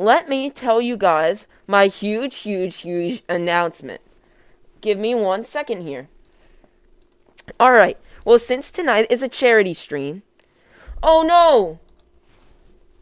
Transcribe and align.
let 0.00 0.30
me 0.30 0.48
tell 0.48 0.80
you 0.80 0.96
guys 0.96 1.46
my 1.66 1.86
huge, 1.86 2.38
huge, 2.38 2.78
huge 2.78 3.22
announcement. 3.28 4.00
Give 4.80 4.98
me 4.98 5.14
one 5.14 5.44
second 5.44 5.82
here. 5.82 6.08
Alright, 7.60 7.98
well, 8.24 8.38
since 8.38 8.70
tonight 8.70 9.06
is 9.10 9.22
a 9.22 9.28
charity 9.28 9.74
stream. 9.74 10.22
Oh 11.02 11.22
no! 11.22 11.80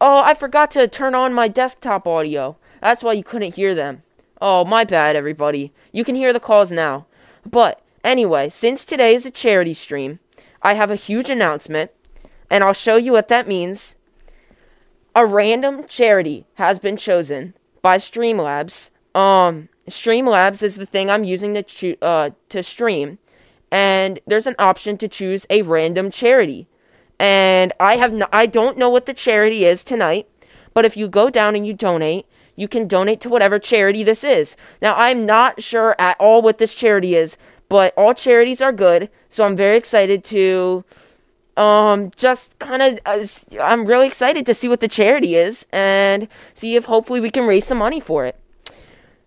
Oh, 0.01 0.17
I 0.17 0.33
forgot 0.33 0.71
to 0.71 0.89
turn 0.89 1.15
on 1.15 1.33
my 1.33 1.47
desktop 1.47 2.05
audio. 2.05 2.57
That's 2.81 3.01
why 3.01 3.13
you 3.13 3.23
couldn't 3.23 3.55
hear 3.55 3.73
them. 3.73 4.03
Oh, 4.41 4.65
my 4.65 4.83
bad, 4.83 5.15
everybody. 5.15 5.71
You 5.93 6.03
can 6.03 6.15
hear 6.15 6.33
the 6.33 6.39
calls 6.41 6.69
now. 6.69 7.05
But, 7.45 7.81
anyway, 8.03 8.49
since 8.49 8.83
today 8.83 9.15
is 9.15 9.25
a 9.25 9.31
charity 9.31 9.73
stream, 9.73 10.19
I 10.61 10.73
have 10.73 10.91
a 10.91 10.95
huge 10.97 11.29
announcement, 11.29 11.91
and 12.49 12.61
I'll 12.61 12.73
show 12.73 12.97
you 12.97 13.13
what 13.13 13.29
that 13.29 13.47
means. 13.47 13.95
A 15.19 15.25
random 15.25 15.83
charity 15.89 16.45
has 16.53 16.79
been 16.79 16.95
chosen 16.95 17.53
by 17.81 17.97
Streamlabs. 17.97 18.89
Um, 19.13 19.67
Streamlabs 19.89 20.63
is 20.63 20.77
the 20.77 20.85
thing 20.85 21.09
I'm 21.09 21.25
using 21.25 21.53
to 21.55 21.61
cho- 21.61 21.97
uh, 22.01 22.29
to 22.47 22.63
stream, 22.63 23.17
and 23.69 24.21
there's 24.25 24.47
an 24.47 24.55
option 24.57 24.97
to 24.99 25.09
choose 25.09 25.45
a 25.49 25.63
random 25.63 26.09
charity. 26.09 26.69
And 27.19 27.73
I 27.81 27.97
have 27.97 28.13
no, 28.13 28.27
I 28.31 28.45
don't 28.45 28.77
know 28.77 28.89
what 28.89 29.07
the 29.07 29.13
charity 29.13 29.65
is 29.65 29.83
tonight, 29.83 30.29
but 30.73 30.85
if 30.85 30.95
you 30.95 31.09
go 31.09 31.29
down 31.29 31.53
and 31.53 31.67
you 31.67 31.73
donate, 31.73 32.25
you 32.55 32.69
can 32.69 32.87
donate 32.87 33.19
to 33.19 33.29
whatever 33.29 33.59
charity 33.59 34.05
this 34.05 34.23
is. 34.23 34.55
Now, 34.81 34.95
I'm 34.95 35.25
not 35.25 35.61
sure 35.61 35.97
at 35.99 36.15
all 36.17 36.41
what 36.41 36.59
this 36.59 36.73
charity 36.73 37.15
is, 37.15 37.35
but 37.67 37.93
all 37.97 38.13
charities 38.13 38.61
are 38.61 38.71
good, 38.71 39.09
so 39.29 39.43
I'm 39.43 39.57
very 39.57 39.75
excited 39.75 40.23
to 40.23 40.85
um 41.59 42.09
just 42.15 42.57
kind 42.57 42.81
of 42.81 42.99
uh, 43.05 43.25
I'm 43.61 43.85
really 43.85 44.07
excited 44.07 44.45
to 44.45 44.53
see 44.53 44.69
what 44.69 44.79
the 44.79 44.87
charity 44.87 45.35
is 45.35 45.65
and 45.73 46.29
see 46.53 46.75
if 46.75 46.85
hopefully 46.85 47.19
we 47.19 47.29
can 47.29 47.45
raise 47.45 47.67
some 47.67 47.77
money 47.77 47.99
for 47.99 48.25
it. 48.25 48.39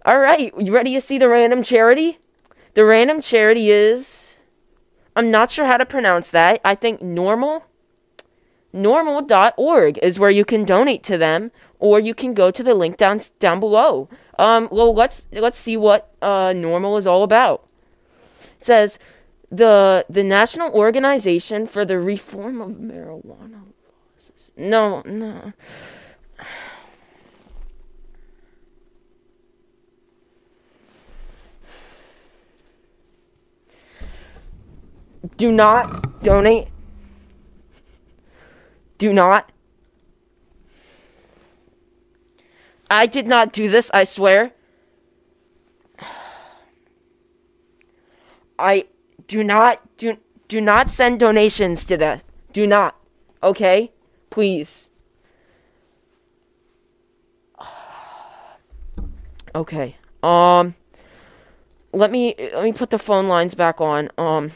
All 0.05 0.19
right, 0.19 0.53
you 0.59 0.75
ready 0.75 0.95
to 0.95 1.01
see 1.01 1.19
the 1.19 1.29
random 1.29 1.63
charity? 1.63 2.19
The 2.75 2.87
random 2.87 3.21
charity 3.21 3.71
is 3.71 4.39
I'm 5.15 5.31
not 5.31 5.51
sure 5.51 5.67
how 5.67 5.77
to 5.77 5.85
pronounce 5.85 6.31
that. 6.31 6.61
I 6.65 6.75
think 6.75 7.03
normal 7.03 7.67
norml.org 8.75 9.99
is 10.03 10.19
where 10.19 10.31
you 10.31 10.47
can 10.47 10.65
donate 10.65 11.03
to 11.03 11.19
them 11.19 11.53
or 11.79 12.01
you 12.01 12.15
can 12.15 12.33
go 12.33 12.51
to 12.51 12.63
the 12.63 12.75
link 12.75 12.97
down 12.97 13.21
down 13.41 13.61
below. 13.61 14.09
Um 14.39 14.69
well 14.73 14.95
let's 14.95 15.27
let's 15.33 15.59
see 15.59 15.77
what 15.77 16.15
uh 16.23 16.55
normal 16.57 16.97
is 16.97 17.07
all 17.07 17.25
about. 17.25 17.69
It 18.59 18.65
says 18.65 18.99
the 19.53 20.07
the 20.09 20.25
National 20.25 20.73
Organization 20.73 21.67
for 21.67 21.85
the 21.85 22.01
Reform 22.01 22.63
of 22.63 22.71
Marijuana 22.71 23.61
Laws. 23.85 24.51
No, 24.57 25.03
no. 25.03 25.53
Do 35.37 35.53
not 35.53 36.23
donate. 36.23 36.69
Do 38.97 39.13
not. 39.13 39.53
I 42.91 43.07
did 43.07 43.27
not 43.27 43.53
do 43.53 43.69
this, 43.69 43.91
I 43.93 44.05
swear. 44.05 44.53
I 48.59 48.87
do 49.27 49.45
not 49.45 49.81
do 49.97 50.17
do 50.49 50.61
not 50.61 50.91
send 50.91 51.21
donations 51.21 51.85
to 51.87 51.97
that. 51.97 52.23
Do 52.53 52.67
not. 52.67 52.97
Okay? 53.43 53.93
Please. 54.31 54.91
Okay. 59.55 59.97
Um 60.23 60.75
let 61.93 62.11
me 62.11 62.35
let 62.39 62.65
me 62.65 62.73
put 62.73 62.89
the 62.89 62.99
phone 62.99 63.29
lines 63.29 63.55
back 63.55 63.83
on. 63.83 64.11
Um 64.17 64.53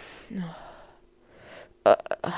uh, 1.85 1.97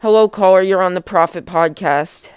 Hello 0.00 0.28
caller, 0.28 0.60
you're 0.60 0.82
on 0.82 0.92
the 0.92 1.00
Prophet 1.00 1.46
podcast. 1.46 2.28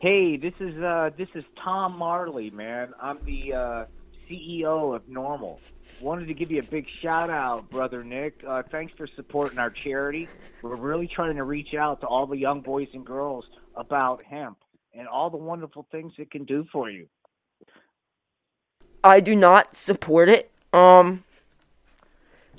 Hey, 0.00 0.36
this 0.36 0.54
is 0.60 0.80
uh 0.80 1.10
this 1.18 1.28
is 1.34 1.42
Tom 1.62 1.98
Marley, 1.98 2.50
man. 2.50 2.94
I'm 3.02 3.18
the 3.24 3.52
uh 3.54 3.84
CEO 4.30 4.94
of 4.94 5.02
NORML. 5.08 5.58
Wanted 6.00 6.26
to 6.28 6.34
give 6.34 6.52
you 6.52 6.60
a 6.60 6.64
big 6.64 6.86
shout 7.02 7.28
out, 7.28 7.68
brother 7.70 8.04
Nick. 8.04 8.42
Uh, 8.46 8.62
thanks 8.70 8.94
for 8.96 9.08
supporting 9.16 9.58
our 9.58 9.70
charity. 9.70 10.28
We're 10.62 10.76
really 10.76 11.08
trying 11.08 11.34
to 11.36 11.42
reach 11.42 11.74
out 11.74 12.00
to 12.02 12.06
all 12.06 12.26
the 12.26 12.36
young 12.36 12.60
boys 12.60 12.86
and 12.94 13.04
girls 13.04 13.44
about 13.74 14.22
hemp 14.22 14.58
and 14.94 15.08
all 15.08 15.28
the 15.28 15.36
wonderful 15.36 15.86
things 15.90 16.12
it 16.18 16.30
can 16.30 16.44
do 16.44 16.64
for 16.70 16.88
you. 16.88 17.08
I 19.02 19.18
do 19.18 19.34
not 19.34 19.74
support 19.74 20.28
it. 20.28 20.50
Um 20.72 21.24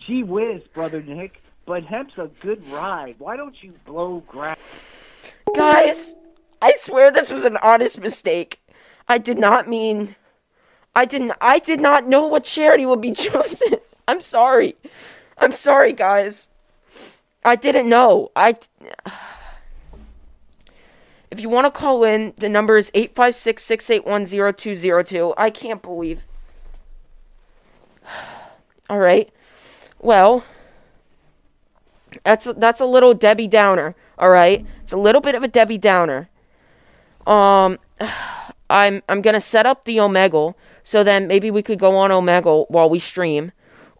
Gee 0.05 0.23
whiz, 0.23 0.61
brother 0.73 1.01
Nick, 1.01 1.41
but 1.65 1.83
hemp's 1.83 2.17
a 2.17 2.29
good 2.41 2.67
ride. 2.69 3.15
Why 3.19 3.37
don't 3.37 3.55
you 3.61 3.71
blow 3.85 4.21
grass? 4.27 4.57
Guys, 5.55 6.15
I 6.61 6.73
swear 6.77 7.11
this 7.11 7.31
was 7.31 7.45
an 7.45 7.57
honest 7.57 7.99
mistake. 7.99 8.61
I 9.07 9.17
did 9.17 9.37
not 9.37 9.67
mean 9.67 10.15
I 10.95 11.05
didn't 11.05 11.33
I 11.41 11.59
did 11.59 11.79
not 11.79 12.07
know 12.07 12.25
what 12.25 12.43
charity 12.43 12.85
would 12.85 13.01
be 13.01 13.11
chosen. 13.13 13.75
I'm 14.07 14.21
sorry. 14.21 14.75
I'm 15.37 15.53
sorry, 15.53 15.93
guys. 15.93 16.49
I 17.43 17.55
didn't 17.55 17.89
know. 17.89 18.31
I 18.35 18.57
If 21.31 21.39
you 21.39 21.47
want 21.47 21.65
to 21.65 21.71
call 21.71 22.03
in, 22.03 22.33
the 22.37 22.49
number 22.49 22.75
is 22.75 22.89
856-681-0202. 22.89 25.35
I 25.37 25.51
can't 25.51 25.79
believe. 25.79 26.23
All 28.89 28.97
right. 28.97 29.31
Well, 29.99 30.43
that's 32.23 32.47
that's 32.57 32.81
a 32.81 32.85
little 32.85 33.13
Debbie 33.13 33.47
Downer, 33.47 33.95
all 34.17 34.29
right? 34.29 34.65
It's 34.83 34.93
a 34.93 34.97
little 34.97 35.21
bit 35.21 35.35
of 35.35 35.43
a 35.43 35.47
Debbie 35.47 35.77
Downer. 35.77 36.29
Um 37.27 37.77
I'm 38.69 39.01
I'm 39.09 39.21
going 39.21 39.33
to 39.33 39.41
set 39.41 39.65
up 39.65 39.85
the 39.85 39.97
Omegle 39.97 40.53
so 40.89 41.03
then 41.03 41.27
maybe 41.27 41.51
we 41.51 41.61
could 41.61 41.77
go 41.77 41.95
on 41.97 42.09
Omegle 42.09 42.65
while 42.71 42.89
we 42.89 42.97
stream. 42.97 43.51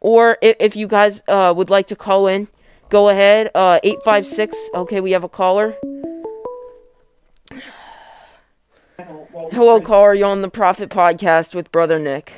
Or 0.02 0.40
if, 0.42 0.56
if 0.60 0.76
you 0.76 0.88
guys 0.88 1.22
uh, 1.28 1.54
would 1.56 1.70
like 1.70 1.86
to 1.90 1.96
call 1.96 2.26
in, 2.26 2.48
go 2.90 3.10
ahead. 3.10 3.52
Uh, 3.54 3.80
856. 3.84 4.58
Okay, 4.74 5.00
we 5.00 5.12
have 5.12 5.24
a 5.24 5.30
caller. 5.30 5.76
Hello, 8.98 9.80
caller. 9.80 10.16
You're 10.16 10.30
on 10.30 10.42
the 10.42 10.50
Prophet 10.50 10.90
Podcast 10.90 11.54
with 11.54 11.72
Brother 11.72 12.00
Nick. 12.00 12.34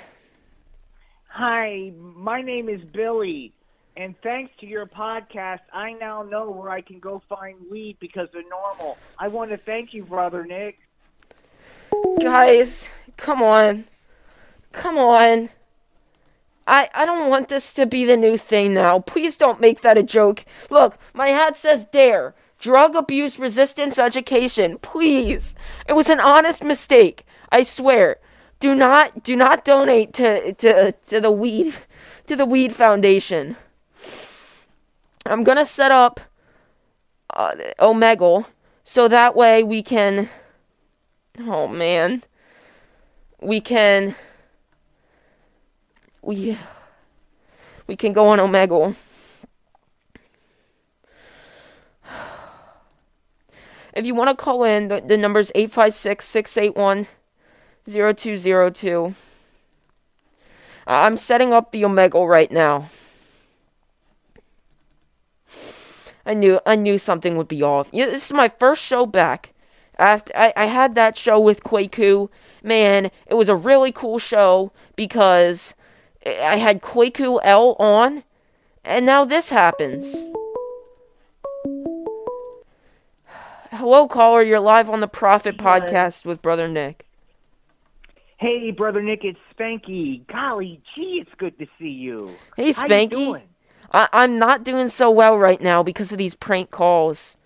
Hi, 1.29 1.93
my 1.97 2.41
name 2.41 2.67
is 2.67 2.81
Billy, 2.81 3.53
and 3.95 4.15
thanks 4.21 4.51
to 4.59 4.65
your 4.65 4.85
podcast, 4.85 5.61
I 5.71 5.93
now 5.93 6.23
know 6.23 6.51
where 6.51 6.71
I 6.71 6.81
can 6.81 6.99
go 6.99 7.23
find 7.29 7.55
weed 7.71 7.95
because 8.01 8.27
they're 8.33 8.43
normal. 8.49 8.97
I 9.17 9.29
want 9.29 9.51
to 9.51 9.57
thank 9.57 9.93
you, 9.93 10.03
brother 10.03 10.43
Nick. 10.43 10.77
Guys, 12.19 12.89
come 13.15 13.41
on. 13.41 13.85
Come 14.71 14.97
on. 14.97 15.49
I, 16.67 16.89
I 16.93 17.05
don't 17.05 17.29
want 17.29 17.49
this 17.49 17.73
to 17.73 17.85
be 17.85 18.05
the 18.05 18.15
new 18.15 18.37
thing 18.37 18.73
now. 18.73 18.99
Please 18.99 19.35
don't 19.35 19.59
make 19.59 19.81
that 19.81 19.97
a 19.97 20.03
joke. 20.03 20.45
Look, 20.69 20.97
my 21.13 21.29
hat 21.29 21.57
says 21.57 21.85
DARE. 21.91 22.33
Drug 22.59 22.95
Abuse 22.95 23.39
Resistance 23.39 23.97
Education. 23.97 24.77
Please. 24.77 25.55
It 25.87 25.93
was 25.93 26.09
an 26.09 26.19
honest 26.19 26.63
mistake. 26.63 27.25
I 27.51 27.63
swear. 27.63 28.17
Do 28.59 28.75
not 28.75 29.23
do 29.23 29.35
not 29.35 29.65
donate 29.65 30.13
to 30.13 30.53
to 30.53 30.91
to 30.91 31.19
the 31.19 31.31
weed 31.31 31.73
to 32.27 32.35
the 32.35 32.45
weed 32.45 32.75
foundation. 32.75 33.57
I'm 35.25 35.43
going 35.43 35.57
to 35.57 35.65
set 35.65 35.91
up 35.91 36.19
uh, 37.31 37.53
Omegle 37.79 38.45
so 38.83 39.07
that 39.07 39.35
way 39.35 39.63
we 39.63 39.81
can 39.81 40.29
Oh 41.39 41.67
man. 41.67 42.23
We 43.41 43.61
can 43.61 44.15
we 46.21 46.57
we 47.87 47.95
can 47.95 48.13
go 48.13 48.27
on 48.27 48.39
Omegle. 48.39 48.95
If 53.93 54.05
you 54.05 54.15
want 54.15 54.29
to 54.29 54.41
call 54.41 54.63
in, 54.63 54.87
the, 54.87 55.01
the 55.05 55.17
number 55.17 55.39
is 55.39 55.51
856 55.53 56.25
681 56.25 57.07
0202. 57.85 59.15
I'm 60.87 61.17
setting 61.17 61.53
up 61.53 61.71
the 61.71 61.83
Omegle 61.83 62.27
right 62.29 62.51
now. 62.51 62.89
I 66.25 66.33
knew 66.33 66.59
I 66.65 66.75
knew 66.75 66.97
something 66.97 67.35
would 67.35 67.47
be 67.47 67.63
off. 67.63 67.89
Yeah, 67.91 68.05
this 68.05 68.27
is 68.27 68.33
my 68.33 68.47
first 68.47 68.83
show 68.83 69.05
back. 69.05 69.53
After 69.97 70.31
I, 70.35 70.53
I 70.55 70.65
had 70.65 70.95
that 70.95 71.17
show 71.17 71.39
with 71.39 71.63
Kwaku. 71.63 72.29
Man, 72.63 73.09
it 73.25 73.33
was 73.33 73.49
a 73.49 73.55
really 73.55 73.91
cool 73.91 74.19
show 74.19 74.71
because 74.95 75.73
I 76.25 76.57
had 76.57 76.81
Kwaku 76.81 77.39
L 77.43 77.75
on, 77.79 78.23
and 78.85 79.05
now 79.05 79.25
this 79.25 79.49
happens. 79.49 80.05
Hello, 83.71 84.07
caller. 84.07 84.43
You're 84.43 84.59
live 84.59 84.89
on 84.89 84.99
the 84.99 85.07
Prophet 85.07 85.55
Hey, 85.59 85.65
podcast 85.65 86.25
with 86.25 86.41
Brother 86.41 86.67
Nick. 86.67 87.05
Hey, 88.37 88.71
brother 88.71 89.01
Nick, 89.01 89.23
it's 89.23 89.39
Spanky. 89.55 90.25
Golly 90.27 90.81
gee, 90.95 91.19
it's 91.21 91.31
good 91.37 91.57
to 91.59 91.67
see 91.79 91.89
you. 91.89 92.35
Hey, 92.57 92.67
you 92.67 92.73
Spanky. 92.73 93.09
doing? 93.11 93.43
I- 93.93 94.09
I'm 94.13 94.39
not 94.39 94.63
doing 94.63 94.89
so 94.89 95.11
well 95.11 95.37
right 95.37 95.61
now 95.61 95.83
because 95.83 96.11
of 96.11 96.17
these 96.17 96.33
prank 96.35 96.71
calls. 96.71 97.37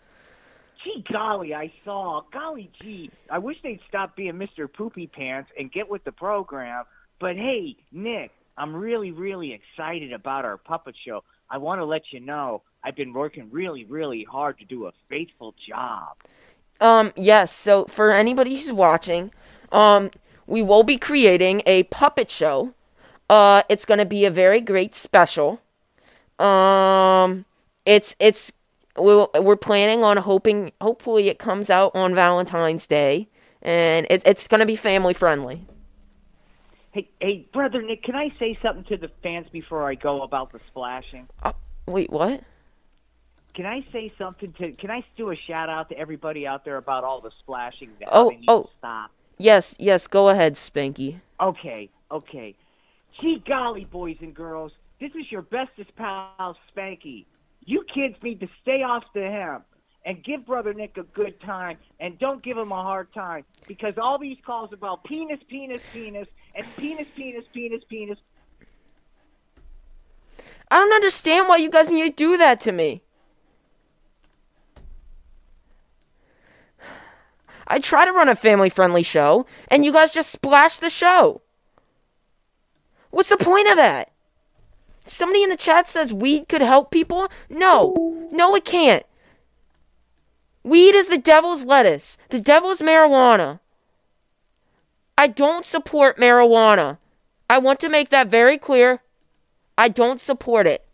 Gee 0.84 1.04
golly, 1.12 1.54
I 1.54 1.72
saw. 1.84 2.22
Golly 2.32 2.70
gee, 2.82 3.10
I 3.30 3.40
wish 3.40 3.58
they'd 3.64 3.80
stop 3.90 4.16
being 4.16 4.34
Mr. 4.34 4.72
Poopy 4.72 5.08
Pants 5.08 5.50
and 5.58 5.72
get 5.72 5.90
with 5.90 6.04
the 6.04 6.12
program. 6.12 6.86
But 7.20 7.36
hey, 7.36 7.76
Nick, 7.92 8.32
I'm 8.58 8.76
really, 8.76 9.12
really 9.12 9.54
excited 9.54 10.14
about 10.14 10.46
our 10.46 10.58
puppet 10.58 10.96
show. 11.06 11.24
I 11.50 11.58
want 11.58 11.80
to 11.80 11.86
let 11.86 12.04
you 12.12 12.20
know 12.20 12.64
I've 12.84 12.96
been 12.96 13.14
working 13.14 13.50
really, 13.52 13.84
really 13.86 14.24
hard 14.24 14.60
to 14.60 14.66
do 14.66 14.88
a 14.88 14.94
faithful 15.10 15.54
job. 15.68 16.16
Um, 16.80 17.14
yes. 17.16 17.54
So 17.54 17.86
for 17.86 18.12
anybody 18.12 18.56
who's 18.58 18.72
watching, 18.72 19.32
um, 19.72 20.12
we 20.48 20.62
will 20.62 20.84
be 20.84 20.98
creating 20.98 21.64
a 21.66 21.84
puppet 21.84 22.30
show. 22.30 22.74
Uh, 23.30 23.64
it's 23.70 23.86
gonna 23.86 24.06
be 24.06 24.26
a 24.26 24.32
very 24.32 24.62
great 24.62 24.96
special. 24.96 25.60
Um, 26.38 27.46
it's 27.86 28.16
it's 28.20 28.52
we'll, 28.98 29.32
we're 29.40 29.56
planning 29.56 30.04
on 30.04 30.18
hoping 30.18 30.72
hopefully 30.80 31.28
it 31.30 31.40
comes 31.40 31.70
out 31.70 31.96
on 31.96 32.14
Valentine's 32.14 32.86
Day, 32.86 33.28
and 33.62 34.06
it, 34.10 34.22
it's 34.26 34.48
gonna 34.48 34.66
be 34.66 34.76
family 34.76 35.14
friendly. 35.14 35.66
Hey, 36.96 37.10
hey, 37.20 37.46
brother 37.52 37.82
Nick, 37.82 38.04
can 38.04 38.16
I 38.16 38.30
say 38.40 38.58
something 38.62 38.86
to 38.86 38.96
the 38.96 39.12
fans 39.22 39.48
before 39.52 39.86
I 39.86 39.96
go 39.96 40.22
about 40.22 40.54
the 40.54 40.62
splashing? 40.70 41.28
Uh, 41.44 41.52
wait, 41.88 42.10
what? 42.10 42.42
Can 43.54 43.66
I 43.66 43.86
say 43.92 44.14
something 44.18 44.54
to? 44.54 44.72
Can 44.72 44.90
I 44.90 45.04
do 45.18 45.30
a 45.30 45.36
shout 45.36 45.68
out 45.68 45.90
to 45.90 45.98
everybody 45.98 46.48
out 46.48 46.64
there 46.64 46.78
about 46.78 47.04
all 47.04 47.20
the 47.20 47.32
splashing? 47.40 47.92
That 48.00 48.08
Oh, 48.14 48.30
they 48.30 48.38
need 48.38 48.46
oh. 48.48 48.64
to 48.64 48.70
stop. 48.78 49.12
Yes, 49.38 49.76
yes. 49.78 50.08
Go 50.08 50.30
ahead, 50.30 50.56
Spanky. 50.56 51.20
Okay, 51.42 51.90
okay. 52.12 52.56
Gee 53.20 53.44
golly, 53.46 53.84
boys 53.84 54.16
and 54.22 54.34
girls, 54.34 54.72
this 55.02 55.12
is 55.16 55.30
your 55.30 55.42
bestest 55.42 55.94
pal, 55.98 56.56
Spanky. 56.74 57.26
You 57.66 57.84
kids 57.94 58.16
need 58.24 58.40
to 58.40 58.48
stay 58.62 58.84
off 58.84 59.04
the 59.14 59.30
hemp 59.30 59.66
and 60.06 60.24
give 60.24 60.46
Brother 60.46 60.74
Nick 60.74 60.96
a 60.98 61.04
good 61.04 61.42
time 61.42 61.78
and 62.00 62.18
don't 62.20 62.42
give 62.42 62.58
him 62.58 62.72
a 62.72 62.82
hard 62.82 63.12
time 63.14 63.44
because 63.68 63.96
all 63.98 64.18
these 64.18 64.38
calls 64.46 64.72
about 64.72 65.04
penis, 65.04 65.40
penis, 65.50 65.82
penis, 65.92 66.28
and 66.56 66.66
penis, 66.78 67.08
penis, 67.16 67.46
penis, 67.54 67.84
penis. 67.90 68.20
I 70.72 70.78
don't 70.80 70.94
understand 70.94 71.48
why 71.48 71.58
you 71.58 71.70
guys 71.70 71.90
need 71.90 72.04
to 72.04 72.10
do 72.10 72.38
that 72.38 72.60
to 72.62 72.72
me. 72.72 73.04
I 77.68 77.80
try 77.80 78.06
to 78.06 78.12
run 78.12 78.30
a 78.30 78.36
family 78.36 78.70
friendly 78.70 79.04
show, 79.04 79.46
and 79.70 79.84
you 79.84 79.92
guys 79.92 80.12
just 80.12 80.32
splash 80.32 80.78
the 80.78 80.90
show. 80.90 81.42
What's 83.10 83.30
the 83.30 83.38
point 83.38 83.70
of 83.70 83.78
that? 83.78 84.12
Somebody 85.06 85.44
in 85.44 85.50
the 85.50 85.58
chat 85.58 85.88
says 85.88 86.14
weed 86.14 86.48
could 86.50 86.62
help 86.62 86.92
people? 86.92 87.30
No. 87.50 88.28
No, 88.32 88.56
it 88.56 88.66
can't. 88.66 89.06
Weed 90.64 90.96
is 90.96 91.08
the 91.08 91.18
devil's 91.18 91.64
lettuce, 91.64 92.18
the 92.30 92.40
devil's 92.40 92.82
marijuana. 92.82 93.60
I 95.18 95.28
don't 95.28 95.66
support 95.66 96.18
marijuana. 96.18 96.98
I 97.50 97.58
want 97.60 97.80
to 97.82 97.90
make 97.90 98.10
that 98.10 98.28
very 98.28 98.58
clear. 98.58 99.02
I 99.78 99.88
don't 99.88 100.20
support 100.20 100.68
it. 100.68 100.86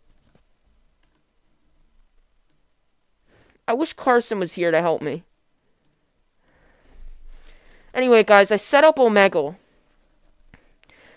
I 3.66 3.74
wish 3.74 3.92
Carson 3.92 4.38
was 4.38 4.52
here 4.52 4.70
to 4.70 4.80
help 4.80 5.02
me. 5.02 5.24
Anyway, 7.94 8.22
guys, 8.22 8.50
I 8.50 8.56
set 8.56 8.84
up 8.84 8.96
Omegle. 8.96 9.56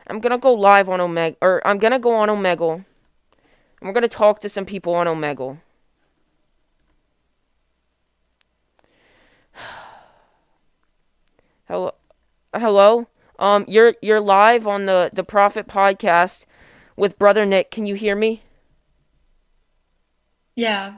I'm 0.08 0.20
gonna 0.20 0.38
go 0.38 0.54
live 0.54 0.88
on 0.90 1.00
Omegle, 1.00 1.38
or 1.42 1.66
I'm 1.66 1.80
gonna 1.80 2.00
go 2.00 2.14
on 2.14 2.30
Omegle. 2.30 2.74
And 2.76 2.86
we're 3.82 3.94
gonna 3.94 4.08
talk 4.08 4.42
to 4.42 4.50
some 4.50 4.66
people 4.66 4.94
on 4.94 5.08
Omegle. 5.08 5.60
Hello, 11.68 11.94
hello. 12.60 13.08
Um, 13.40 13.66
you're 13.68 13.96
you're 14.02 14.22
live 14.22 14.66
on 14.66 14.86
the 14.86 15.10
the 15.14 15.24
Prophet 15.24 15.68
podcast 15.68 16.46
with 16.96 17.20
Brother 17.20 17.46
Nick. 17.46 17.72
Can 17.72 17.86
you 17.86 17.96
hear 17.96 18.16
me? 18.16 18.44
Yeah. 20.56 20.96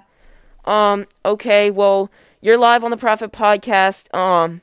Um, 0.65 1.07
okay, 1.25 1.71
well, 1.71 2.11
you're 2.41 2.57
live 2.57 2.83
on 2.83 2.91
the 2.91 2.97
Prophet 2.97 3.31
podcast. 3.31 4.13
Um, 4.15 4.61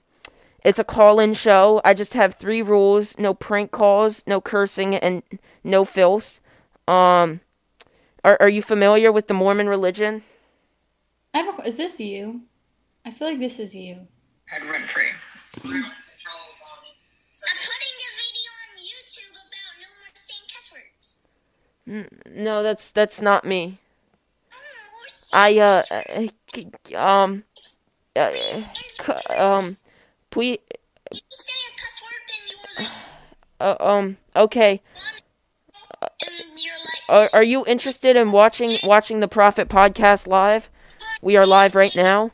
it's 0.62 0.78
a 0.78 0.84
call-in 0.84 1.34
show. 1.34 1.80
I 1.84 1.94
just 1.94 2.14
have 2.14 2.34
three 2.34 2.62
rules: 2.62 3.18
no 3.18 3.34
prank 3.34 3.70
calls, 3.72 4.22
no 4.26 4.40
cursing, 4.40 4.94
and 4.94 5.22
no 5.64 5.84
filth. 5.84 6.40
Um, 6.86 7.40
are 8.22 8.36
are 8.40 8.48
you 8.48 8.62
familiar 8.62 9.10
with 9.10 9.26
the 9.26 9.34
Mormon 9.34 9.68
religion? 9.68 10.22
I 11.32 11.38
have 11.38 11.58
a, 11.58 11.66
is 11.66 11.76
this 11.76 11.98
you? 11.98 12.42
I 13.04 13.10
feel 13.10 13.28
like 13.28 13.40
this 13.40 13.58
is 13.58 13.74
you. 13.74 14.06
Head 14.46 14.64
rent 14.64 15.94
No, 21.86 22.62
that's 22.62 22.90
that's 22.90 23.20
not 23.20 23.44
me. 23.44 23.78
I 25.32 25.58
uh, 25.58 25.82
uh, 25.90 26.96
um, 26.96 27.44
uh, 28.16 28.32
um, 29.36 29.76
please, 30.30 30.58
you 31.12 31.20
say 31.30 31.52
a 31.52 31.72
cuss 31.78 32.00
word, 32.02 32.22
then 32.28 32.42
you're 32.48 32.86
like, 32.86 33.80
uh, 33.80 33.84
um, 33.84 34.16
okay. 34.36 34.80
you're 36.56 36.74
Are 37.08 37.28
are 37.32 37.42
you 37.42 37.64
interested 37.66 38.16
in 38.16 38.30
watching 38.30 38.78
watching 38.84 39.20
the 39.20 39.28
Prophet 39.28 39.68
podcast 39.68 40.26
live? 40.26 40.70
We 41.20 41.36
are 41.36 41.46
live 41.46 41.74
right 41.74 41.94
now. 41.94 42.30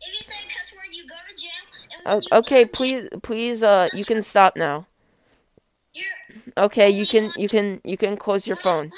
if 0.00 0.14
you 0.14 0.20
say 0.20 0.46
a 0.46 0.48
cuss 0.48 0.72
word, 0.74 0.94
you 0.94 1.06
go 1.08 1.14
to 1.26 1.34
jail. 1.34 1.50
And 1.92 2.02
O- 2.06 2.14
when 2.14 2.22
you 2.22 2.28
okay, 2.38 2.64
please, 2.66 3.08
please, 3.22 3.62
uh, 3.62 3.88
you 3.94 4.04
can 4.04 4.22
stop 4.22 4.56
now. 4.56 4.86
Okay, 6.56 6.90
you 6.90 7.06
can, 7.06 7.30
you 7.36 7.48
can, 7.48 7.80
you 7.84 7.96
can 7.96 8.16
close 8.16 8.46
your 8.46 8.56
phone. 8.56 8.90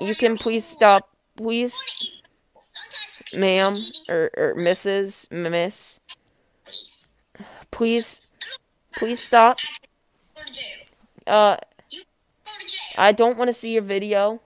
You 0.00 0.14
can 0.14 0.36
please 0.36 0.64
stop, 0.64 1.08
please, 1.36 1.74
ma'am, 3.34 3.76
or, 4.08 4.30
or 4.36 4.54
Mrs., 4.54 5.30
Miss. 5.30 6.00
Please, 7.70 8.20
please 8.92 9.20
stop. 9.20 9.58
Uh. 11.26 11.56
I 12.98 13.12
don't 13.12 13.36
want 13.36 13.48
to 13.48 13.54
see 13.54 13.74
your 13.74 13.82
video. 13.82 14.40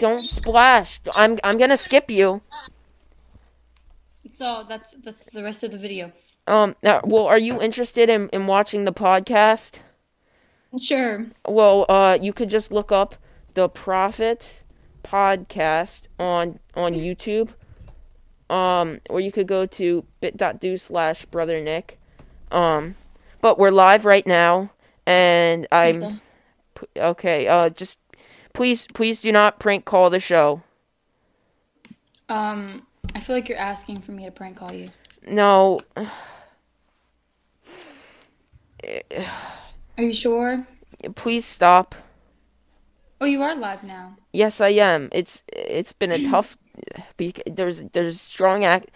Don't 0.00 0.20
splash. 0.20 1.00
I'm, 1.14 1.38
I'm 1.44 1.58
gonna 1.58 1.76
skip 1.76 2.10
you. 2.10 2.42
So 4.32 4.64
that's 4.68 4.94
that's 5.04 5.22
the 5.32 5.42
rest 5.42 5.62
of 5.62 5.72
the 5.72 5.78
video. 5.78 6.12
Um, 6.48 6.74
now, 6.82 7.00
well, 7.04 7.26
are 7.26 7.38
you 7.38 7.60
interested 7.60 8.08
in, 8.08 8.28
in 8.30 8.46
watching 8.46 8.84
the 8.84 8.92
podcast? 8.92 9.74
Sure. 10.80 11.26
Well, 11.46 11.86
uh, 11.88 12.18
you 12.20 12.32
could 12.32 12.50
just 12.50 12.72
look 12.72 12.90
up 12.90 13.14
the 13.54 13.68
Prophet 13.68 14.62
podcast 15.04 16.02
on 16.18 16.58
on 16.74 16.94
YouTube. 16.94 17.50
Um, 18.50 19.00
or 19.10 19.20
you 19.20 19.30
could 19.30 19.46
go 19.46 19.66
to 19.66 20.04
bit.do 20.20 20.78
slash 20.78 21.26
brother 21.26 21.60
Nick. 21.62 21.98
Um, 22.50 22.94
but 23.42 23.58
we're 23.58 23.70
live 23.70 24.04
right 24.06 24.26
now, 24.26 24.70
and 25.06 25.66
I'm 25.70 26.02
Okay. 26.02 26.86
okay. 26.96 27.46
Uh, 27.48 27.68
just 27.68 27.98
please, 28.54 28.86
please 28.94 29.20
do 29.20 29.32
not 29.32 29.58
prank 29.58 29.84
call 29.84 30.08
the 30.08 30.20
show. 30.20 30.62
Um, 32.30 32.86
I 33.14 33.20
feel 33.20 33.36
like 33.36 33.48
you're 33.48 33.58
asking 33.58 34.00
for 34.00 34.12
me 34.12 34.24
to 34.24 34.30
prank 34.30 34.56
call 34.56 34.72
you. 34.72 34.88
No, 35.26 35.80
Are 38.84 40.04
you 40.04 40.12
sure? 40.12 40.66
please 41.14 41.44
stop. 41.44 41.94
Oh, 43.20 43.26
you 43.26 43.42
are 43.42 43.54
live 43.56 43.82
now. 43.82 44.16
Yes, 44.32 44.60
I 44.60 44.68
am. 44.70 45.08
It's 45.12 45.42
it's 45.52 45.92
been 45.92 46.12
a 46.12 46.24
tough. 46.30 46.56
There's 47.46 47.82
there's 47.92 48.20
strong 48.20 48.64
act. 48.64 48.90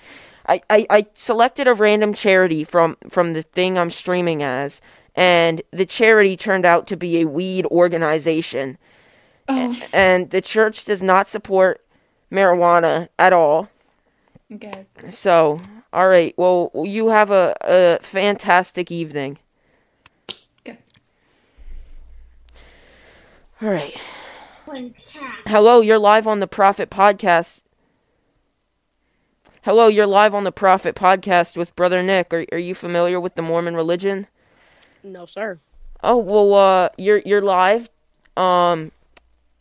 I, 0.49 0.61
I, 0.69 0.87
I 0.91 1.07
selected 1.15 1.69
a 1.69 1.75
random 1.75 2.15
charity 2.15 2.65
from 2.65 2.97
from 3.09 3.33
the 3.33 3.43
thing 3.43 3.79
I'm 3.79 3.91
streaming 3.91 4.43
as, 4.43 4.81
and 5.15 5.62
the 5.71 5.87
charity 5.87 6.37
turned 6.37 6.65
out 6.67 6.87
to 6.89 6.97
be 6.97 7.21
a 7.21 7.27
weed 7.29 7.65
organization, 7.67 8.77
Oh, 9.49 9.77
and 9.93 10.31
the 10.31 10.41
church 10.41 10.85
does 10.85 11.03
not 11.03 11.29
support 11.29 11.85
marijuana 12.31 13.09
at 13.21 13.33
all. 13.33 13.69
okay. 14.53 14.87
So, 15.11 15.61
all 15.93 16.09
right. 16.09 16.35
Well, 16.37 16.73
you 16.75 17.09
have 17.09 17.31
a, 17.31 17.57
a 17.62 17.99
fantastic 18.03 18.91
evening. 18.91 19.39
All 23.62 23.69
right. 23.71 23.97
Hello, 25.47 25.81
you're 25.81 25.99
live 25.99 26.26
on 26.26 26.40
the 26.40 26.49
Prophet 26.49 26.90
podcast. 26.90 27.62
Hello, 29.62 29.87
you're 29.87 30.04
live 30.04 30.35
on 30.35 30.42
the 30.42 30.50
Prophet 30.50 30.97
podcast 30.97 31.57
with 31.57 31.76
Brother 31.76 32.02
Nick. 32.02 32.35
Are, 32.35 32.45
are 32.50 32.59
you 32.59 32.75
familiar 32.75 33.21
with 33.21 33.37
the 33.37 33.42
Mormon 33.42 33.76
religion? 33.76 34.26
No, 35.04 35.26
sir. 35.26 35.61
Oh 36.02 36.16
well, 36.16 36.54
uh, 36.54 36.88
you're 36.99 37.23
you're 37.25 37.40
live. 37.40 37.88
Um, 38.37 38.90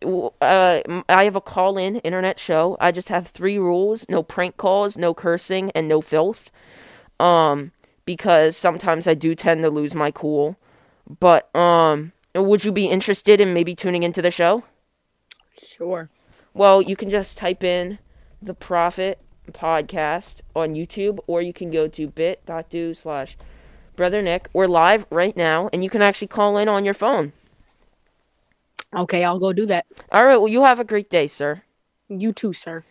uh, 0.03 0.81
m- 0.89 1.03
I 1.07 1.25
have 1.25 1.35
a 1.35 1.41
call-in 1.41 1.97
internet 1.97 2.39
show. 2.39 2.77
I 2.79 2.91
just 2.91 3.09
have 3.09 3.27
three 3.27 3.59
rules: 3.59 4.09
no 4.09 4.23
prank 4.23 4.57
calls, 4.57 4.97
no 4.97 5.13
cursing, 5.13 5.69
and 5.75 5.87
no 5.87 6.01
filth. 6.01 6.49
Um, 7.19 7.71
because 8.05 8.57
sometimes 8.57 9.05
I 9.05 9.13
do 9.13 9.35
tend 9.35 9.61
to 9.61 9.69
lose 9.69 9.93
my 9.93 10.09
cool. 10.09 10.57
But 11.19 11.55
um, 11.55 12.13
would 12.33 12.63
you 12.63 12.71
be 12.71 12.87
interested 12.87 13.41
in 13.41 13.53
maybe 13.53 13.75
tuning 13.75 14.03
into 14.03 14.21
the 14.21 14.31
show? 14.31 14.63
Sure. 15.61 16.09
Well, 16.53 16.81
you 16.81 16.95
can 16.95 17.09
just 17.09 17.37
type 17.37 17.63
in 17.63 17.99
the 18.41 18.53
Prophet 18.53 19.21
podcast 19.51 20.41
on 20.55 20.73
YouTube, 20.75 21.19
or 21.27 21.41
you 21.41 21.53
can 21.53 21.71
go 21.71 21.87
to 21.87 22.07
bit.do 22.07 22.93
slash 22.93 23.37
brother 23.95 24.21
Nick. 24.21 24.49
We're 24.53 24.67
live 24.67 25.05
right 25.09 25.35
now, 25.35 25.69
and 25.73 25.83
you 25.83 25.89
can 25.89 26.01
actually 26.01 26.27
call 26.27 26.57
in 26.57 26.67
on 26.67 26.85
your 26.85 26.93
phone. 26.93 27.33
Okay, 28.95 29.23
I'll 29.23 29.39
go 29.39 29.53
do 29.53 29.65
that. 29.67 29.85
All 30.11 30.25
right. 30.25 30.37
Well, 30.37 30.47
you 30.47 30.63
have 30.63 30.79
a 30.79 30.83
great 30.83 31.09
day, 31.09 31.27
sir. 31.27 31.63
You 32.09 32.33
too, 32.33 32.51
sir. 32.51 32.83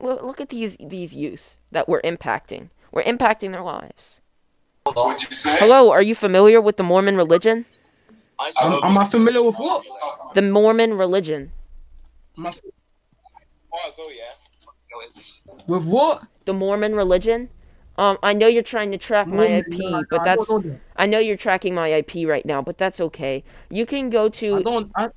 Look, 0.00 0.22
look 0.22 0.40
at 0.40 0.48
these 0.48 0.76
these 0.80 1.14
youth 1.14 1.56
that 1.70 1.88
we're 1.88 2.02
impacting. 2.02 2.70
We're 2.90 3.04
impacting 3.04 3.52
their 3.52 3.62
lives. 3.62 4.20
What'd 4.84 5.28
you 5.28 5.36
say? 5.36 5.56
Hello, 5.58 5.90
are 5.90 6.02
you 6.02 6.14
familiar 6.14 6.60
with 6.60 6.76
the 6.76 6.82
Mormon 6.82 7.16
religion? 7.16 7.66
Am, 8.60 8.84
am 8.84 8.98
I 8.98 9.04
familiar 9.08 9.42
with 9.42 9.56
what? 9.56 9.84
The 10.34 10.42
Mormon 10.42 10.94
religion. 10.94 11.52
I- 12.38 12.54
With 15.66 15.84
what? 15.84 16.22
The 16.44 16.52
Mormon 16.52 16.94
religion. 16.94 17.48
Um, 17.96 18.16
I 18.22 18.32
know 18.32 18.46
you're 18.46 18.62
trying 18.62 18.92
to 18.92 18.98
track 18.98 19.26
my 19.26 19.44
IP, 19.46 20.06
but 20.08 20.22
that's 20.22 20.48
I 20.96 21.06
know 21.06 21.18
you're 21.18 21.36
tracking 21.36 21.74
my 21.74 21.88
IP 21.88 22.28
right 22.28 22.46
now, 22.46 22.62
but 22.62 22.78
that's 22.78 23.00
okay. 23.00 23.42
You 23.70 23.86
can 23.86 24.08
go 24.08 24.28
to. 24.28 24.88
I, 24.94 25.08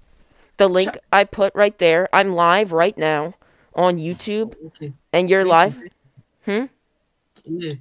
the 0.57 0.67
link 0.67 0.97
I 1.11 1.23
put 1.23 1.53
right 1.53 1.77
there. 1.77 2.09
I'm 2.11 2.33
live 2.33 2.71
right 2.71 2.97
now 2.97 3.35
on 3.75 3.97
YouTube, 3.97 4.55
okay. 4.67 4.93
and 5.13 5.29
you're 5.29 5.45
live. 5.45 5.77
Hmm? 6.45 6.65
Yeah. 7.45 7.73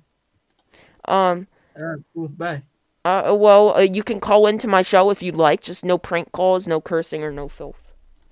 Um. 1.07 1.47
Alright, 1.79 2.01
cool. 2.15 2.29
Bye. 2.29 2.63
Uh. 3.05 3.35
Well, 3.39 3.77
uh, 3.77 3.81
you 3.81 4.03
can 4.03 4.21
call 4.21 4.47
into 4.47 4.67
my 4.69 4.83
show 4.83 5.11
if 5.11 5.23
you'd 5.23 5.37
like. 5.37 5.63
Just 5.63 5.85
no 5.85 5.97
prank 5.99 6.33
calls, 6.33 6.67
no 6.67 6.81
cursing, 6.81 7.23
or 7.25 7.33
no 7.33 7.49
filth. 7.49 7.81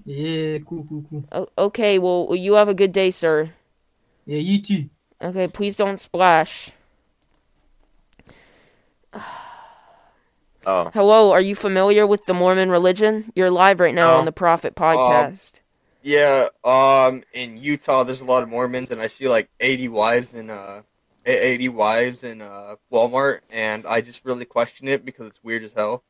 Yeah. 0.05 0.59
Cool. 0.59 0.87
Cool. 0.89 1.05
Cool. 1.11 1.25
O- 1.33 1.49
okay. 1.67 1.99
Well, 1.99 2.35
you 2.35 2.55
have 2.55 2.69
a 2.69 2.75
good 2.75 2.93
day, 2.93 3.11
sir. 3.11 3.53
Yeah. 4.27 4.39
You 4.39 4.61
too. 4.61 4.91
Okay. 5.23 5.49
Please 5.49 5.77
don't 5.77 6.01
splash. 6.01 6.71
Oh, 10.67 10.91
Hello. 10.93 11.31
Are 11.33 11.41
you 11.41 11.55
familiar 11.55 12.07
with 12.07 12.27
the 12.27 12.35
Mormon 12.35 12.69
religion? 12.69 13.33
You're 13.35 13.51
live 13.51 13.81
right 13.81 13.95
now 13.95 14.11
No. 14.11 14.17
on 14.19 14.25
the 14.27 14.33
Prophet 14.33 14.75
podcast. 14.75 15.53
yeah. 16.03 16.49
Um, 16.63 17.23
in 17.33 17.57
Utah, 17.57 18.03
there's 18.05 18.21
a 18.21 18.25
lot 18.27 18.43
of 18.43 18.51
Mormons, 18.51 18.91
and 18.91 19.01
I 19.01 19.07
see 19.07 19.29
like 19.29 19.49
80 19.61 19.89
wives 19.89 20.35
in 20.35 20.51
uh, 20.51 20.55
a- 20.55 20.85
80 21.27 21.69
wives 21.69 22.25
in 22.25 22.41
uh 22.43 22.77
Walmart, 22.93 23.41
and 23.51 23.87
I 23.87 24.01
just 24.01 24.25
really 24.25 24.45
question 24.45 24.89
it 24.89 25.05
because 25.05 25.27
it's 25.27 25.43
weird 25.43 25.65
as 25.65 25.73
hell. 25.75 26.05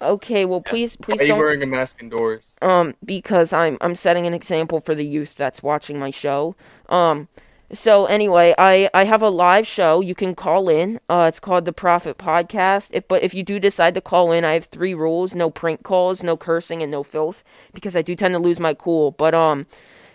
Okay. 0.00 0.44
Well, 0.44 0.60
please, 0.60 0.96
please 0.96 1.20
Why 1.20 1.24
are 1.24 1.26
you 1.26 1.34
don't. 1.34 1.38
wearing 1.38 1.62
a 1.62 1.66
mask 1.66 1.96
indoors? 2.00 2.56
um 2.62 2.94
because 3.04 3.52
I'm 3.52 3.78
I'm 3.80 3.94
setting 3.94 4.26
an 4.26 4.34
example 4.34 4.80
for 4.80 4.94
the 4.94 5.04
youth 5.06 5.34
that's 5.36 5.62
watching 5.62 5.98
my 5.98 6.10
show. 6.10 6.56
Um 6.88 7.28
so 7.72 8.06
anyway, 8.06 8.54
I 8.58 8.88
I 8.94 9.04
have 9.04 9.22
a 9.22 9.28
live 9.30 9.66
show. 9.66 10.00
You 10.00 10.14
can 10.14 10.34
call 10.34 10.68
in. 10.68 11.00
Uh 11.08 11.26
it's 11.28 11.40
called 11.40 11.64
the 11.66 11.72
Prophet 11.72 12.18
Podcast. 12.18 12.90
If, 12.92 13.06
but 13.08 13.22
if 13.22 13.34
you 13.34 13.42
do 13.42 13.60
decide 13.60 13.94
to 13.94 14.00
call 14.00 14.32
in, 14.32 14.44
I 14.44 14.54
have 14.54 14.66
three 14.66 14.94
rules: 14.94 15.34
no 15.34 15.50
prank 15.50 15.82
calls, 15.84 16.22
no 16.22 16.36
cursing, 16.36 16.82
and 16.82 16.90
no 16.90 17.02
filth 17.02 17.44
because 17.74 17.94
I 17.96 18.02
do 18.02 18.16
tend 18.16 18.34
to 18.34 18.38
lose 18.40 18.60
my 18.60 18.74
cool. 18.74 19.12
But 19.12 19.34
um 19.34 19.66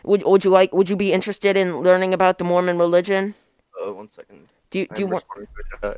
would 0.04 0.24
would 0.24 0.44
you 0.46 0.52
like 0.52 0.74
would 0.74 0.90
you 0.90 0.98
be 0.98 1.14
interested 1.14 1.56
in 1.58 1.82
learning 1.82 2.14
about 2.14 2.38
the 2.40 2.44
Mormon 2.46 2.78
religion? 2.78 3.36
Uh, 3.84 3.94
one 3.94 4.10
second. 4.10 4.48
Do 4.72 4.80
you, 4.80 4.88
do 4.88 5.02
you 5.02 5.08
want 5.08 5.26
to 5.82 5.90
a. 5.90 5.98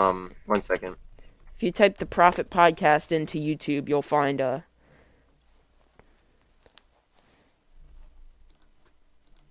Um, 0.00 0.32
one 0.46 0.62
second. 0.62 0.96
if 1.56 1.62
you 1.62 1.72
type 1.72 1.98
the 1.98 2.06
Prophet 2.06 2.50
Podcast 2.50 3.10
into 3.10 3.38
YouTube, 3.38 3.88
you'll 3.88 4.02
find 4.02 4.40
a. 4.40 4.64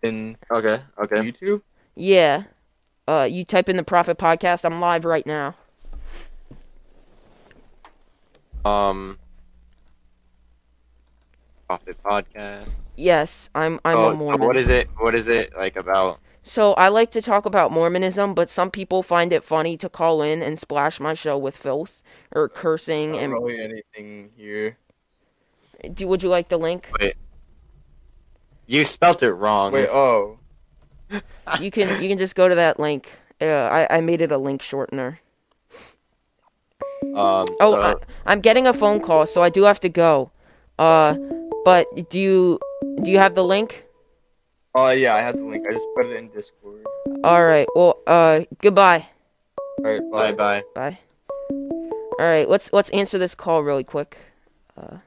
In 0.03 0.37
Okay. 0.51 0.81
Okay. 0.99 1.15
YouTube. 1.17 1.61
yeah. 1.95 2.43
Uh 3.07 3.27
you 3.29 3.43
type 3.43 3.67
in 3.67 3.77
the 3.77 3.83
Prophet 3.83 4.17
Podcast. 4.17 4.63
I'm 4.63 4.79
live 4.79 5.05
right 5.05 5.25
now. 5.25 5.55
Um. 8.63 9.17
Prophet 11.67 11.97
podcast. 12.03 12.69
Yes, 12.95 13.49
I'm 13.53 13.79
I'm 13.83 13.97
oh, 13.97 14.09
a 14.09 14.15
Mormon. 14.15 14.47
What 14.47 14.55
is 14.55 14.69
it? 14.69 14.87
What 14.97 15.15
is 15.15 15.27
it 15.27 15.55
like 15.57 15.75
about? 15.75 16.19
So 16.47 16.73
I 16.75 16.87
like 16.87 17.11
to 17.11 17.21
talk 17.21 17.45
about 17.45 17.73
Mormonism, 17.73 18.33
but 18.33 18.49
some 18.49 18.71
people 18.71 19.03
find 19.03 19.33
it 19.33 19.43
funny 19.43 19.75
to 19.77 19.89
call 19.89 20.21
in 20.21 20.41
and 20.41 20.57
splash 20.57 20.97
my 20.99 21.13
show 21.13 21.37
with 21.37 21.57
filth 21.57 22.01
or 22.31 22.47
cursing. 22.47 23.11
Not 23.11 23.21
And 23.21 23.33
really 23.33 23.59
anything 23.59 24.29
here. 24.37 24.77
do, 25.93 26.07
would 26.07 26.23
you 26.23 26.29
like 26.29 26.47
the 26.47 26.57
link? 26.57 26.89
Wait. 27.01 27.15
You 28.65 28.85
spelt 28.85 29.23
it 29.23 29.33
wrong. 29.33 29.73
Wait. 29.73 29.89
Oh. 29.91 30.39
You 31.59 31.69
can 31.69 32.01
you 32.01 32.07
can 32.09 32.17
just 32.17 32.35
go 32.35 32.47
to 32.47 32.55
that 32.55 32.79
link. 32.79 33.11
Uh, 33.41 33.45
I 33.45 33.97
I 33.97 34.01
made 34.01 34.21
it 34.21 34.31
a 34.31 34.37
link 34.37 34.61
shortener. 34.61 35.17
Um. 37.13 37.47
Oh, 37.59 37.71
so- 37.73 37.81
I, 37.81 37.95
I'm 38.25 38.39
getting 38.41 38.67
a 38.67 38.73
phone 38.73 39.01
call, 39.01 39.25
so 39.27 39.43
I 39.43 39.49
do 39.49 39.63
have 39.63 39.79
to 39.81 39.89
go. 39.89 40.31
Uh, 40.79 41.15
but 41.65 41.87
do 42.09 42.19
you 42.19 42.59
do 43.03 43.11
you 43.11 43.19
have 43.19 43.35
the 43.35 43.43
link? 43.43 43.83
Oh 44.79 44.91
yeah, 44.91 45.15
I 45.15 45.21
have 45.21 45.35
the 45.35 45.43
link. 45.43 45.65
I 45.67 45.73
just 45.73 45.87
put 45.95 46.05
it 46.05 46.15
in 46.15 46.29
Discord. 46.29 46.85
All 47.23 47.43
right. 47.43 47.67
Well, 47.75 47.97
uh, 48.05 48.41
goodbye. 48.61 49.07
All 49.79 49.85
right, 49.85 50.11
bye 50.11 50.31
bye. 50.33 50.63
Bye. 50.75 50.99
All 51.49 52.15
right, 52.19 52.47
let's 52.47 52.71
let's 52.71 52.91
answer 52.91 53.17
this 53.17 53.33
call 53.33 53.63
really 53.63 53.83
quick. 53.83 54.19
Uh, 54.79 54.97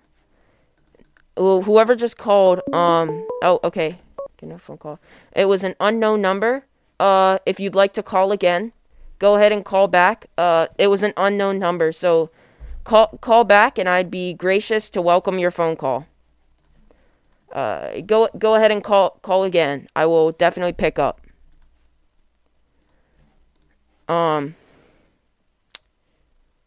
well, 1.36 1.62
whoever 1.62 1.94
just 1.94 2.18
called, 2.18 2.58
um, 2.74 3.24
oh, 3.42 3.60
okay, 3.62 4.00
get 4.38 4.48
no 4.48 4.58
phone 4.58 4.76
call. 4.76 4.98
It 5.36 5.44
was 5.44 5.62
an 5.62 5.76
unknown 5.78 6.20
number. 6.20 6.64
Uh, 6.98 7.38
if 7.46 7.60
you'd 7.60 7.76
like 7.76 7.94
to 7.94 8.02
call 8.02 8.32
again, 8.32 8.72
go 9.20 9.36
ahead 9.36 9.52
and 9.52 9.64
call 9.64 9.86
back. 9.86 10.26
Uh, 10.36 10.66
it 10.78 10.88
was 10.88 11.04
an 11.04 11.12
unknown 11.16 11.60
number, 11.60 11.92
so 11.92 12.30
call 12.82 13.18
call 13.20 13.44
back, 13.44 13.78
and 13.78 13.88
I'd 13.88 14.10
be 14.10 14.34
gracious 14.34 14.90
to 14.90 15.00
welcome 15.00 15.38
your 15.38 15.52
phone 15.52 15.76
call. 15.76 16.08
Uh, 17.52 18.00
go 18.02 18.28
go 18.38 18.54
ahead 18.54 18.70
and 18.70 18.82
call 18.82 19.18
call 19.22 19.44
again. 19.44 19.88
I 19.96 20.06
will 20.06 20.32
definitely 20.32 20.72
pick 20.72 20.98
up. 20.98 21.20
Um. 24.08 24.54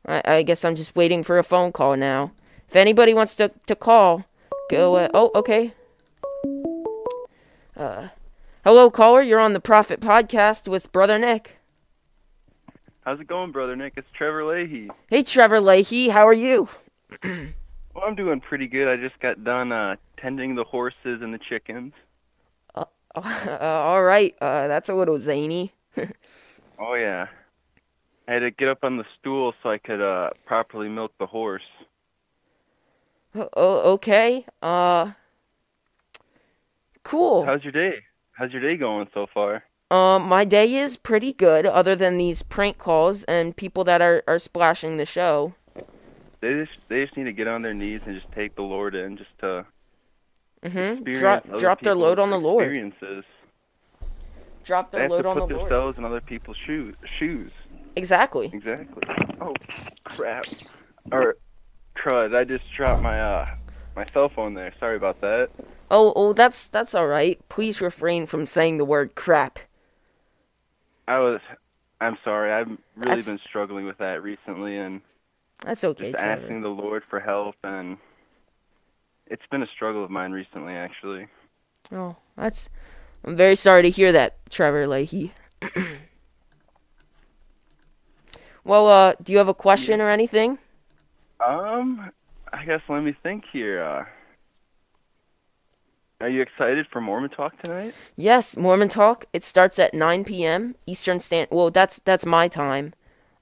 I, 0.05 0.21
I 0.25 0.43
guess 0.43 0.65
I'm 0.65 0.75
just 0.75 0.95
waiting 0.95 1.23
for 1.23 1.37
a 1.37 1.43
phone 1.43 1.71
call 1.71 1.95
now. 1.95 2.33
If 2.67 2.75
anybody 2.75 3.13
wants 3.13 3.35
to, 3.35 3.51
to 3.67 3.75
call, 3.75 4.25
go. 4.69 4.95
Uh, 4.95 5.09
oh, 5.13 5.31
okay. 5.35 5.73
Uh, 7.77 8.09
hello, 8.63 8.89
caller. 8.89 9.21
You're 9.21 9.39
on 9.39 9.53
the 9.53 9.59
Prophet 9.59 10.01
Podcast 10.01 10.67
with 10.67 10.91
Brother 10.91 11.17
Nick. 11.17 11.57
How's 13.05 13.19
it 13.19 13.27
going, 13.27 13.51
brother 13.51 13.75
Nick? 13.75 13.93
It's 13.97 14.07
Trevor 14.13 14.45
Leahy. 14.45 14.89
Hey, 15.09 15.23
Trevor 15.23 15.59
Leahy. 15.59 16.09
How 16.09 16.27
are 16.27 16.33
you? 16.33 16.69
Well, 17.93 18.05
I'm 18.05 18.15
doing 18.15 18.39
pretty 18.39 18.67
good. 18.67 18.87
I 18.87 18.97
just 18.97 19.19
got 19.19 19.43
done 19.43 19.71
uh, 19.71 19.95
tending 20.17 20.55
the 20.55 20.63
horses 20.63 21.21
and 21.21 21.33
the 21.33 21.39
chickens. 21.49 21.93
Uh, 22.73 22.85
all 23.15 24.03
right. 24.03 24.35
Uh, 24.41 24.67
that's 24.67 24.89
a 24.89 24.95
little 24.95 25.19
zany. 25.19 25.73
Oh 26.79 26.95
yeah. 26.95 27.27
I 28.27 28.33
had 28.33 28.39
to 28.39 28.51
get 28.51 28.67
up 28.67 28.83
on 28.83 28.97
the 28.97 29.05
stool 29.19 29.53
so 29.61 29.69
I 29.69 29.77
could 29.77 30.01
uh, 30.01 30.31
properly 30.45 30.89
milk 30.89 31.11
the 31.19 31.25
horse. 31.27 31.63
Oh, 33.35 33.93
okay. 33.93 34.45
Uh, 34.61 35.11
cool. 37.03 37.45
How's 37.45 37.63
your 37.63 37.71
day? 37.71 37.99
How's 38.33 38.51
your 38.51 38.61
day 38.61 38.77
going 38.77 39.07
so 39.13 39.27
far? 39.33 39.63
Um, 39.91 40.23
my 40.23 40.45
day 40.45 40.73
is 40.75 40.97
pretty 40.97 41.33
good, 41.33 41.65
other 41.65 41.95
than 41.95 42.17
these 42.17 42.41
prank 42.41 42.77
calls 42.77 43.23
and 43.23 43.55
people 43.55 43.83
that 43.83 44.01
are, 44.01 44.23
are 44.27 44.39
splashing 44.39 44.97
the 44.97 45.05
show. 45.05 45.53
They 46.43 46.65
just 46.65 46.77
they 46.89 47.05
just 47.05 47.15
need 47.15 47.23
to 47.23 47.31
get 47.31 47.47
on 47.47 47.61
their 47.61 47.73
knees 47.73 48.01
and 48.05 48.19
just 48.19 48.29
take 48.33 48.53
the 48.57 48.63
Lord 48.63 48.95
in, 48.95 49.15
just 49.17 49.29
to 49.39 49.65
Mm-hmm. 50.61 51.03
Drop 51.19 51.57
drop 51.57 51.81
their 51.81 51.95
load 51.95 52.19
on 52.19 52.29
the 52.29 52.39
Lord. 52.39 52.63
Experiences. 52.65 53.23
Drop 54.65 54.91
their 54.91 55.07
load 55.09 55.23
to 55.23 55.27
on 55.29 55.35
the 55.35 55.41
Lord. 55.41 55.49
put 55.51 55.59
themselves 55.59 55.97
in 55.97 56.05
other 56.05 56.21
people's 56.21 56.57
shoes. 56.65 56.95
Shoes. 57.19 57.51
Exactly. 57.95 58.49
Exactly. 58.53 59.03
Oh 59.41 59.53
crap. 60.03 60.45
Or 61.11 61.35
crud! 61.97 62.35
I 62.35 62.43
just 62.43 62.63
dropped 62.75 63.01
my 63.01 63.19
uh 63.21 63.55
my 63.95 64.05
cell 64.13 64.29
phone 64.29 64.53
there. 64.53 64.73
Sorry 64.79 64.95
about 64.97 65.21
that. 65.21 65.49
Oh, 65.91 66.11
oh, 66.15 66.33
that's 66.33 66.65
that's 66.67 66.93
all 66.95 67.07
right. 67.07 67.39
Please 67.49 67.79
refrain 67.81 68.25
from 68.25 68.45
saying 68.45 68.77
the 68.79 68.85
word 68.85 69.15
crap. 69.15 69.59
I 71.07 71.19
was. 71.19 71.39
I'm 72.01 72.17
sorry. 72.23 72.51
I've 72.51 72.67
really 72.67 72.77
That's- 73.21 73.25
been 73.27 73.39
struggling 73.39 73.85
with 73.85 73.97
that 73.99 74.23
recently, 74.23 74.77
and 74.77 75.01
That's 75.63 75.83
okay, 75.83 76.11
just 76.11 76.21
Trevor. 76.21 76.41
asking 76.41 76.61
the 76.61 76.69
Lord 76.69 77.03
for 77.09 77.19
help, 77.19 77.55
and 77.63 77.97
it's 79.27 79.45
been 79.49 79.63
a 79.63 79.67
struggle 79.75 80.03
of 80.03 80.11
mine 80.11 80.31
recently, 80.31 80.73
actually. 80.73 81.27
Oh, 81.91 82.15
that's. 82.35 82.69
I'm 83.23 83.37
very 83.37 83.55
sorry 83.55 83.83
to 83.83 83.89
hear 83.89 84.11
that, 84.11 84.37
Trevor 84.49 84.85
Leahy. 84.87 85.33
well, 88.65 88.87
uh, 88.87 89.13
do 89.23 89.31
you 89.31 89.37
have 89.37 89.47
a 89.47 89.53
question 89.53 90.01
or 90.01 90.09
anything? 90.09 90.57
Um, 91.45 92.11
I 92.51 92.65
guess 92.65 92.81
let 92.89 93.01
me 93.01 93.15
think 93.23 93.45
here. 93.51 93.81
Uh, 93.83 94.03
are 96.19 96.29
you 96.29 96.41
excited 96.41 96.85
for 96.91 96.99
Mormon 97.01 97.29
Talk 97.29 97.61
tonight? 97.61 97.93
Yes, 98.15 98.57
Mormon 98.57 98.89
Talk. 98.89 99.25
It 99.33 99.43
starts 99.43 99.79
at 99.79 99.93
9 99.93 100.25
p.m. 100.25 100.75
Eastern 100.85 101.19
Stand. 101.19 101.47
Well, 101.51 101.71
that's 101.71 101.99
that's 102.03 102.25
my 102.25 102.47
time. 102.47 102.93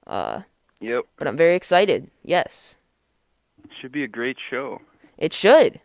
Uh, 0.06 0.42
Yep. 0.82 1.04
but 1.16 1.26
I'm 1.28 1.36
very 1.36 1.54
excited. 1.56 2.10
Yes, 2.24 2.76
Should 3.80 3.92
be 3.92 4.04
a 4.04 4.08
great 4.08 4.36
show. 4.50 4.80
it 5.16 5.32
should. 5.32 5.80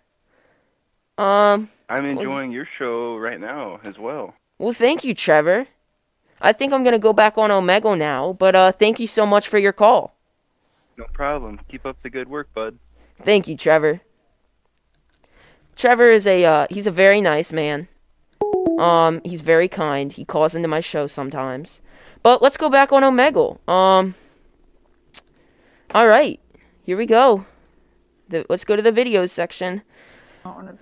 Um. 1.17 1.69
I'm 1.89 2.03
Was- 2.07 2.17
enjoying 2.19 2.51
your 2.51 2.67
show 2.77 3.15
right 3.17 3.39
now 3.39 3.79
as 3.85 3.97
well. 3.97 4.33
Well, 4.59 4.73
thank 4.73 5.03
you, 5.05 5.13
Trevor. 5.13 5.67
I 6.41 6.51
think 6.51 6.73
I'm 6.73 6.83
gonna 6.83 6.99
go 6.99 7.13
back 7.13 7.37
on 7.37 7.49
Omegle 7.49 7.97
now. 7.97 8.33
But 8.33 8.55
uh, 8.55 8.71
thank 8.73 8.99
you 8.99 9.07
so 9.07 9.25
much 9.25 9.47
for 9.47 9.57
your 9.57 9.71
call. 9.73 10.13
No 10.97 11.05
problem. 11.13 11.59
Keep 11.69 11.85
up 11.85 11.97
the 12.03 12.09
good 12.09 12.27
work, 12.27 12.49
bud. 12.53 12.77
Thank 13.23 13.47
you, 13.47 13.55
Trevor. 13.55 14.01
Trevor 15.75 16.09
is 16.11 16.25
a 16.27 16.43
uh, 16.43 16.67
he's 16.69 16.87
a 16.87 16.91
very 16.91 17.21
nice 17.21 17.51
man. 17.53 17.87
Um, 18.79 19.21
he's 19.23 19.41
very 19.41 19.67
kind. 19.67 20.11
He 20.11 20.25
calls 20.25 20.53
into 20.55 20.67
my 20.67 20.81
show 20.81 21.07
sometimes. 21.07 21.81
But 22.23 22.41
let's 22.41 22.57
go 22.57 22.69
back 22.69 22.91
on 22.91 23.03
Omegle. 23.03 23.57
Um, 23.69 24.13
all 25.93 26.07
right, 26.07 26.39
here 26.83 26.97
we 26.97 27.05
go. 27.05 27.45
The, 28.29 28.45
let's 28.49 28.65
go 28.65 28.75
to 28.75 28.81
the 28.81 28.91
videos 28.91 29.29
section. 29.29 29.81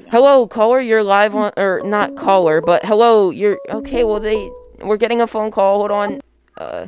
Hello, 0.10 0.48
caller. 0.48 0.80
You're 0.80 1.04
live 1.04 1.36
on, 1.36 1.52
or 1.58 1.82
not 1.84 2.16
caller, 2.16 2.62
but 2.62 2.86
hello. 2.86 3.32
You're 3.32 3.60
okay. 3.70 4.04
Well, 4.04 4.20
they 4.20 4.50
we're 4.80 4.98
getting 4.98 5.22
a 5.22 5.28
phone 5.28 5.52
call. 5.52 5.80
Hold 5.80 5.92
on. 5.92 6.22
Uh, 6.58 6.88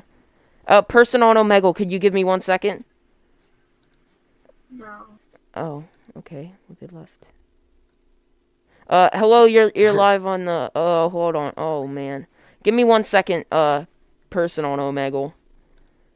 uh, 0.67 0.81
person 0.83 1.23
on 1.23 1.35
Omegle. 1.37 1.75
Could 1.75 1.91
you 1.91 1.99
give 1.99 2.13
me 2.13 2.23
one 2.23 2.41
second? 2.41 2.85
No. 4.69 5.05
Oh, 5.55 5.83
okay. 6.17 6.53
Well, 6.67 6.77
they 6.79 6.87
left. 6.87 7.11
Uh, 8.89 9.09
hello, 9.13 9.45
you're 9.45 9.71
you're 9.75 9.93
live 9.93 10.25
on 10.25 10.45
the. 10.45 10.71
Oh, 10.75 11.09
hold 11.09 11.35
on. 11.35 11.53
Oh 11.57 11.87
man, 11.87 12.27
give 12.63 12.73
me 12.73 12.83
one 12.83 13.03
second. 13.03 13.45
Uh, 13.51 13.85
person 14.29 14.65
on 14.65 14.79
Omegle. 14.79 15.33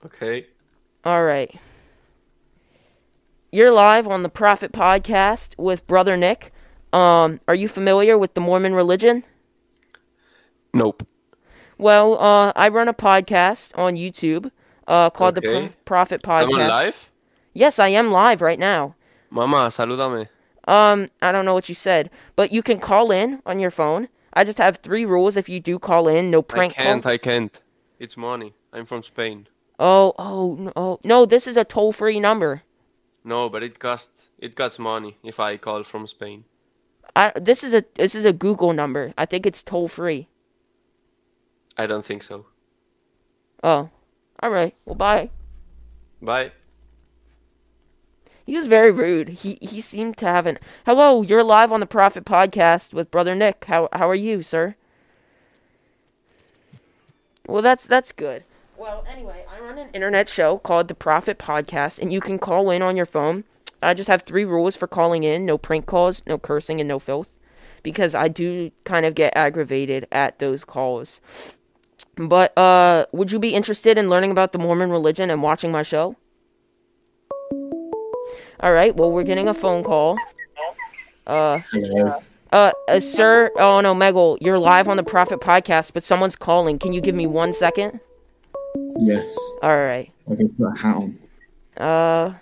Okay. 0.05 0.47
All 1.03 1.23
right. 1.23 1.59
You're 3.53 3.73
live 3.73 4.07
on 4.07 4.23
the 4.23 4.29
Prophet 4.29 4.71
Podcast 4.71 5.57
with 5.57 5.85
Brother 5.85 6.15
Nick. 6.15 6.53
Um, 6.93 7.41
are 7.49 7.55
you 7.55 7.67
familiar 7.67 8.17
with 8.17 8.33
the 8.33 8.39
Mormon 8.39 8.73
religion? 8.73 9.25
Nope. 10.73 11.05
Well, 11.77 12.17
uh, 12.17 12.53
I 12.55 12.69
run 12.69 12.87
a 12.87 12.93
podcast 12.93 13.77
on 13.77 13.95
YouTube. 13.95 14.51
Uh, 14.87 15.09
called 15.09 15.35
the 15.35 15.41
Pro- 15.41 15.69
Prophet 15.83 16.21
I'm 16.23 16.47
on 16.47 16.53
Podcast. 16.53 16.69
live? 16.69 17.09
Yes, 17.53 17.77
I 17.77 17.89
am 17.89 18.09
live 18.09 18.41
right 18.41 18.57
now. 18.57 18.95
Mama, 19.29 19.67
salúdame. 19.67 20.29
Um, 20.65 21.09
I 21.21 21.33
don't 21.33 21.43
know 21.43 21.53
what 21.53 21.67
you 21.67 21.75
said, 21.75 22.09
but 22.37 22.53
you 22.53 22.63
can 22.63 22.79
call 22.79 23.11
in 23.11 23.41
on 23.45 23.59
your 23.59 23.71
phone. 23.71 24.07
I 24.33 24.45
just 24.45 24.59
have 24.59 24.77
three 24.77 25.03
rules 25.03 25.35
if 25.35 25.49
you 25.49 25.59
do 25.59 25.77
call 25.77 26.07
in. 26.07 26.31
No 26.31 26.41
prank. 26.41 26.79
I 26.79 26.83
can't, 26.83 27.03
calls. 27.03 27.13
I 27.13 27.17
can't. 27.17 27.61
It's 27.99 28.15
money. 28.15 28.53
I'm 28.71 28.85
from 28.85 29.03
Spain. 29.03 29.47
Oh, 29.77 30.13
oh, 30.17 30.55
no, 30.55 30.71
oh, 30.77 30.99
no! 31.03 31.25
This 31.25 31.47
is 31.47 31.57
a 31.57 31.65
toll-free 31.65 32.21
number. 32.21 32.63
No, 33.23 33.49
but 33.49 33.63
it 33.63 33.79
costs 33.79 34.29
it 34.39 34.55
costs 34.55 34.79
money 34.79 35.17
if 35.23 35.39
I 35.39 35.57
call 35.57 35.83
from 35.83 36.07
Spain. 36.07 36.45
I 37.15 37.31
this 37.35 37.63
is 37.63 37.73
a 37.73 37.83
this 37.95 38.15
is 38.15 38.25
a 38.25 38.33
Google 38.33 38.73
number. 38.73 39.13
I 39.17 39.25
think 39.25 39.45
it's 39.45 39.61
toll-free. 39.63 40.27
I 41.77 41.87
don't 41.87 42.05
think 42.05 42.23
so. 42.23 42.45
Oh, 43.63 43.89
all 44.41 44.49
right. 44.49 44.73
Well, 44.85 44.95
bye. 44.95 45.29
Bye. 46.21 46.51
He 48.45 48.57
was 48.57 48.67
very 48.67 48.91
rude. 48.91 49.29
He 49.29 49.57
he 49.61 49.81
seemed 49.81 50.17
to 50.17 50.25
have 50.25 50.47
an 50.47 50.57
hello. 50.85 51.21
You're 51.21 51.43
live 51.43 51.71
on 51.71 51.79
the 51.79 51.85
Prophet 51.85 52.25
Podcast 52.25 52.93
with 52.93 53.11
Brother 53.11 53.35
Nick. 53.35 53.65
How 53.65 53.87
how 53.93 54.09
are 54.09 54.15
you, 54.15 54.41
sir? 54.41 54.75
Well, 57.47 57.61
that's 57.61 57.85
that's 57.85 58.11
good. 58.11 58.43
Well, 58.81 59.05
anyway, 59.07 59.45
I 59.47 59.59
run 59.59 59.77
an 59.77 59.89
internet 59.93 60.27
show 60.27 60.57
called 60.57 60.87
the 60.87 60.95
Prophet 60.95 61.37
Podcast, 61.37 61.99
and 61.99 62.11
you 62.11 62.19
can 62.19 62.39
call 62.39 62.71
in 62.71 62.81
on 62.81 62.97
your 62.97 63.05
phone. 63.05 63.43
I 63.83 63.93
just 63.93 64.09
have 64.09 64.23
three 64.23 64.43
rules 64.43 64.75
for 64.75 64.87
calling 64.87 65.23
in: 65.23 65.45
no 65.45 65.59
prank 65.59 65.85
calls, 65.85 66.23
no 66.25 66.39
cursing, 66.39 66.79
and 66.81 66.87
no 66.87 66.97
filth, 66.97 67.27
because 67.83 68.15
I 68.15 68.27
do 68.27 68.71
kind 68.83 69.05
of 69.05 69.13
get 69.13 69.37
aggravated 69.37 70.07
at 70.11 70.39
those 70.39 70.65
calls. 70.65 71.21
But 72.15 72.57
uh, 72.57 73.05
would 73.11 73.31
you 73.31 73.37
be 73.37 73.53
interested 73.53 73.99
in 73.99 74.09
learning 74.09 74.31
about 74.31 74.51
the 74.51 74.57
Mormon 74.57 74.89
religion 74.89 75.29
and 75.29 75.43
watching 75.43 75.71
my 75.71 75.83
show? 75.83 76.15
All 78.61 78.73
right. 78.73 78.95
Well, 78.95 79.11
we're 79.11 79.21
getting 79.21 79.47
a 79.47 79.53
phone 79.53 79.83
call. 79.83 80.17
Uh, 81.27 81.59
uh, 82.51 82.71
uh, 82.87 82.99
sir. 82.99 83.51
Oh 83.57 83.79
no, 83.81 83.93
Megal, 83.93 84.39
you're 84.41 84.57
live 84.57 84.87
on 84.87 84.97
the 84.97 85.03
Prophet 85.03 85.39
Podcast, 85.39 85.93
but 85.93 86.03
someone's 86.03 86.35
calling. 86.35 86.79
Can 86.79 86.93
you 86.93 87.01
give 87.01 87.13
me 87.13 87.27
one 87.27 87.53
second? 87.53 87.99
Yes. 88.99 89.37
All 89.61 89.77
right. 89.77 90.11
I 90.31 90.35
can 90.35 90.49
put 90.49 90.65
a 90.65 90.79
hat 90.79 90.95
on. 90.95 91.19
Uh. 91.77 92.33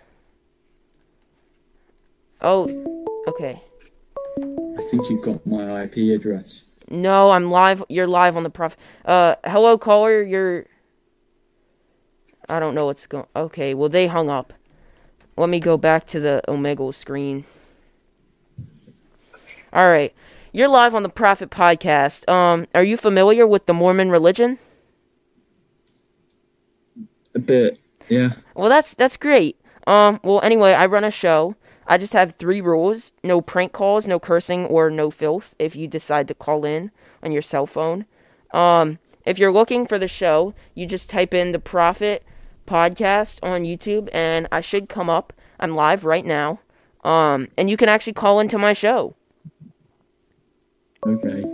Oh. 2.42 3.06
Okay. 3.28 3.62
I 4.38 4.82
think 4.89 5.10
you've 5.10 5.22
got 5.22 5.46
my 5.46 5.84
IP 5.84 6.15
address. 6.15 6.65
No, 6.89 7.32
I'm 7.32 7.52
live. 7.52 7.84
You're 7.89 8.08
live 8.08 8.36
on 8.36 8.44
the 8.44 8.50
Prophet. 8.50 8.80
Uh, 9.06 9.36
hello, 9.46 9.78
caller. 9.78 10.24
You're. 10.24 10.65
I 12.48 12.60
don't 12.60 12.74
know 12.74 12.86
what's 12.86 13.06
going. 13.06 13.28
Okay. 13.36 13.74
Well, 13.74 13.89
they 13.89 14.08
hung 14.08 14.30
up. 14.30 14.54
Let 15.38 15.50
me 15.50 15.60
go 15.60 15.78
back 15.78 16.08
to 16.08 16.20
the 16.20 16.42
Omegle 16.48 16.94
screen. 16.94 17.46
All 19.72 19.88
right. 19.88 20.13
You're 20.52 20.68
live 20.68 20.96
on 20.96 21.04
the 21.04 21.10
Prophet 21.10 21.52
Podcast. 21.52 22.28
Um, 22.28 22.65
are 22.74 22.84
you 22.84 22.98
familiar 22.98 23.46
with 23.46 23.68
the 23.68 23.74
Mormon 23.74 24.10
religion? 24.10 24.58
A 27.39 27.41
bit, 27.41 27.80
yeah. 28.10 28.32
Well, 28.54 28.67
that's 28.67 28.93
that's 28.93 29.15
great. 29.15 29.58
Um, 29.88 30.19
well, 30.23 30.41
anyway, 30.41 30.73
I 30.73 30.88
run 30.88 31.06
a 31.06 31.12
show. 31.12 31.56
I 31.88 31.97
just 31.97 32.12
have 32.12 32.36
three 32.36 32.60
rules: 32.60 33.13
no 33.23 33.39
prank 33.39 33.71
calls, 33.71 34.06
no 34.06 34.19
cursing, 34.19 34.65
or 34.65 34.89
no 34.89 35.10
filth. 35.10 35.56
If 35.58 35.73
you 35.73 35.88
decide 35.88 36.28
to 36.28 36.34
call 36.34 36.65
in 36.65 36.91
on 37.23 37.32
your 37.32 37.41
cell 37.41 37.65
phone, 37.65 38.06
um, 38.52 38.99
if 39.25 39.39
you're 39.39 39.54
looking 39.54 39.88
for 39.88 39.97
the 39.97 40.10
show, 40.10 40.54
you 40.75 40.86
just 40.86 41.10
type 41.10 41.34
in 41.34 41.54
the 41.54 41.60
Prophet 41.60 42.25
Podcast 42.67 43.39
on 43.41 43.63
YouTube, 43.63 44.10
and 44.12 44.49
I 44.52 44.60
should 44.60 44.89
come 44.89 45.10
up. 45.10 45.32
I'm 45.58 45.75
live 45.75 46.04
right 46.04 46.25
now. 46.25 46.60
Um, 47.06 47.47
and 47.58 47.69
you 47.69 47.78
can 47.78 47.88
actually 47.88 48.13
call 48.13 48.41
into 48.41 48.58
my 48.58 48.73
show. 48.73 49.15
Okay. 51.08 51.45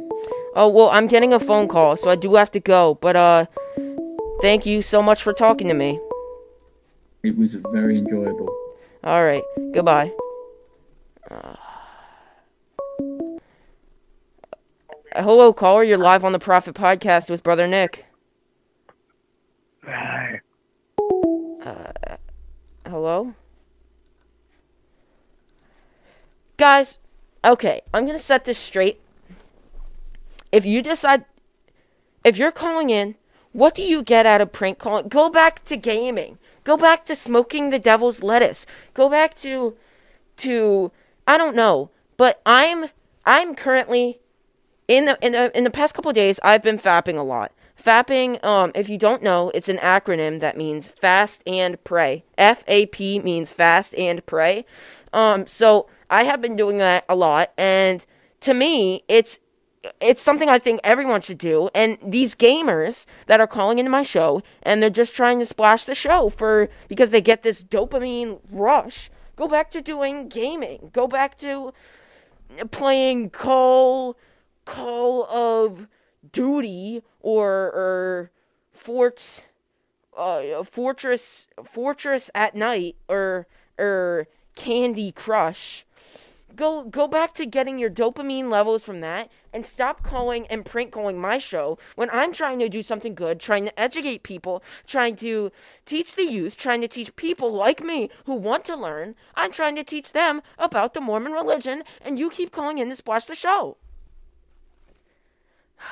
Oh 0.56 0.68
well, 0.68 0.90
I'm 0.90 1.06
getting 1.06 1.32
a 1.32 1.40
phone 1.40 1.68
call, 1.68 1.96
so 1.96 2.10
I 2.10 2.16
do 2.16 2.34
have 2.34 2.50
to 2.52 2.60
go. 2.60 2.96
But 2.96 3.16
uh, 3.16 3.46
thank 4.42 4.66
you 4.66 4.82
so 4.82 5.02
much 5.02 5.24
for 5.24 5.34
talking 5.34 5.68
to 5.68 5.74
me. 5.74 6.00
It 7.24 7.38
was 7.38 7.56
very 7.56 7.98
enjoyable. 7.98 8.50
All 9.04 9.24
right, 9.24 9.44
goodbye. 9.74 10.12
Uh, 11.30 11.56
hello, 15.16 15.54
caller. 15.54 15.84
You're 15.84 15.98
live 15.98 16.24
on 16.24 16.32
the 16.32 16.40
Prophet 16.40 16.76
Podcast 16.76 17.30
with 17.30 17.44
Brother 17.44 17.68
Nick. 17.68 18.06
Hi. 19.84 20.42
Uh, 21.64 22.18
hello? 22.86 23.34
Guys, 26.58 27.00
okay, 27.44 27.82
I'm 27.94 28.06
gonna 28.06 28.20
set 28.20 28.46
this 28.46 28.58
straight. 28.58 29.02
If 30.52 30.66
you 30.66 30.82
decide, 30.82 31.26
if 32.24 32.38
you're 32.38 32.52
calling 32.52 32.90
in, 32.90 33.16
what 33.56 33.74
do 33.74 33.82
you 33.82 34.04
get 34.04 34.26
out 34.26 34.42
of 34.42 34.52
prank 34.52 34.80
calling? 34.80 35.08
Go 35.08 35.30
back 35.30 35.64
to 35.66 35.78
gaming. 35.78 36.38
Go 36.66 36.76
back 36.76 37.06
to 37.06 37.16
smoking 37.16 37.70
the 37.70 37.80
devil's 37.80 38.22
lettuce. 38.22 38.66
Go 38.94 39.10
back 39.10 39.34
to, 39.38 39.78
to, 40.38 40.92
I 41.26 41.38
don't 41.38 41.56
know. 41.56 41.90
But 42.18 42.42
I'm, 42.46 42.90
I'm 43.26 43.56
currently, 43.56 44.20
in 44.90 45.06
the 45.06 45.18
in 45.22 45.32
the 45.32 45.58
in 45.58 45.64
the 45.64 45.70
past 45.70 45.94
couple 45.94 46.12
days, 46.12 46.38
I've 46.44 46.62
been 46.62 46.78
fapping 46.78 47.18
a 47.18 47.24
lot. 47.24 47.54
Fapping, 47.82 48.44
um, 48.44 48.72
if 48.76 48.90
you 48.90 48.98
don't 48.98 49.24
know, 49.24 49.52
it's 49.54 49.70
an 49.70 49.78
acronym 49.78 50.42
that 50.42 50.58
means 50.58 50.90
fast 51.00 51.42
and 51.48 51.82
pray. 51.84 52.26
F 52.38 52.64
A 52.68 52.88
P 52.88 53.20
means 53.20 53.52
fast 53.52 53.96
and 53.96 54.26
pray. 54.26 54.66
Um, 55.14 55.48
so 55.48 55.88
I 56.10 56.24
have 56.24 56.42
been 56.42 56.56
doing 56.56 56.78
that 56.80 57.06
a 57.08 57.16
lot, 57.16 57.52
and 57.58 58.06
to 58.42 58.54
me, 58.54 59.04
it's 59.08 59.40
it's 60.00 60.22
something 60.22 60.50
I 60.50 60.60
think 60.60 60.80
everyone 60.84 61.22
should 61.22 61.38
do. 61.38 61.70
And 61.74 61.98
these 62.06 62.36
gamers 62.36 63.06
that 63.28 63.40
are 63.40 63.48
calling 63.48 63.80
into 63.80 63.92
my 63.92 64.04
show 64.04 64.42
and 64.64 64.82
they're 64.82 64.90
just 64.90 65.16
trying 65.16 65.40
to 65.40 65.46
splash 65.46 65.86
the 65.86 65.96
show 65.96 66.30
for 66.30 66.70
because 66.88 67.10
they 67.10 67.22
get 67.22 67.44
this 67.44 67.64
dopamine 67.64 68.40
rush. 68.52 69.10
Go 69.36 69.48
back 69.48 69.72
to 69.72 69.82
doing 69.82 70.30
gaming. 70.30 70.90
Go 70.94 71.08
back 71.08 71.38
to 71.40 71.74
playing 72.72 73.30
Call 73.32 74.18
Call 74.66 75.26
of 75.26 75.88
Duty 76.32 77.04
or 77.22 77.52
or 77.52 78.32
Fort 78.74 79.46
uh, 80.18 80.64
Fortress 80.64 81.48
Fortress 81.66 82.30
at 82.34 82.56
night 82.56 82.96
or 83.10 83.48
or 83.78 84.28
Candy 84.56 85.12
Crush. 85.12 85.86
Go 86.56 86.84
go 86.84 87.08
back 87.08 87.34
to 87.36 87.46
getting 87.46 87.78
your 87.78 87.90
dopamine 87.90 88.50
levels 88.50 88.84
from 88.84 89.02
that 89.02 89.30
and 89.52 89.66
stop 89.66 90.04
calling 90.04 90.48
and 90.48 90.64
prank 90.66 90.92
calling 90.92 91.20
my 91.20 91.38
show 91.38 91.78
when 91.96 92.10
I'm 92.12 92.32
trying 92.32 92.60
to 92.60 92.70
do 92.70 92.82
something 92.82 93.16
good, 93.16 93.40
trying 93.40 93.66
to 93.66 93.80
educate 93.80 94.24
people, 94.24 94.64
trying 94.88 95.16
to 95.18 95.52
teach 95.86 96.16
the 96.16 96.24
youth, 96.24 96.56
trying 96.56 96.82
to 96.82 96.88
teach 96.88 97.16
people 97.16 97.52
like 97.52 97.84
me 97.84 98.10
who 98.26 98.36
want 98.36 98.64
to 98.66 98.76
learn. 98.76 99.16
I'm 99.36 99.52
trying 99.52 99.76
to 99.76 99.84
teach 99.84 100.12
them 100.12 100.42
about 100.58 100.94
the 100.94 101.02
Mormon 101.02 101.34
religion 101.34 101.84
and 102.02 102.18
you 102.18 102.30
keep 102.30 102.52
calling 102.52 102.78
in 102.78 102.90
to 102.90 102.96
splash 102.96 103.26
the 103.26 103.36
show. 103.36 103.78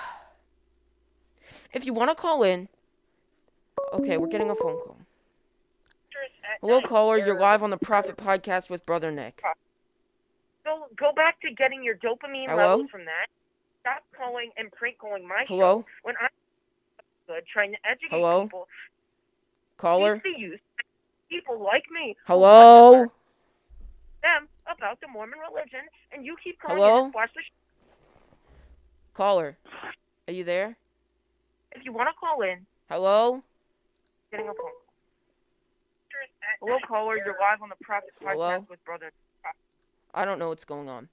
If 1.74 1.88
you 1.88 1.94
want 1.94 2.12
to 2.12 2.16
call 2.16 2.44
in, 2.44 2.70
okay, 3.94 4.18
we're 4.18 4.28
getting 4.28 4.52
a 4.52 4.56
phone 4.56 4.78
call. 4.86 4.98
Hello, 6.62 6.82
caller. 6.82 7.18
You're 7.18 7.40
live 7.40 7.64
on 7.64 7.72
the 7.72 7.78
Prophet 7.78 8.16
Podcast 8.16 8.70
with 8.70 8.86
Brother 8.86 9.12
Nick. 9.12 9.42
Go 10.64 10.88
go 10.98 11.12
back 11.16 11.40
to 11.42 11.52
getting 11.54 11.84
your 11.84 11.96
dopamine 11.96 12.48
Hello? 12.50 12.80
levels 12.80 12.90
from 12.90 13.06
that. 13.06 13.28
Stop 13.82 14.04
calling 14.16 14.50
and 14.58 14.72
prank 14.72 14.98
calling 14.98 15.28
my 15.28 15.44
Hello? 15.48 15.82
show 15.82 15.86
when 16.04 16.16
I'm 16.22 16.30
good, 17.28 17.44
trying 17.52 17.72
to 17.72 17.78
educate 17.84 18.16
Hello? 18.16 18.44
people, 18.44 18.68
Caller? 19.78 20.16
teach 20.16 20.24
the 20.24 20.40
youth, 20.40 20.60
people 21.30 21.62
like 21.62 21.84
me, 21.92 22.16
Hello? 22.26 22.42
want 22.42 22.94
to 22.94 22.98
learn 23.00 23.10
them 24.24 24.48
about 24.72 25.00
the 25.02 25.08
Mormon 25.08 25.40
religion, 25.40 25.84
and 26.14 26.26
you 26.26 26.36
keep 26.42 26.60
calling 26.62 26.80
Hello? 26.80 27.06
in 27.08 27.12
to 27.12 27.20
the 27.36 27.42
show. 27.44 27.52
Caller, 29.14 29.58
are 30.28 30.34
you 30.34 30.44
there? 30.44 30.78
If 31.74 31.84
you 31.84 31.92
want 31.92 32.08
to 32.08 32.16
call 32.18 32.42
in, 32.42 32.66
Hello? 32.90 33.44
getting 34.32 34.48
a 34.48 34.54
phone. 34.54 34.72
Hello, 36.62 36.78
caller. 36.88 37.18
You're 37.18 37.36
live 37.42 37.62
on 37.62 37.70
the 37.70 37.76
Prophet 37.84 38.12
Podcast 38.24 38.32
Hello? 38.32 38.66
with 38.70 38.84
Brother. 38.86 39.12
I 40.14 40.26
don't 40.26 40.40
know 40.40 40.50
what's 40.50 40.66
going 40.66 40.90
on. 40.90 41.10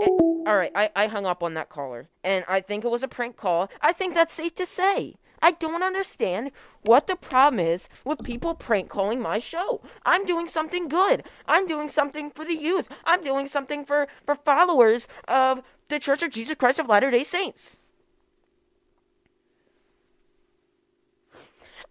Eh, 0.00 0.06
all 0.06 0.56
right, 0.56 0.72
I, 0.74 0.90
I 0.96 1.06
hung 1.06 1.26
up 1.26 1.42
on 1.42 1.54
that 1.54 1.68
caller, 1.68 2.08
and 2.24 2.44
I 2.48 2.60
think 2.60 2.84
it 2.84 2.90
was 2.90 3.02
a 3.02 3.08
prank 3.08 3.36
call. 3.36 3.70
I 3.80 3.92
think 3.92 4.14
that's 4.14 4.34
safe 4.34 4.54
to 4.56 4.66
say. 4.66 5.16
I 5.42 5.52
don't 5.52 5.82
understand 5.82 6.50
what 6.82 7.06
the 7.06 7.16
problem 7.16 7.60
is 7.60 7.88
with 8.04 8.22
people 8.22 8.54
prank 8.54 8.88
calling 8.88 9.20
my 9.20 9.38
show. 9.38 9.80
I'm 10.04 10.26
doing 10.26 10.46
something 10.46 10.88
good. 10.88 11.24
I'm 11.46 11.66
doing 11.66 11.88
something 11.88 12.30
for 12.30 12.44
the 12.44 12.56
youth. 12.56 12.88
I'm 13.04 13.22
doing 13.22 13.46
something 13.46 13.84
for, 13.84 14.06
for 14.26 14.34
followers 14.34 15.08
of 15.26 15.62
the 15.88 15.98
Church 15.98 16.22
of 16.22 16.30
Jesus 16.30 16.56
Christ 16.56 16.78
of 16.78 16.88
Latter 16.88 17.10
day 17.10 17.24
Saints. 17.24 17.78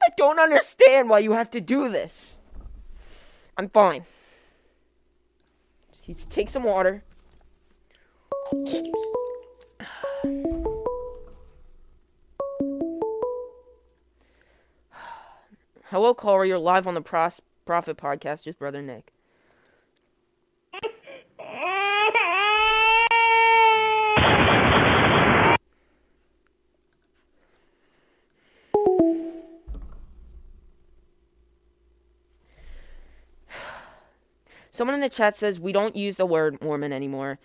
I 0.02 0.10
don't 0.16 0.40
understand 0.40 1.10
why 1.10 1.20
you 1.20 1.34
have 1.34 1.50
to 1.52 1.62
do 1.62 1.90
this. 1.90 2.40
I'm 3.58 3.70
fine. 3.70 4.06
Just 6.10 6.32
take 6.32 6.50
some 6.50 6.64
water. 6.64 7.04
Hello, 15.92 16.16
caller. 16.16 16.46
You're 16.46 16.58
live 16.58 16.88
on 16.88 16.96
the 16.96 17.02
Pros- 17.02 17.42
Prophet 17.64 17.96
Podcast 17.98 18.48
with 18.48 18.58
Brother 18.58 18.82
Nick. 18.82 19.14
Someone 34.80 34.96
in 34.96 35.02
the 35.02 35.10
chat 35.10 35.38
says 35.38 35.60
we 35.60 35.74
don't 35.74 35.98
use 35.98 36.16
the 36.16 36.26
word 36.26 36.62
Mormon 36.62 36.94
anymore. 36.94 37.38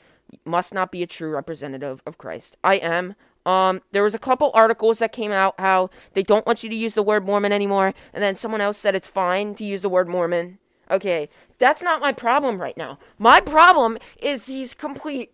Must 0.44 0.72
not 0.72 0.92
be 0.92 1.02
a 1.02 1.06
true 1.08 1.30
representative 1.30 2.00
of 2.06 2.16
Christ. 2.16 2.56
I 2.62 2.76
am. 2.76 3.16
Um, 3.44 3.82
there 3.90 4.04
was 4.04 4.14
a 4.14 4.20
couple 4.20 4.52
articles 4.54 5.00
that 5.00 5.10
came 5.10 5.32
out 5.32 5.58
how 5.58 5.90
they 6.12 6.22
don't 6.22 6.46
want 6.46 6.62
you 6.62 6.70
to 6.70 6.76
use 6.76 6.94
the 6.94 7.02
word 7.02 7.26
Mormon 7.26 7.50
anymore, 7.50 7.92
and 8.12 8.22
then 8.22 8.36
someone 8.36 8.60
else 8.60 8.78
said 8.78 8.94
it's 8.94 9.08
fine 9.08 9.56
to 9.56 9.64
use 9.64 9.80
the 9.80 9.88
word 9.88 10.06
Mormon. 10.06 10.60
Okay, 10.88 11.28
that's 11.58 11.82
not 11.82 12.00
my 12.00 12.12
problem 12.12 12.60
right 12.60 12.76
now. 12.76 13.00
My 13.18 13.40
problem 13.40 13.98
is 14.16 14.44
these 14.44 14.72
complete 14.72 15.32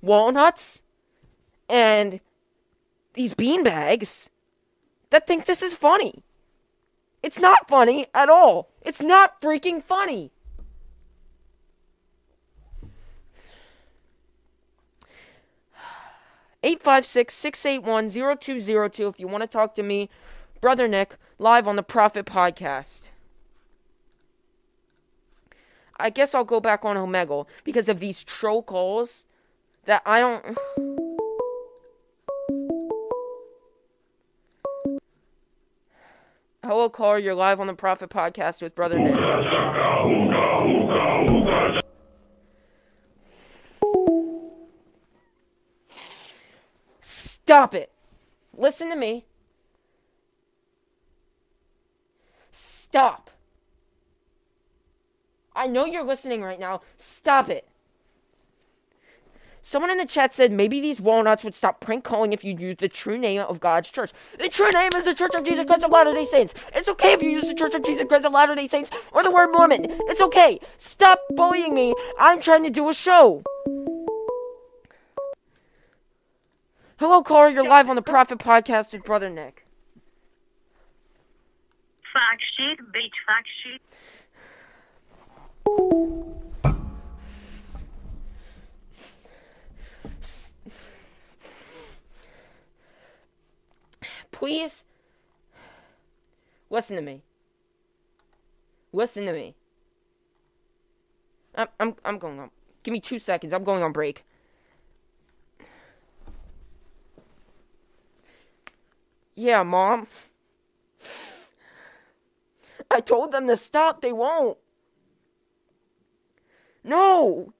walnuts 0.00 0.80
and 1.68 2.18
these 3.14 3.34
bean 3.34 3.62
bags 3.62 4.30
that 5.10 5.28
think 5.28 5.46
this 5.46 5.62
is 5.62 5.76
funny. 5.76 6.24
It's 7.22 7.38
not 7.38 7.68
funny 7.68 8.08
at 8.12 8.28
all. 8.28 8.70
It's 8.80 9.00
not 9.00 9.40
freaking 9.40 9.80
funny. 9.80 10.32
Eight 16.64 16.80
five 16.80 17.04
six 17.04 17.34
six 17.34 17.66
eight 17.66 17.82
one 17.82 18.08
zero 18.08 18.36
two 18.36 18.60
zero 18.60 18.88
two. 18.88 19.08
if 19.08 19.18
you 19.18 19.26
want 19.26 19.42
to 19.42 19.48
talk 19.48 19.74
to 19.74 19.82
me, 19.82 20.08
Brother 20.60 20.86
Nick, 20.86 21.16
live 21.38 21.66
on 21.66 21.74
the 21.74 21.82
Prophet 21.82 22.24
Podcast. 22.24 23.10
I 25.96 26.08
guess 26.10 26.34
I'll 26.34 26.44
go 26.44 26.60
back 26.60 26.84
on 26.84 26.96
Omegle 26.96 27.46
because 27.64 27.88
of 27.88 27.98
these 27.98 28.22
troll 28.22 28.62
calls 28.62 29.24
that 29.86 30.02
I 30.06 30.20
don't. 30.20 30.44
Hello, 36.64 36.88
caller. 36.88 37.18
You're 37.18 37.34
live 37.34 37.58
on 37.58 37.66
the 37.66 37.74
Prophet 37.74 38.08
Podcast 38.08 38.62
with 38.62 38.76
Brother 38.76 39.00
Nick. 39.00 39.16
Stop 47.44 47.74
it. 47.74 47.90
Listen 48.56 48.88
to 48.90 48.96
me. 48.96 49.24
Stop. 52.52 53.30
I 55.54 55.66
know 55.66 55.84
you're 55.84 56.04
listening 56.04 56.42
right 56.42 56.60
now. 56.60 56.82
Stop 56.98 57.48
it. 57.48 57.66
Someone 59.64 59.90
in 59.90 59.98
the 59.98 60.06
chat 60.06 60.34
said 60.34 60.50
maybe 60.50 60.80
these 60.80 61.00
walnuts 61.00 61.44
would 61.44 61.54
stop 61.54 61.80
prank 61.80 62.04
calling 62.04 62.32
if 62.32 62.44
you 62.44 62.56
use 62.56 62.76
the 62.78 62.88
true 62.88 63.16
name 63.16 63.40
of 63.40 63.60
God's 63.60 63.90
church. 63.90 64.12
The 64.38 64.48
true 64.48 64.70
name 64.70 64.90
is 64.96 65.04
the 65.04 65.14
Church 65.14 65.34
of 65.34 65.44
Jesus 65.44 65.64
Christ 65.66 65.84
of 65.84 65.90
Latter 65.90 66.12
day 66.12 66.24
Saints. 66.24 66.54
It's 66.74 66.88
okay 66.88 67.12
if 67.12 67.22
you 67.22 67.30
use 67.30 67.46
the 67.46 67.54
Church 67.54 67.74
of 67.74 67.84
Jesus 67.84 68.06
Christ 68.08 68.24
of 68.24 68.32
Latter 68.32 68.54
day 68.54 68.66
Saints 68.66 68.90
or 69.12 69.22
the 69.22 69.30
word 69.30 69.50
Mormon. 69.52 69.86
It's 70.08 70.20
okay. 70.20 70.58
Stop 70.78 71.20
bullying 71.30 71.74
me. 71.74 71.94
I'm 72.18 72.40
trying 72.40 72.64
to 72.64 72.70
do 72.70 72.88
a 72.88 72.94
show. 72.94 73.42
Hello, 76.98 77.22
caller. 77.22 77.48
You're 77.48 77.66
live 77.66 77.88
on 77.88 77.96
the 77.96 78.02
Prophet 78.02 78.38
Podcast 78.38 78.92
with 78.92 79.04
Brother 79.04 79.30
Nick. 79.30 79.66
Fact 82.12 82.42
sheet, 82.56 82.78
bitch, 82.92 83.10
fact 83.26 83.48
sheet. 83.62 83.80
Please 94.30 94.84
listen 96.70 96.96
to 96.96 97.02
me. 97.02 97.22
Listen 98.92 99.24
to 99.26 99.32
me. 99.32 99.54
I'm 101.54 101.68
I'm 101.80 101.96
I'm 102.04 102.18
going 102.18 102.38
on. 102.38 102.50
Give 102.82 102.92
me 102.92 103.00
2 103.00 103.18
seconds. 103.18 103.52
I'm 103.52 103.64
going 103.64 103.82
on 103.82 103.92
break. 103.92 104.24
Yeah, 109.34 109.62
mom. 109.62 110.06
I 112.90 113.00
told 113.00 113.32
them 113.32 113.46
to 113.46 113.56
stop. 113.56 114.02
They 114.02 114.12
won't. 114.12 114.58
No. 116.84 117.52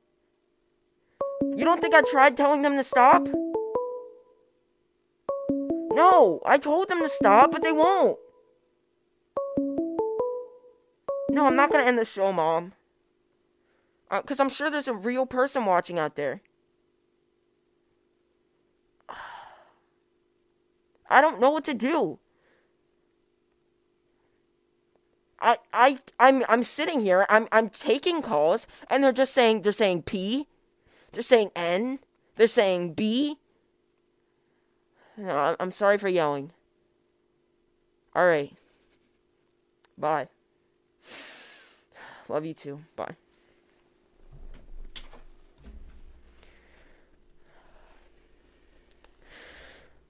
You 1.57 1.65
don't 1.65 1.81
think 1.81 1.95
I 1.95 2.03
tried 2.03 2.37
telling 2.37 2.63
them 2.63 2.77
to 2.77 2.85
stop? 2.85 3.27
No, 5.95 6.41
I 6.47 6.59
told 6.59 6.89
them 6.89 7.01
to 7.01 7.09
stop, 7.09 7.53
but 7.53 7.63
they 7.63 7.73
won't. 7.73 8.19
No, 11.31 11.47
I'm 11.47 11.57
not 11.57 11.71
gonna 11.71 11.85
end 11.85 11.99
the 11.99 12.05
show, 12.05 12.33
Mom. 12.33 12.73
Uh, 14.11 14.21
Cause 14.23 14.39
I'm 14.41 14.51
sure 14.51 14.71
there's 14.71 14.89
a 14.89 14.95
real 14.95 15.25
person 15.25 15.65
watching 15.65 15.99
out 15.99 16.17
there. 16.17 16.43
I 21.13 21.21
don't 21.21 21.41
know 21.41 21.51
what 21.51 21.65
to 21.67 21.75
do. 21.75 22.19
I 25.41 25.59
I 25.73 25.99
I'm 26.19 26.45
I'm 26.49 26.63
sitting 26.63 27.01
here. 27.01 27.27
I'm 27.29 27.49
I'm 27.53 27.69
taking 27.69 28.23
calls 28.23 28.67
and 28.89 29.05
they're 29.05 29.13
just 29.13 29.35
saying 29.35 29.63
they're 29.63 29.73
saying 29.73 30.03
P. 30.03 30.47
They're 31.13 31.23
saying 31.23 31.51
N. 31.55 31.99
They're 32.37 32.47
saying 32.47 32.95
B. 32.95 33.39
No, 35.17 35.37
I'm- 35.37 35.57
I'm 35.61 35.71
sorry 35.71 35.99
for 35.99 36.09
yelling. 36.09 36.53
All 38.15 38.27
right. 38.27 38.53
Bye. 39.99 40.29
Love 42.29 42.47
you 42.47 42.55
too. 42.55 42.81
Bye. 42.97 43.17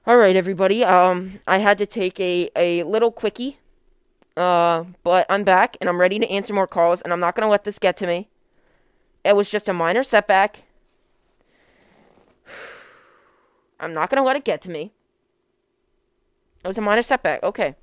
All 0.04 0.16
right, 0.16 0.34
everybody. 0.34 0.82
Um, 0.82 1.38
I 1.46 1.58
had 1.58 1.78
to 1.78 1.86
take 1.86 2.18
a, 2.18 2.50
a 2.56 2.82
little 2.82 3.12
quickie. 3.12 3.58
Uh, 4.36 4.86
but 5.04 5.26
I'm 5.30 5.44
back 5.44 5.76
and 5.80 5.88
I'm 5.88 6.00
ready 6.00 6.18
to 6.18 6.28
answer 6.28 6.52
more 6.52 6.66
calls, 6.66 7.02
and 7.02 7.12
I'm 7.12 7.20
not 7.20 7.36
gonna 7.36 7.48
let 7.48 7.62
this 7.62 7.78
get 7.78 7.96
to 7.98 8.06
me. 8.08 8.28
It 9.24 9.36
was 9.36 9.48
just 9.48 9.68
a 9.68 9.72
minor 9.72 10.02
setback. 10.02 10.64
I'm 13.78 13.94
not 13.94 14.10
gonna 14.10 14.24
let 14.24 14.34
it 14.34 14.44
get 14.44 14.60
to 14.62 14.70
me. 14.70 14.92
It 16.64 16.68
was 16.68 16.78
a 16.78 16.82
minor 16.82 17.02
setback. 17.02 17.44
Okay. 17.44 17.76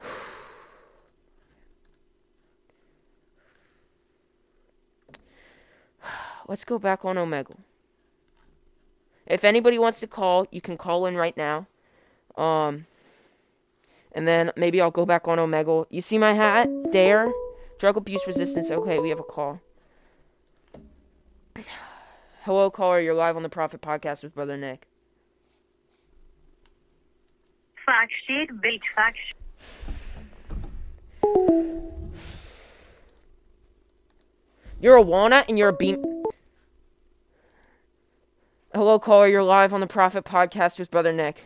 Let's 6.46 6.64
go 6.64 6.78
back 6.78 7.04
on 7.04 7.16
Omegle. 7.16 7.56
If 9.28 9.44
anybody 9.44 9.78
wants 9.78 10.00
to 10.00 10.06
call, 10.06 10.46
you 10.50 10.60
can 10.60 10.78
call 10.78 11.04
in 11.06 11.16
right 11.16 11.36
now. 11.36 11.66
Um, 12.36 12.86
and 14.12 14.26
then 14.26 14.52
maybe 14.56 14.80
I'll 14.80 14.90
go 14.90 15.04
back 15.04 15.28
on 15.28 15.36
Omegle. 15.38 15.86
You 15.90 16.00
see 16.00 16.16
my 16.18 16.32
hat? 16.32 16.68
Dare? 16.90 17.30
Drug 17.78 17.98
abuse 17.98 18.26
resistance. 18.26 18.70
Okay, 18.70 18.98
we 18.98 19.10
have 19.10 19.20
a 19.20 19.22
call. 19.22 19.60
Hello, 22.42 22.70
caller. 22.70 23.00
You're 23.00 23.14
live 23.14 23.36
on 23.36 23.42
the 23.42 23.50
Prophet 23.50 23.82
Podcast 23.82 24.22
with 24.22 24.34
Brother 24.34 24.56
Nick. 24.56 24.86
Fact 27.84 28.12
sheet, 28.26 28.50
bitch, 28.50 28.80
fact 28.94 29.18
sheet. 29.26 29.34
You're 34.80 34.96
a 34.96 35.02
walnut 35.02 35.46
and 35.48 35.58
you're 35.58 35.68
a 35.68 35.72
bean. 35.72 36.17
Hello, 38.78 38.96
caller. 39.00 39.26
You're 39.26 39.42
live 39.42 39.74
on 39.74 39.80
the 39.80 39.88
Prophet 39.88 40.24
Podcast 40.24 40.78
with 40.78 40.88
Brother 40.88 41.12
Nick. 41.12 41.38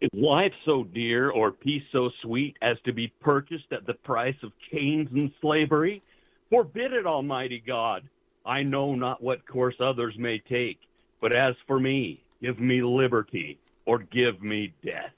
Is 0.00 0.08
life 0.14 0.54
so 0.64 0.82
dear 0.82 1.28
or 1.28 1.52
peace 1.52 1.82
so 1.92 2.08
sweet 2.22 2.56
as 2.62 2.78
to 2.86 2.92
be 2.94 3.12
purchased 3.20 3.70
at 3.70 3.86
the 3.86 3.92
price 3.92 4.34
of 4.42 4.50
chains 4.72 5.10
and 5.12 5.30
slavery? 5.42 6.02
Forbid 6.48 6.94
it, 6.94 7.04
Almighty 7.04 7.62
God. 7.66 8.08
I 8.46 8.62
know 8.62 8.94
not 8.94 9.22
what 9.22 9.46
course 9.46 9.74
others 9.78 10.14
may 10.16 10.38
take, 10.38 10.78
but 11.20 11.36
as 11.36 11.54
for 11.66 11.78
me, 11.78 12.22
give 12.40 12.58
me 12.58 12.80
liberty 12.80 13.58
or 13.84 13.98
give 13.98 14.40
me 14.40 14.72
death. 14.82 15.12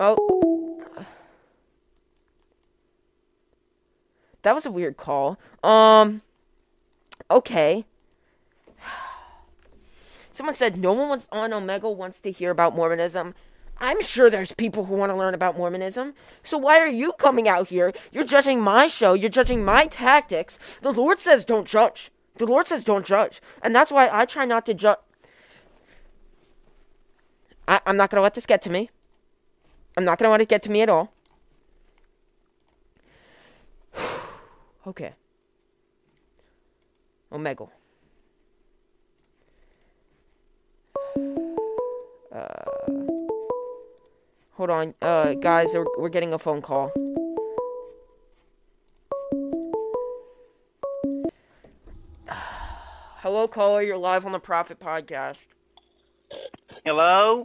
Oh. 0.00 0.82
That 4.42 4.56
was 4.56 4.66
a 4.66 4.72
weird 4.72 4.96
call. 4.96 5.38
Um. 5.62 6.22
Okay. 7.30 7.84
Someone 10.42 10.56
said 10.56 10.76
no 10.76 10.92
one 10.92 11.08
wants 11.08 11.28
on 11.30 11.52
Omegle 11.52 11.94
wants 11.94 12.18
to 12.18 12.32
hear 12.32 12.50
about 12.50 12.74
Mormonism. 12.74 13.36
I'm 13.78 14.02
sure 14.02 14.28
there's 14.28 14.50
people 14.50 14.86
who 14.86 14.96
want 14.96 15.12
to 15.12 15.16
learn 15.16 15.34
about 15.34 15.56
Mormonism. 15.56 16.14
So 16.42 16.58
why 16.58 16.80
are 16.80 16.88
you 16.88 17.12
coming 17.12 17.46
out 17.46 17.68
here? 17.68 17.92
You're 18.10 18.24
judging 18.24 18.60
my 18.60 18.88
show. 18.88 19.12
You're 19.14 19.30
judging 19.30 19.64
my 19.64 19.86
tactics. 19.86 20.58
The 20.80 20.92
Lord 20.92 21.20
says 21.20 21.44
don't 21.44 21.64
judge. 21.64 22.10
The 22.38 22.46
Lord 22.46 22.66
says 22.66 22.82
don't 22.82 23.06
judge. 23.06 23.40
And 23.62 23.72
that's 23.72 23.92
why 23.92 24.08
I 24.12 24.24
try 24.24 24.44
not 24.44 24.66
to 24.66 24.74
judge. 24.74 24.98
I'm 27.68 27.96
not 27.96 28.10
going 28.10 28.18
to 28.18 28.22
let 28.22 28.34
this 28.34 28.44
get 28.44 28.62
to 28.62 28.70
me. 28.70 28.90
I'm 29.96 30.04
not 30.04 30.18
going 30.18 30.26
to 30.26 30.32
let 30.32 30.40
it 30.40 30.48
get 30.48 30.64
to 30.64 30.70
me 30.72 30.82
at 30.82 30.88
all. 30.88 31.12
okay. 34.88 35.12
Omegle. 37.30 37.68
Uh, 42.42 42.64
hold 44.54 44.70
on, 44.70 44.94
uh, 45.00 45.34
guys, 45.34 45.74
we're, 45.74 45.86
we're 45.96 46.08
getting 46.08 46.32
a 46.32 46.38
phone 46.38 46.60
call. 46.60 46.90
Hello, 53.20 53.46
caller. 53.46 53.82
You're 53.82 53.96
live 53.96 54.26
on 54.26 54.32
the 54.32 54.40
Prophet 54.40 54.80
Podcast. 54.80 55.46
Hello? 56.84 57.44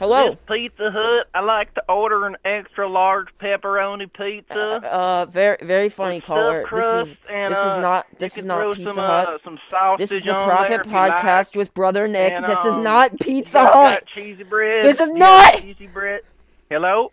Hello. 0.00 0.30
This 0.30 0.38
Pizza 0.48 0.90
Hut. 0.90 1.26
I 1.34 1.40
like 1.40 1.74
to 1.74 1.82
order 1.86 2.26
an 2.26 2.38
extra 2.42 2.88
large 2.88 3.28
pepperoni 3.38 4.10
pizza. 4.10 4.58
Uh, 4.58 5.26
very, 5.26 5.58
very 5.60 5.90
funny 5.90 6.22
caller. 6.22 6.64
crust 6.64 7.10
This 7.10 7.18
is 7.18 7.24
and, 7.28 7.52
this 7.52 7.58
is 7.58 7.64
uh, 7.66 7.80
not 7.80 8.06
this 8.18 8.38
is 8.38 8.44
not 8.46 8.76
Pizza 8.76 8.94
some, 8.94 9.04
Hut. 9.04 9.28
uh, 9.28 9.38
some 9.44 9.58
sausage 9.68 10.08
this 10.08 10.18
is 10.20 10.24
the 10.24 10.32
Prophet 10.32 10.84
there 10.84 10.92
like. 10.92 11.12
Podcast 11.22 11.54
with 11.54 11.74
Brother 11.74 12.08
Nick. 12.08 12.32
And, 12.32 12.46
this 12.46 12.60
is 12.60 12.76
um, 12.76 12.82
not 12.82 13.20
Pizza 13.20 13.62
Hut. 13.62 14.04
cheesy 14.14 14.42
bread. 14.42 14.84
This 14.84 15.00
is 15.00 15.08
You 15.08 15.18
not- 15.18 15.60
cheesy 15.60 15.86
bread. 15.86 16.22
Hello? 16.70 17.12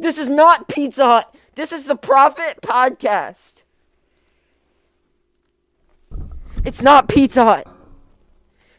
This 0.00 0.16
is 0.16 0.28
not 0.28 0.68
Pizza 0.68 1.04
Hut. 1.04 1.34
This 1.56 1.72
is 1.72 1.86
the 1.86 1.96
Prophet 1.96 2.60
Podcast. 2.62 3.62
It's 6.64 6.82
not 6.82 7.08
Pizza 7.08 7.44
Hut. 7.44 7.75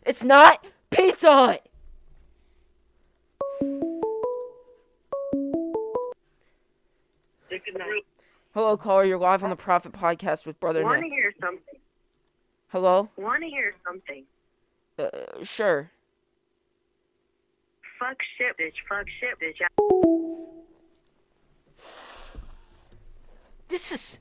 It's 0.07 0.23
not 0.23 0.65
Pizza 0.89 1.29
Hut. 1.31 1.67
Hello, 8.53 8.77
caller. 8.77 9.05
You're 9.05 9.17
live 9.17 9.43
on 9.43 9.49
the 9.49 9.55
Prophet 9.55 9.91
Podcast 9.91 10.45
with 10.45 10.59
Brother 10.59 10.83
Want 10.83 10.97
to 10.97 11.01
Nick. 11.01 11.11
hear 11.11 11.33
something? 11.39 11.79
Hello. 12.69 13.09
Want 13.17 13.41
to 13.43 13.49
hear 13.49 13.75
something? 13.85 14.23
Uh, 14.97 15.43
sure. 15.43 15.91
Fuck 17.99 18.17
shit, 18.37 18.57
bitch. 18.57 18.73
Fuck 18.89 19.07
shit, 19.19 19.37
bitch. 19.39 19.61
This 23.69 23.91
is 23.91 24.17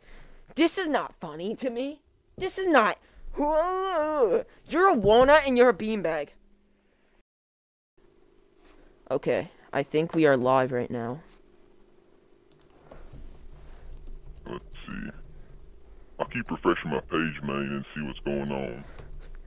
this 0.54 0.76
is 0.78 0.88
not 0.88 1.14
funny 1.20 1.54
to 1.56 1.70
me. 1.70 2.00
This 2.36 2.58
is 2.58 2.66
not. 2.66 2.98
You're 3.38 4.88
a 4.88 4.94
walnut 4.94 5.42
and 5.46 5.56
you're 5.56 5.68
a 5.68 5.74
beanbag. 5.74 6.28
Okay, 9.10 9.50
I 9.72 9.82
think 9.82 10.14
we 10.14 10.26
are 10.26 10.36
live 10.36 10.72
right 10.72 10.90
now. 10.90 11.20
Let's 14.48 14.64
see. 14.88 15.10
I'll 16.18 16.26
keep 16.26 16.50
refreshing 16.50 16.90
my 16.90 17.00
page, 17.00 17.42
man, 17.42 17.56
and 17.56 17.84
see 17.94 18.02
what's 18.02 18.18
going 18.20 18.50
on. 18.50 18.84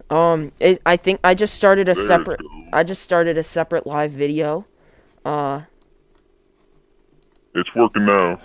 Um, 0.10 0.52
it, 0.60 0.82
I 0.86 0.98
think 0.98 1.20
I 1.24 1.34
just 1.34 1.56
started 1.56 1.90
a 1.90 1.94
There 1.94 2.06
separate. 2.06 2.42
I 2.72 2.84
just 2.84 3.02
started 3.02 3.38
a 3.38 3.44
separate 3.44 3.86
live 3.86 4.12
video. 4.12 4.66
Uh. 5.26 5.62
It's 7.56 7.70
working 7.76 8.06
now. 8.06 8.40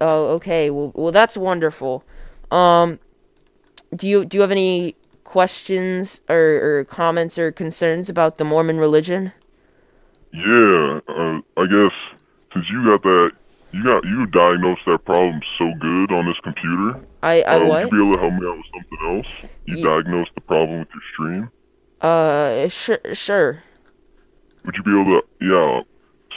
Oh, 0.00 0.28
okay. 0.34 0.70
Well, 0.70 0.90
well, 0.94 1.12
that's 1.12 1.36
wonderful. 1.36 2.02
Um, 2.50 2.98
do 3.94 4.08
you 4.08 4.24
do 4.24 4.36
you 4.36 4.40
have 4.40 4.50
any 4.50 4.96
questions 5.24 6.20
or, 6.28 6.60
or 6.78 6.84
comments 6.84 7.38
or 7.38 7.52
concerns 7.52 8.08
about 8.08 8.38
the 8.38 8.44
Mormon 8.44 8.78
religion? 8.78 9.32
Yeah, 10.32 11.00
uh, 11.08 11.40
I 11.56 11.66
guess 11.66 11.94
since 12.52 12.66
you 12.70 12.88
got 12.88 13.02
that, 13.02 13.30
you 13.72 13.82
got 13.84 14.04
you 14.04 14.26
diagnosed 14.26 14.82
that 14.86 15.04
problem 15.04 15.40
so 15.58 15.70
good 15.80 16.12
on 16.12 16.26
this 16.26 16.36
computer. 16.42 17.00
I 17.22 17.42
I 17.42 17.56
uh, 17.56 17.66
what? 17.66 17.84
Would 17.84 17.92
you 17.92 17.98
be 17.98 18.04
able 18.04 18.14
to 18.14 18.20
help 18.20 18.34
me 18.34 18.46
out 18.48 18.56
with 18.56 18.66
something 18.74 19.16
else? 19.16 19.50
You 19.66 19.76
Ye- 19.76 19.82
diagnosed 19.82 20.30
the 20.34 20.40
problem 20.42 20.80
with 20.80 20.88
your 20.92 21.02
stream. 21.12 21.50
Uh, 22.00 22.68
sure, 22.68 23.00
sure. 23.14 23.62
Would 24.64 24.74
you 24.76 24.82
be 24.82 24.90
able 24.90 25.20
to? 25.20 25.26
Yeah. 25.40 25.80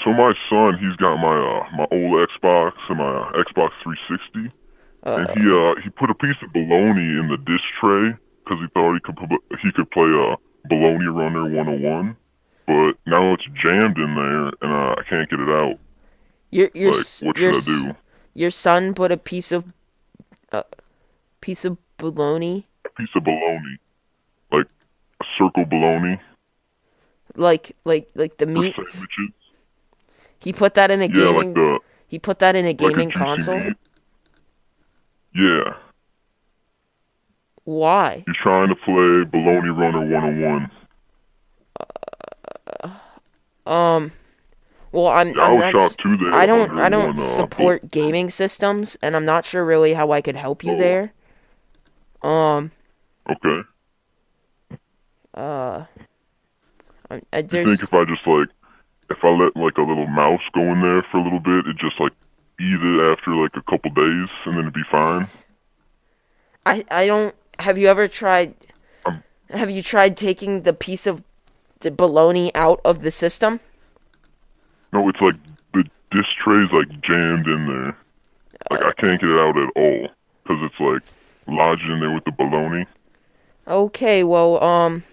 So 0.04 0.12
my 0.12 0.34
son, 0.50 0.78
he's 0.80 0.96
got 0.96 1.18
my 1.18 1.36
uh, 1.36 1.68
my 1.76 1.88
old 1.92 2.30
Xbox 2.30 2.74
and 2.88 2.98
my 3.00 3.12
uh, 3.12 3.44
Xbox 3.44 3.72
360, 3.84 4.56
and 5.04 5.28
he 5.38 5.44
uh 5.52 5.76
he 5.84 5.90
put 5.90 6.10
a 6.10 6.16
piece 6.16 6.36
of 6.44 6.52
bologna 6.54 7.02
in 7.20 7.28
the 7.30 7.38
dish 7.46 7.66
tray 7.80 8.14
because 8.44 8.60
he 8.62 8.68
thought 8.74 8.94
he 8.94 9.00
could 9.02 9.16
put, 9.16 9.30
he 9.62 9.72
could 9.72 9.90
play 9.92 10.10
a 10.10 10.36
Bologna 10.68 11.06
Runner 11.06 11.44
101, 11.44 12.18
but 12.68 12.94
now 13.06 13.34
it's 13.34 13.46
jammed 13.64 13.98
in 13.98 14.16
there 14.16 14.46
and 14.62 14.74
uh, 14.74 14.96
I 14.98 15.04
can't 15.10 15.30
get 15.30 15.40
it 15.40 15.50
out. 15.50 15.78
Your 16.52 16.70
your 16.74 16.94
like, 16.94 17.06
what 17.22 17.38
your 17.38 17.54
should 17.54 17.64
I 17.64 17.66
do? 17.66 17.96
Your 18.34 18.52
son 18.52 18.94
put 18.94 19.12
a 19.12 19.18
piece 19.18 19.52
of 19.52 19.74
uh, 20.52 20.64
piece 21.42 21.64
of 21.66 21.78
bologna 21.98 22.66
piece 22.98 23.10
of 23.16 23.24
bologna, 23.24 23.78
like 24.52 24.68
a 25.22 25.26
circle 25.38 25.66
bologna 25.66 26.20
Like 27.36 27.76
like 27.86 28.10
like 28.16 28.38
the 28.38 28.46
meat. 28.46 28.76
sandwiches. 28.76 29.34
He 30.40 30.54
put 30.54 30.74
that 30.76 30.92
in 30.92 31.02
a 31.02 31.08
Yeah, 31.08 31.30
gaming. 31.30 31.54
like 31.54 31.54
the 31.54 31.80
he 32.08 32.20
put 32.20 32.40
that 32.40 32.56
in 32.56 32.66
a 32.66 32.70
like 32.70 32.98
a 32.98 33.06
gaming 33.06 33.12
console. 33.12 33.60
meat. 33.60 33.78
Yeah, 35.36 35.76
Why? 37.63 38.24
he's 38.26 38.36
trying 38.42 38.70
to 38.70 38.76
play 38.76 39.24
Baloney 39.26 39.76
Runner 39.78 40.06
101. 40.06 40.72
Um. 43.65 44.12
Well, 44.92 45.08
I'm. 45.08 45.30
Yeah, 45.36 45.44
I 45.44 45.46
I'm 45.46 45.54
was 45.54 45.62
not, 45.62 45.72
shocked 45.74 46.02
too. 46.02 46.18
Had 46.32 46.34
I 46.34 46.46
don't. 46.48 46.80
I 46.80 46.89
don't 46.89 47.15
101, 47.15 47.20
uh, 47.20 47.36
support 47.36 47.92
gaming 47.92 48.30
systems, 48.32 48.98
and 49.02 49.15
I'm 49.15 49.26
not 49.26 49.46
sure 49.46 49.63
really 49.63 49.94
how 49.94 50.12
I 50.12 50.22
could 50.22 50.36
help 50.36 50.63
you 50.63 50.76
there. 50.76 51.13
Um. 52.24 52.72
Okay. 53.30 53.62
Uh. 55.36 55.86
I, 57.12 57.22
I, 57.32 57.38
You 57.39 57.48
think 57.48 57.84
if 57.84 57.94
I 57.94 58.06
just 58.06 58.26
like, 58.26 58.50
if 59.10 59.18
I 59.24 59.30
let 59.30 59.56
like 59.56 59.78
a 59.78 59.82
little 59.82 60.08
mouse 60.08 60.42
go 60.54 60.62
in 60.62 60.82
there 60.82 61.04
for 61.12 61.18
a 61.18 61.24
little 61.24 61.39
bit, 61.39 61.68
it 61.68 61.78
just 61.78 62.00
like 62.00 62.13
eat 62.60 62.80
it 62.82 63.12
after 63.12 63.36
like 63.36 63.56
a 63.56 63.62
couple 63.69 63.91
days, 63.91 64.30
and 64.45 64.54
then 64.54 64.62
it'd 64.62 64.74
be 64.74 64.84
fine. 64.91 65.26
I. 66.65 66.86
I 66.91 67.08
don't. 67.08 67.36
Have 67.60 67.78
you 67.78 67.88
ever 67.88 68.08
tried? 68.08 68.56
Um, 69.06 69.24
Have 69.50 69.69
you 69.69 69.82
tried 69.82 70.15
taking 70.17 70.62
the 70.63 70.74
piece 70.74 71.08
of 71.08 71.24
the 71.82 71.91
bologna 71.91 72.54
out 72.56 72.82
of 72.84 73.02
the 73.02 73.12
system? 73.12 73.60
No, 74.91 75.08
it's 75.10 75.22
like 75.22 75.36
the 75.74 75.84
disc 76.12 76.30
tray's 76.43 76.69
like 76.72 76.89
jammed 77.02 77.48
in 77.48 77.67
there. 77.67 77.98
Like 78.72 78.84
I 78.84 78.91
can't 78.93 79.19
get 79.19 79.30
it 79.30 79.39
out 79.39 79.58
at 79.58 79.69
all 79.76 80.10
because 80.43 80.65
it's 80.65 80.80
like 80.80 81.02
lodged 81.48 81.89
in 81.89 82.00
there 82.00 82.12
with 82.12 82.26
the 82.26 82.32
bologna. 82.32 82.86
Okay, 83.67 84.24
well, 84.24 84.62
um, 84.63 85.04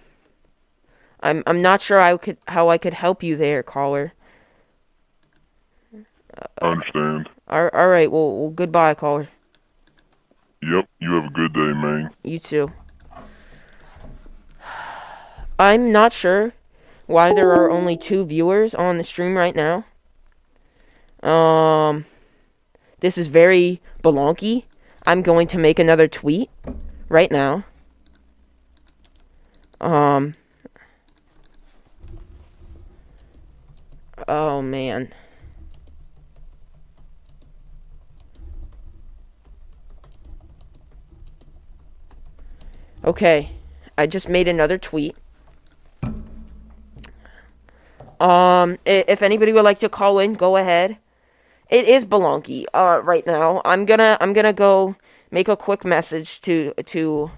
I'm 1.20 1.42
I'm 1.46 1.60
not 1.60 1.82
sure 1.82 2.00
I 2.00 2.16
could 2.16 2.38
how 2.48 2.68
I 2.68 2.78
could 2.78 2.94
help 2.94 3.22
you 3.22 3.36
there, 3.36 3.62
caller. 3.62 4.12
I 6.60 6.66
understand. 6.66 7.28
All, 7.48 7.68
all 7.72 7.88
right, 7.88 8.10
well, 8.10 8.36
well, 8.36 8.50
goodbye, 8.50 8.94
caller. 8.94 9.28
Yep. 10.62 10.88
You 11.00 11.12
have 11.14 11.24
a 11.26 11.30
good 11.30 11.52
day, 11.52 11.72
man. 11.72 12.10
You 12.24 12.38
too. 12.38 12.72
I'm 15.58 15.90
not 15.92 16.12
sure 16.12 16.52
why 17.06 17.32
there 17.32 17.52
are 17.52 17.70
only 17.70 17.96
two 17.96 18.24
viewers 18.24 18.74
on 18.74 18.98
the 18.98 19.04
stream 19.04 19.36
right 19.36 19.54
now. 19.54 19.84
Um, 21.22 22.04
this 23.00 23.16
is 23.16 23.28
very 23.28 23.80
balonky. 24.02 24.64
I'm 25.06 25.22
going 25.22 25.46
to 25.48 25.58
make 25.58 25.78
another 25.78 26.08
tweet 26.08 26.50
right 27.08 27.30
now. 27.30 27.64
Um. 29.80 30.34
Oh 34.26 34.62
man. 34.62 35.12
Okay, 43.06 43.52
I 43.96 44.08
just 44.08 44.28
made 44.28 44.48
another 44.48 44.78
tweet. 44.78 45.16
Um, 48.18 48.78
if 48.84 49.22
anybody 49.22 49.52
would 49.52 49.64
like 49.64 49.78
to 49.78 49.88
call 49.88 50.18
in, 50.18 50.32
go 50.32 50.56
ahead. 50.56 50.96
It 51.70 51.86
is 51.86 52.04
Belonky, 52.04 52.64
uh, 52.74 53.00
right 53.04 53.24
now. 53.24 53.62
I'm 53.64 53.84
gonna, 53.84 54.16
I'm 54.20 54.32
gonna 54.32 54.52
go 54.52 54.96
make 55.30 55.46
a 55.46 55.56
quick 55.56 55.84
message 55.84 56.40
to, 56.42 56.72
to, 56.86 57.30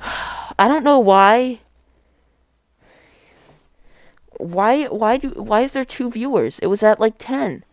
I 0.58 0.66
don't 0.66 0.82
know 0.82 0.98
why. 0.98 1.60
Why, 4.38 4.86
why 4.86 5.16
do, 5.16 5.28
why 5.30 5.60
is 5.60 5.70
there 5.72 5.84
two 5.84 6.10
viewers? 6.10 6.58
It 6.58 6.66
was 6.66 6.82
at 6.82 6.98
like 6.98 7.14
10. 7.18 7.64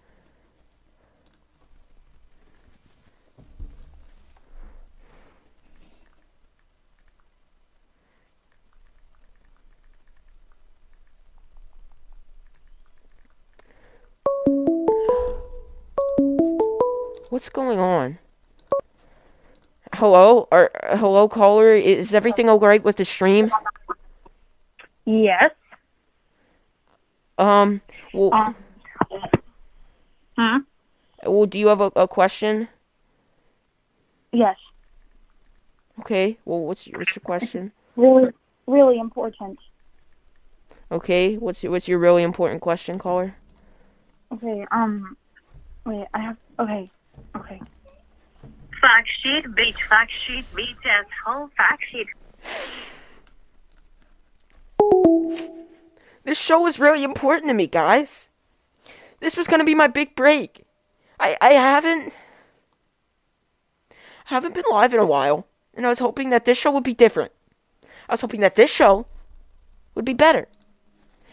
What's 17.42 17.50
going 17.50 17.80
on? 17.80 18.20
Hello? 19.96 20.48
Or 20.52 20.70
hello 20.92 21.28
caller? 21.28 21.74
Is 21.74 22.14
everything 22.14 22.48
alright 22.48 22.84
with 22.84 22.98
the 22.98 23.04
stream? 23.04 23.52
Yes. 25.06 25.50
Um, 27.40 27.82
well, 28.14 28.32
Um, 28.32 28.56
Hmm? 30.38 30.58
well 31.26 31.48
do 31.48 31.58
you 31.58 31.66
have 31.70 31.82
a, 31.82 31.92
a 31.96 32.08
question? 32.08 32.68
Yes. 34.32 34.58
Okay, 36.02 36.38
well 36.46 36.60
what's 36.60 36.86
your, 36.86 37.00
what's 37.00 37.16
your 37.16 37.24
question? 37.24 37.72
Really, 37.96 38.30
really 38.68 39.00
important. 39.00 39.58
Okay, 40.92 41.38
what's 41.38 41.64
your, 41.64 41.72
what's 41.72 41.88
your 41.88 41.98
really 41.98 42.22
important 42.22 42.62
question, 42.62 43.00
caller? 43.00 43.34
Okay. 44.32 44.64
Um. 44.70 45.18
Wait. 45.88 46.06
I 46.14 46.20
have. 46.20 46.38
Okay. 46.60 46.88
Okay. 47.36 47.62
Fact 48.82 49.08
sheet, 49.22 49.46
bitch, 49.46 49.78
fact 49.88 50.12
sheet, 50.12 50.46
bitch, 50.54 50.86
asshole, 50.86 51.50
fact 51.56 51.84
sheet. 51.92 52.08
This 56.24 56.40
show 56.40 56.62
was 56.62 56.80
really 56.80 57.04
important 57.04 57.48
to 57.50 57.54
me, 57.54 57.68
guys. 57.68 58.30
This 59.20 59.38
was 59.38 59.48
gonna 59.48 59.64
be 59.64 59.76
my 59.76 59.88
big 59.88 60.16
break. 60.16 60.66
I 61.20 61.38
I 61.42 61.50
haven't 61.52 62.14
haven't 64.26 64.54
been 64.54 64.66
live 64.72 64.94
in 64.94 65.00
a 65.00 65.06
while, 65.06 65.46
and 65.74 65.86
I 65.86 65.90
was 65.90 66.00
hoping 66.00 66.30
that 66.30 66.46
this 66.46 66.58
show 66.58 66.72
would 66.72 66.84
be 66.84 66.94
different. 66.94 67.32
I 68.10 68.14
was 68.14 68.22
hoping 68.22 68.42
that 68.42 68.56
this 68.56 68.72
show 68.72 69.06
would 69.94 70.06
be 70.06 70.14
better. 70.14 70.48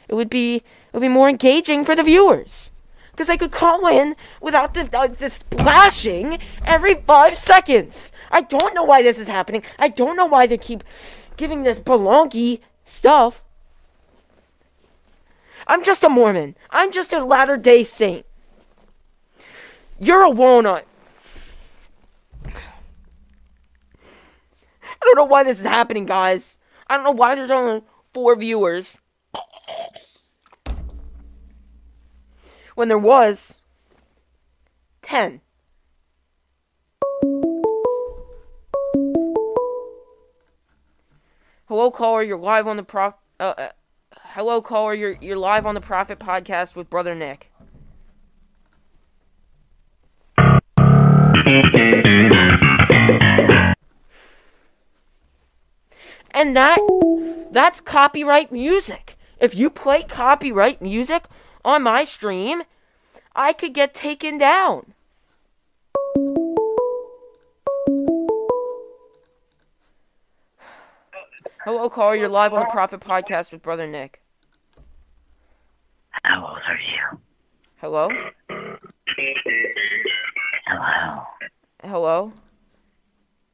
It 0.08 0.14
would 0.14 0.30
be 0.30 0.56
it 0.56 0.92
would 0.92 1.00
be 1.00 1.08
more 1.08 1.28
engaging 1.28 1.84
for 1.84 1.96
the 1.96 2.02
viewers. 2.02 2.72
Because 3.18 3.30
I 3.30 3.36
could 3.36 3.50
call 3.50 3.88
in 3.88 4.14
without 4.40 4.74
the, 4.74 4.88
uh, 4.96 5.08
the 5.08 5.28
splashing 5.28 6.38
every 6.64 6.94
five 6.94 7.36
seconds. 7.36 8.12
I 8.30 8.42
don't 8.42 8.76
know 8.76 8.84
why 8.84 9.02
this 9.02 9.18
is 9.18 9.26
happening. 9.26 9.64
I 9.76 9.88
don't 9.88 10.14
know 10.14 10.24
why 10.24 10.46
they 10.46 10.56
keep 10.56 10.84
giving 11.36 11.64
this 11.64 11.80
balonky 11.80 12.60
stuff. 12.84 13.42
I'm 15.66 15.82
just 15.82 16.04
a 16.04 16.08
Mormon. 16.08 16.54
I'm 16.70 16.92
just 16.92 17.12
a 17.12 17.24
Latter 17.24 17.56
day 17.56 17.82
Saint. 17.82 18.24
You're 19.98 20.22
a 20.22 20.30
walnut. 20.30 20.86
I 22.46 22.52
don't 25.02 25.16
know 25.16 25.24
why 25.24 25.42
this 25.42 25.58
is 25.58 25.66
happening, 25.66 26.06
guys. 26.06 26.56
I 26.86 26.94
don't 26.94 27.04
know 27.04 27.10
why 27.10 27.34
there's 27.34 27.50
only 27.50 27.82
four 28.14 28.36
viewers. 28.36 28.96
When 32.78 32.86
there 32.86 32.96
was 32.96 33.56
ten. 35.02 35.40
Hello, 41.66 41.90
caller. 41.90 42.22
You're 42.22 42.38
live 42.38 42.68
on 42.68 42.76
the 42.76 42.84
prof. 42.84 43.14
Uh, 43.40 43.54
uh, 43.58 43.68
hello, 44.26 44.62
caller. 44.62 44.94
You're 44.94 45.16
you're 45.20 45.36
live 45.36 45.66
on 45.66 45.74
the 45.74 45.80
Prophet 45.80 46.20
Podcast 46.20 46.76
with 46.76 46.88
Brother 46.88 47.16
Nick. 47.16 47.50
And 56.30 56.56
that 56.56 56.78
that's 57.50 57.80
copyright 57.80 58.52
music. 58.52 59.16
If 59.40 59.56
you 59.56 59.68
play 59.68 60.04
copyright 60.04 60.80
music 60.80 61.24
on 61.64 61.82
my 61.82 62.04
stream, 62.04 62.62
I 63.34 63.52
could 63.52 63.74
get 63.74 63.94
taken 63.94 64.38
down. 64.38 64.94
Hello, 71.64 71.88
caller. 71.90 72.14
You're 72.14 72.28
live 72.28 72.52
on 72.54 72.60
the 72.60 72.66
Prophet 72.66 73.00
Podcast 73.00 73.52
with 73.52 73.62
Brother 73.62 73.86
Nick. 73.86 74.22
How 76.24 76.46
old 76.46 76.58
are 76.66 76.78
you? 76.78 77.20
Hello? 77.76 78.08
Hello. 80.66 81.22
Hello? 81.84 82.32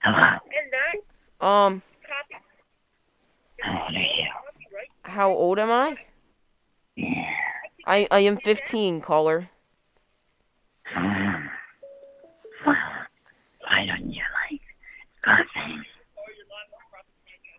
Hello. 0.03 0.39
Um, 1.41 1.83
How 3.61 3.73
old 3.73 3.89
are 3.89 4.01
you? 4.01 4.31
how 5.03 5.31
old 5.31 5.59
am 5.59 5.71
I? 5.71 5.97
I 7.87 8.07
I 8.11 8.21
am 8.21 8.37
15, 8.39 9.01
caller. 9.01 9.51
Well, 10.95 12.77
why 13.61 13.87
don't 13.87 14.11
you 14.11 14.23
like 14.51 14.61
coffee? 15.25 15.81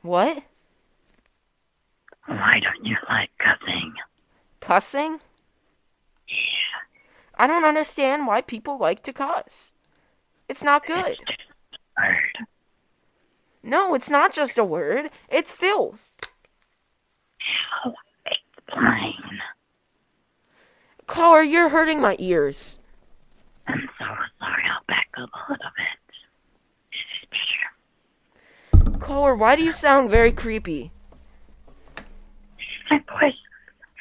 What? 0.02 0.44
Why 2.28 2.60
don't 2.62 2.86
you 2.86 2.96
like 3.10 3.30
cussing? 3.40 3.94
Cussing? 4.62 5.20
Yeah. 6.28 6.82
I 7.38 7.48
don't 7.48 7.66
understand 7.66 8.28
why 8.28 8.42
people 8.42 8.78
like 8.78 9.04
to 9.04 9.14
cuss. 9.14 9.74
It's 10.48 10.64
not 10.64 10.86
good. 10.86 11.18
Word. 11.98 12.48
No, 13.64 13.96
it's 13.96 14.10
not 14.12 14.34
just 14.34 14.58
a 14.58 14.64
word. 14.64 15.10
It's 15.28 15.52
filth. 15.52 16.14
Plain. 18.70 19.15
Caller, 21.08 21.44
you're 21.44 21.70
hurting 21.70 22.02
my 22.02 22.16
ears. 22.20 22.80
I'm 23.68 23.90
so 24.00 24.06
sorry. 24.40 24.64
I'll 24.72 24.84
back 24.88 25.08
up 25.18 25.30
a 25.30 25.52
little 25.52 25.72
bit. 25.78 25.86
Caller, 29.00 29.36
why 29.36 29.56
do 29.56 29.64
you 29.64 29.72
sound 29.72 30.10
very 30.10 30.32
creepy? 30.32 30.92
My 32.90 32.98
voice. 32.98 33.34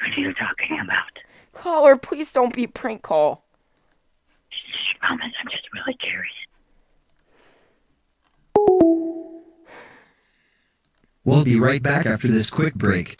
What 0.01 0.17
are 0.17 0.19
you 0.19 0.33
talking 0.33 0.79
about? 0.79 1.19
Caller, 1.53 1.95
please 1.95 2.33
don't 2.33 2.53
be 2.53 2.65
prank 2.65 3.03
call. 3.03 3.43
Shh, 4.49 4.97
promise. 4.99 5.31
I'm 5.39 5.47
just 5.49 5.67
really 5.73 5.95
curious. 5.97 6.33
We'll 11.23 11.43
be 11.43 11.59
right 11.59 11.81
back 11.81 12.05
after 12.05 12.27
this 12.27 12.49
quick 12.49 12.73
break. 12.75 13.17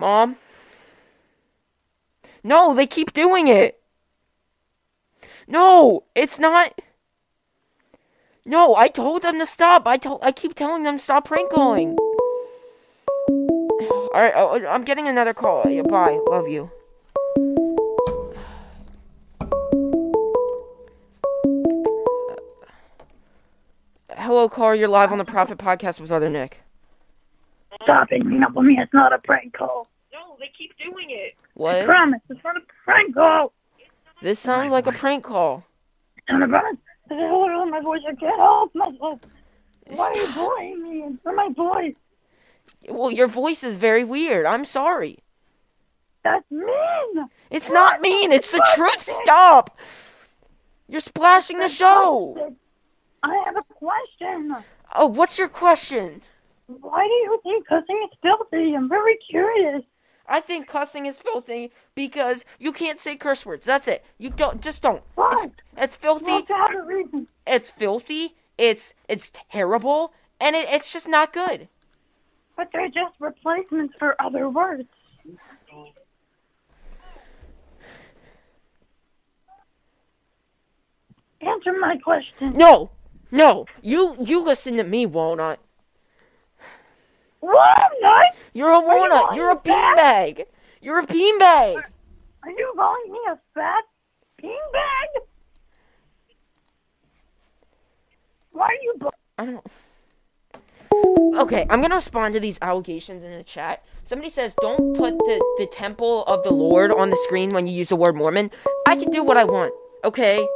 Mom? 0.00 0.36
No, 2.42 2.74
they 2.74 2.86
keep 2.86 3.12
doing 3.12 3.48
it. 3.48 3.82
No, 5.46 6.04
it's 6.14 6.38
not. 6.38 6.80
No, 8.46 8.74
I 8.76 8.88
told 8.88 9.22
them 9.22 9.38
to 9.38 9.46
stop. 9.46 9.86
I 9.86 9.98
told 9.98 10.20
I 10.22 10.32
keep 10.32 10.54
telling 10.54 10.84
them 10.84 10.96
to 10.96 11.04
stop 11.04 11.26
prank 11.26 11.52
calling. 11.52 11.98
All 13.28 14.10
right, 14.14 14.32
oh, 14.34 14.66
I'm 14.66 14.84
getting 14.84 15.06
another 15.06 15.34
call. 15.34 15.64
Bye. 15.64 16.18
Love 16.28 16.48
you. 16.48 16.70
Hello, 24.16 24.48
caller. 24.48 24.74
You're 24.74 24.88
live 24.88 25.12
on 25.12 25.18
the 25.18 25.26
Prophet 25.26 25.58
Podcast 25.58 26.00
with 26.00 26.08
Brother 26.08 26.30
Nick. 26.30 26.62
Stop 27.82 28.10
hanging 28.10 28.42
up 28.42 28.56
on 28.56 28.66
me. 28.66 28.78
It's 28.78 28.92
not 28.92 29.12
a 29.12 29.18
prank 29.18 29.54
call. 29.54 29.88
No, 30.12 30.36
they 30.38 30.50
keep 30.56 30.72
doing 30.78 31.06
it. 31.10 31.34
What? 31.54 31.76
I 31.76 31.84
promise. 31.84 32.20
It's 32.28 32.44
not 32.44 32.56
a 32.56 32.60
prank 32.84 33.14
call. 33.14 33.52
This 34.22 34.38
sounds 34.38 34.70
like 34.70 34.86
a 34.86 34.92
prank 34.92 35.24
call. 35.24 35.64
And 36.28 36.44
I 36.44 36.46
promise. 36.46 36.78
I 37.06 37.08
said, 37.08 37.28
hold 37.28 37.50
on, 37.50 37.70
my 37.70 37.80
voice. 37.80 38.02
I 38.06 38.14
can't 38.14 38.36
help 38.36 38.74
myself. 38.74 39.20
Why 39.88 40.08
are 40.08 40.16
you 40.16 40.32
bullying 40.32 40.82
me? 40.82 41.04
It's 41.14 41.24
not 41.24 41.34
my 41.34 41.48
voice. 41.54 41.96
Well, 42.88 43.10
your 43.10 43.26
voice 43.26 43.64
is 43.64 43.76
very 43.76 44.04
weird. 44.04 44.46
I'm 44.46 44.64
sorry. 44.64 45.18
That's 46.22 46.48
mean. 46.50 47.28
It's 47.50 47.70
not 47.70 48.00
mean. 48.00 48.30
It's 48.30 48.48
the 48.48 48.64
truth. 48.74 49.08
Stop. 49.22 49.76
You're 50.88 51.00
splashing 51.00 51.58
the 51.58 51.68
show. 51.68 52.54
I 53.22 53.42
have 53.46 53.56
a 53.56 53.62
question. 53.74 54.56
Oh, 54.94 55.06
what's 55.06 55.38
your 55.38 55.48
question? 55.48 56.22
Why 56.78 57.04
do 57.04 57.12
you 57.12 57.40
think 57.42 57.66
cussing 57.66 58.08
is 58.10 58.16
filthy? 58.22 58.74
I'm 58.74 58.88
very 58.88 59.18
curious. 59.28 59.82
I 60.28 60.40
think 60.40 60.68
cussing 60.68 61.06
is 61.06 61.18
filthy 61.18 61.72
because 61.96 62.44
you 62.60 62.72
can't 62.72 63.00
say 63.00 63.16
curse 63.16 63.44
words. 63.44 63.66
That's 63.66 63.88
it. 63.88 64.04
You 64.18 64.30
don't 64.30 64.62
just 64.62 64.80
don't. 64.80 65.02
It's 65.18 65.46
it's 65.76 65.94
filthy. 65.96 66.46
Reason? 66.86 67.26
It's 67.44 67.72
filthy. 67.72 68.36
It's 68.56 68.94
it's 69.08 69.32
terrible, 69.50 70.12
and 70.40 70.54
it, 70.54 70.68
it's 70.68 70.92
just 70.92 71.08
not 71.08 71.32
good. 71.32 71.68
But 72.56 72.68
they're 72.72 72.86
just 72.88 73.14
replacements 73.18 73.94
for 73.98 74.14
other 74.22 74.48
words. 74.48 74.88
Answer 81.40 81.72
my 81.80 81.96
question. 81.96 82.56
No, 82.56 82.90
no. 83.32 83.66
You 83.82 84.14
you 84.20 84.44
listen 84.44 84.76
to 84.76 84.84
me, 84.84 85.06
Walnut. 85.06 85.58
Walnut? 87.40 88.34
You're 88.52 88.70
a 88.70 88.80
you 88.80 88.86
walnut. 88.86 89.10
calling 89.10 89.36
You're 89.36 89.50
a 89.50 89.56
beanbag. 89.56 90.44
You're 90.80 90.98
a 90.98 91.06
beanbag. 91.06 91.82
Are 92.42 92.50
you 92.50 92.72
calling 92.76 93.12
me 93.12 93.18
a 93.30 93.38
fat 93.54 93.84
beanbag? 94.42 95.22
Why 98.52 98.66
are 98.66 98.82
you? 98.82 98.94
bu- 98.98 99.08
I 99.38 99.46
don't. 99.46 99.66
Okay, 101.38 101.66
I'm 101.70 101.80
gonna 101.80 101.94
respond 101.94 102.34
to 102.34 102.40
these 102.40 102.58
allegations 102.60 103.24
in 103.24 103.36
the 103.36 103.44
chat. 103.44 103.84
Somebody 104.04 104.28
says, 104.28 104.54
"Don't 104.60 104.96
put 104.96 105.16
the 105.18 105.54
the 105.58 105.66
temple 105.66 106.24
of 106.24 106.42
the 106.42 106.50
Lord 106.50 106.90
on 106.90 107.10
the 107.10 107.16
screen 107.24 107.50
when 107.50 107.66
you 107.66 107.72
use 107.72 107.88
the 107.88 107.96
word 107.96 108.16
Mormon." 108.16 108.50
I 108.86 108.96
can 108.96 109.10
do 109.10 109.22
what 109.22 109.36
I 109.36 109.44
want. 109.44 109.72
Okay, 110.04 110.46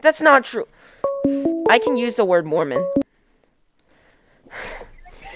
that's 0.00 0.20
not 0.20 0.44
true. 0.44 0.66
I 1.68 1.78
can 1.78 1.96
use 1.96 2.16
the 2.16 2.24
word 2.24 2.44
Mormon. 2.44 2.84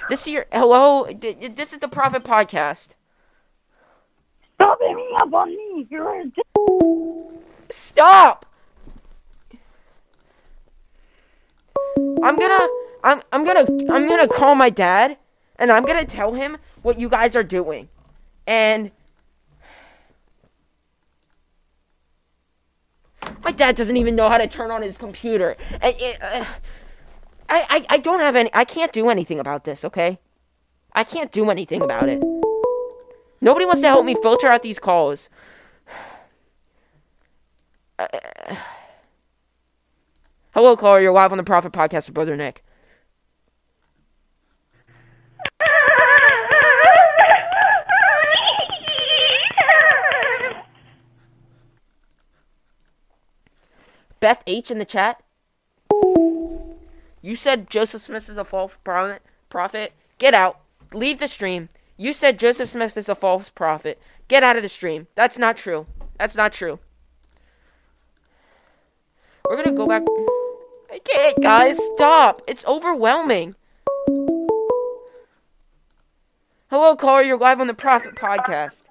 This 0.08 0.22
is 0.22 0.28
your 0.28 0.46
hello. 0.50 1.06
This 1.12 1.74
is 1.74 1.80
the 1.80 1.88
Prophet 1.88 2.24
Podcast. 2.24 2.88
Stop 4.54 4.80
hanging 4.80 5.10
up 5.16 5.32
on 5.34 5.50
me. 5.50 5.86
You're 5.90 6.22
a. 6.22 6.24
Stop. 7.70 8.46
I'm 12.22 12.36
gonna 12.36 12.68
I'm 13.04 13.22
I'm 13.32 13.44
gonna 13.44 13.66
I'm 13.90 14.08
gonna 14.08 14.28
call 14.28 14.54
my 14.54 14.70
dad 14.70 15.18
and 15.58 15.70
I'm 15.70 15.84
gonna 15.84 16.06
tell 16.06 16.32
him 16.32 16.56
what 16.82 16.98
you 16.98 17.10
guys 17.10 17.36
are 17.36 17.44
doing. 17.44 17.90
And 18.46 18.90
my 23.44 23.52
dad 23.52 23.76
doesn't 23.76 23.96
even 23.98 24.16
know 24.16 24.30
how 24.30 24.38
to 24.38 24.46
turn 24.46 24.70
on 24.70 24.80
his 24.80 24.96
computer. 24.96 25.56
And 25.82 25.94
uh, 26.22 26.44
I, 27.48 27.66
I 27.70 27.86
I 27.94 27.98
don't 27.98 28.20
have 28.20 28.36
any 28.36 28.50
I 28.52 28.64
can't 28.64 28.92
do 28.92 29.08
anything 29.08 29.40
about 29.40 29.64
this, 29.64 29.84
okay? 29.84 30.18
I 30.92 31.04
can't 31.04 31.32
do 31.32 31.50
anything 31.50 31.82
about 31.82 32.08
it. 32.08 32.22
Nobody 33.40 33.64
wants 33.64 33.80
to 33.82 33.88
help 33.88 34.04
me 34.04 34.14
filter 34.20 34.48
out 34.48 34.62
these 34.62 34.78
calls. 34.78 35.28
Hello, 40.52 40.76
caller. 40.76 41.00
You're 41.00 41.12
live 41.12 41.32
on 41.32 41.38
the 41.38 41.44
Prophet 41.44 41.72
Podcast 41.72 42.06
with 42.06 42.14
Brother 42.14 42.36
Nick. 42.36 42.64
Beth 54.20 54.42
H 54.48 54.70
in 54.70 54.78
the 54.78 54.84
chat. 54.84 55.22
You 57.28 57.36
said 57.36 57.68
Joseph 57.68 58.00
Smith 58.00 58.30
is 58.30 58.38
a 58.38 58.44
false 58.44 58.72
prophet. 58.82 59.92
Get 60.16 60.32
out. 60.32 60.60
Leave 60.94 61.18
the 61.18 61.28
stream. 61.28 61.68
You 61.98 62.14
said 62.14 62.38
Joseph 62.38 62.70
Smith 62.70 62.96
is 62.96 63.06
a 63.06 63.14
false 63.14 63.50
prophet. 63.50 64.00
Get 64.28 64.42
out 64.42 64.56
of 64.56 64.62
the 64.62 64.68
stream. 64.70 65.08
That's 65.14 65.36
not 65.36 65.58
true. 65.58 65.84
That's 66.18 66.36
not 66.36 66.54
true. 66.54 66.78
We're 69.44 69.62
gonna 69.62 69.76
go 69.76 69.86
back. 69.86 70.04
I 70.90 71.00
can't, 71.04 71.42
guys. 71.42 71.76
Stop. 71.96 72.40
It's 72.48 72.64
overwhelming. 72.64 73.56
Hello, 76.70 76.96
caller. 76.96 77.20
You're 77.20 77.36
live 77.36 77.60
on 77.60 77.66
the 77.66 77.74
Prophet 77.74 78.14
Podcast. 78.14 78.84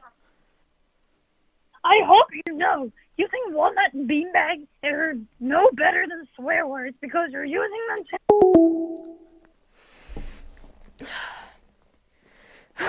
I 1.83 2.01
hope 2.05 2.27
you 2.45 2.53
know. 2.53 2.91
Using 3.17 3.39
walnut 3.49 3.93
and 3.93 4.07
beanbag 4.07 4.67
are 4.83 5.15
no 5.39 5.69
better 5.73 6.05
than 6.07 6.27
swear 6.35 6.67
words 6.67 6.95
because 7.01 7.31
you're 7.31 7.43
using 7.43 7.81
them 7.89 8.03
to. 10.99 11.07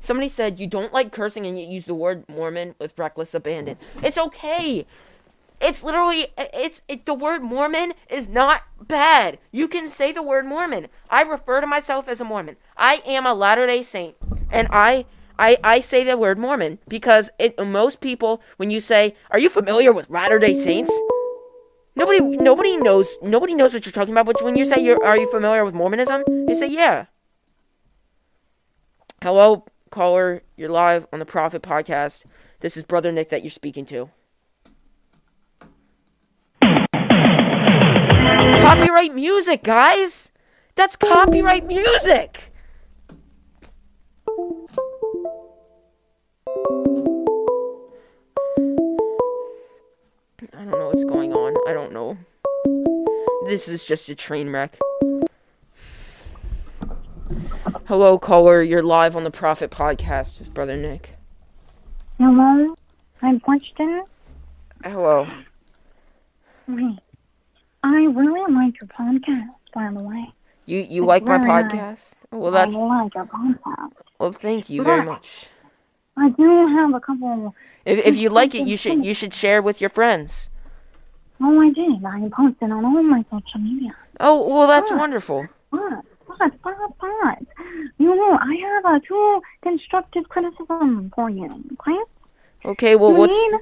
Somebody 0.00 0.28
said 0.28 0.58
you 0.58 0.66
don't 0.66 0.92
like 0.92 1.12
cursing 1.12 1.46
and 1.46 1.56
you 1.60 1.64
use 1.64 1.84
the 1.84 1.94
word 1.94 2.24
Mormon 2.28 2.74
with 2.80 2.98
reckless 2.98 3.32
abandon. 3.32 3.76
It's 4.02 4.18
okay. 4.18 4.84
It's 5.60 5.84
literally 5.84 6.28
it's 6.36 6.82
it, 6.88 7.06
the 7.06 7.14
word 7.14 7.42
Mormon 7.42 7.92
is 8.08 8.28
not 8.28 8.62
bad. 8.80 9.38
You 9.52 9.68
can 9.68 9.88
say 9.88 10.10
the 10.10 10.22
word 10.22 10.44
Mormon. 10.44 10.88
I 11.08 11.22
refer 11.22 11.60
to 11.60 11.68
myself 11.68 12.08
as 12.08 12.20
a 12.20 12.24
Mormon. 12.24 12.56
I 12.76 12.96
am 13.06 13.26
a 13.26 13.34
Latter-day 13.34 13.82
Saint 13.82 14.16
and 14.50 14.66
I 14.72 15.04
I, 15.40 15.56
I 15.64 15.80
say 15.80 16.04
the 16.04 16.18
word 16.18 16.38
Mormon 16.38 16.78
because 16.86 17.30
it 17.38 17.58
most 17.58 18.02
people 18.02 18.42
when 18.58 18.68
you 18.68 18.78
say, 18.78 19.16
"Are 19.30 19.38
you 19.38 19.48
familiar 19.48 19.90
with 19.90 20.10
Latter-day 20.10 20.60
Saints?" 20.60 20.92
Nobody 21.96 22.20
nobody 22.20 22.76
knows 22.76 23.16
nobody 23.22 23.54
knows 23.54 23.72
what 23.72 23.86
you're 23.86 23.92
talking 23.92 24.12
about, 24.12 24.26
but 24.26 24.42
when 24.44 24.54
you 24.54 24.66
say 24.66 24.86
are 24.90 25.16
you 25.16 25.30
familiar 25.30 25.64
with 25.64 25.74
Mormonism? 25.74 26.24
They 26.46 26.52
say, 26.52 26.66
"Yeah." 26.66 27.06
Hello, 29.22 29.64
caller, 29.90 30.42
you're 30.56 30.68
live 30.68 31.06
on 31.10 31.20
the 31.20 31.24
Prophet 31.24 31.62
Podcast. 31.62 32.24
This 32.60 32.76
is 32.76 32.82
Brother 32.82 33.10
Nick 33.10 33.30
that 33.30 33.42
you're 33.42 33.50
speaking 33.50 33.86
to. 33.86 34.10
Copyright 38.60 39.14
music, 39.14 39.62
guys! 39.62 40.32
That's 40.74 40.96
copyright 40.96 41.66
music! 41.66 42.49
I 50.60 50.64
don't 50.64 50.78
know 50.78 50.88
what's 50.88 51.04
going 51.04 51.32
on. 51.32 51.54
I 51.66 51.72
don't 51.72 51.90
know. 51.90 52.18
This 53.48 53.66
is 53.66 53.82
just 53.82 54.10
a 54.10 54.14
train 54.14 54.50
wreck. 54.50 54.76
Hello, 57.86 58.18
caller. 58.18 58.60
You're 58.60 58.82
live 58.82 59.16
on 59.16 59.24
the 59.24 59.30
Prophet 59.30 59.70
Podcast 59.70 60.38
with 60.38 60.52
Brother 60.52 60.76
Nick. 60.76 61.14
Hello, 62.18 62.76
I'm 63.22 63.40
Winston. 63.48 64.02
Hello. 64.84 65.24
Hey, 66.66 66.98
I 67.82 67.94
really 68.04 68.52
like 68.52 68.74
your 68.82 68.88
podcast, 68.88 69.48
by 69.72 69.90
the 69.96 70.02
way. 70.02 70.30
You 70.66 70.80
you 70.80 71.02
It's 71.04 71.08
like 71.08 71.24
my 71.24 71.38
very 71.38 71.62
nice. 71.64 71.72
podcast? 71.72 72.12
Well, 72.38 72.50
that's 72.50 72.74
I 72.74 72.78
like 72.78 73.14
your 73.14 73.24
podcast. 73.24 73.92
well. 74.18 74.32
Thank 74.32 74.68
you 74.68 74.84
very 74.84 74.98
Yeah. 74.98 75.04
much. 75.04 75.46
I 76.16 76.28
do 76.30 76.66
have 76.76 76.94
a 76.94 77.00
couple. 77.00 77.54
If 77.84 77.98
if 78.04 78.16
you 78.16 78.28
like 78.30 78.54
it, 78.54 78.66
you 78.66 78.76
should 78.76 79.04
you 79.04 79.14
should 79.14 79.34
share 79.34 79.62
with 79.62 79.80
your 79.80 79.90
friends. 79.90 80.50
Oh, 81.40 81.60
I 81.60 81.70
did. 81.70 82.04
I 82.04 82.28
posted 82.28 82.70
on 82.70 82.84
all 82.84 83.02
my 83.02 83.24
social 83.30 83.60
media. 83.60 83.94
Oh 84.18 84.46
well, 84.46 84.66
that's 84.68 84.90
Huh. 84.90 84.96
wonderful. 84.98 85.48
But, 85.70 86.04
but, 86.38 86.52
but, 86.62 86.74
but, 87.00 87.38
you 87.98 88.14
know, 88.14 88.38
I 88.40 88.54
have 88.66 88.84
a 88.96 89.00
two 89.06 89.40
constructive 89.62 90.28
criticism 90.28 91.12
for 91.14 91.28
you, 91.30 91.46
okay? 91.72 92.00
Okay, 92.64 92.96
well, 92.96 93.10
you 93.12 93.18
what's 93.18 93.34
need 93.34 93.60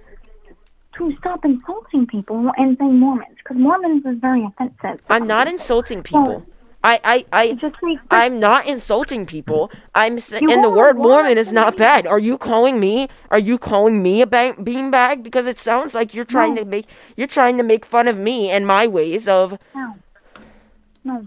to 0.96 1.16
stop 1.18 1.44
insulting 1.44 2.06
people 2.06 2.50
and 2.56 2.76
saying 2.78 2.98
Mormons, 2.98 3.36
because 3.38 3.56
Mormons 3.56 4.04
is 4.04 4.18
very 4.20 4.44
offensive. 4.44 5.00
I'm 5.08 5.26
not 5.26 5.48
insulting 5.48 6.02
people. 6.02 6.44
I 6.84 7.00
I 7.02 7.26
I 7.32 7.70
I'm 8.10 8.38
not 8.38 8.66
insulting 8.66 9.26
people. 9.26 9.70
I'm 9.94 10.18
and 10.32 10.64
the 10.64 10.70
word 10.70 10.96
Mormon 10.96 11.36
is 11.36 11.52
not 11.52 11.76
bad. 11.76 12.06
Are 12.06 12.20
you 12.20 12.38
calling 12.38 12.78
me? 12.78 13.08
Are 13.30 13.38
you 13.38 13.58
calling 13.58 14.02
me 14.02 14.22
a 14.22 14.26
ba- 14.26 14.54
beanbag? 14.58 15.22
Because 15.22 15.46
it 15.46 15.58
sounds 15.58 15.94
like 15.94 16.14
you're 16.14 16.24
trying 16.24 16.54
No. 16.54 16.62
to 16.62 16.70
make 16.70 16.86
you're 17.16 17.26
trying 17.26 17.56
to 17.58 17.64
make 17.64 17.84
fun 17.84 18.06
of 18.06 18.16
me 18.16 18.50
and 18.50 18.66
my 18.66 18.86
ways 18.86 19.26
of. 19.26 19.58
No. 19.74 19.94
No. 21.04 21.26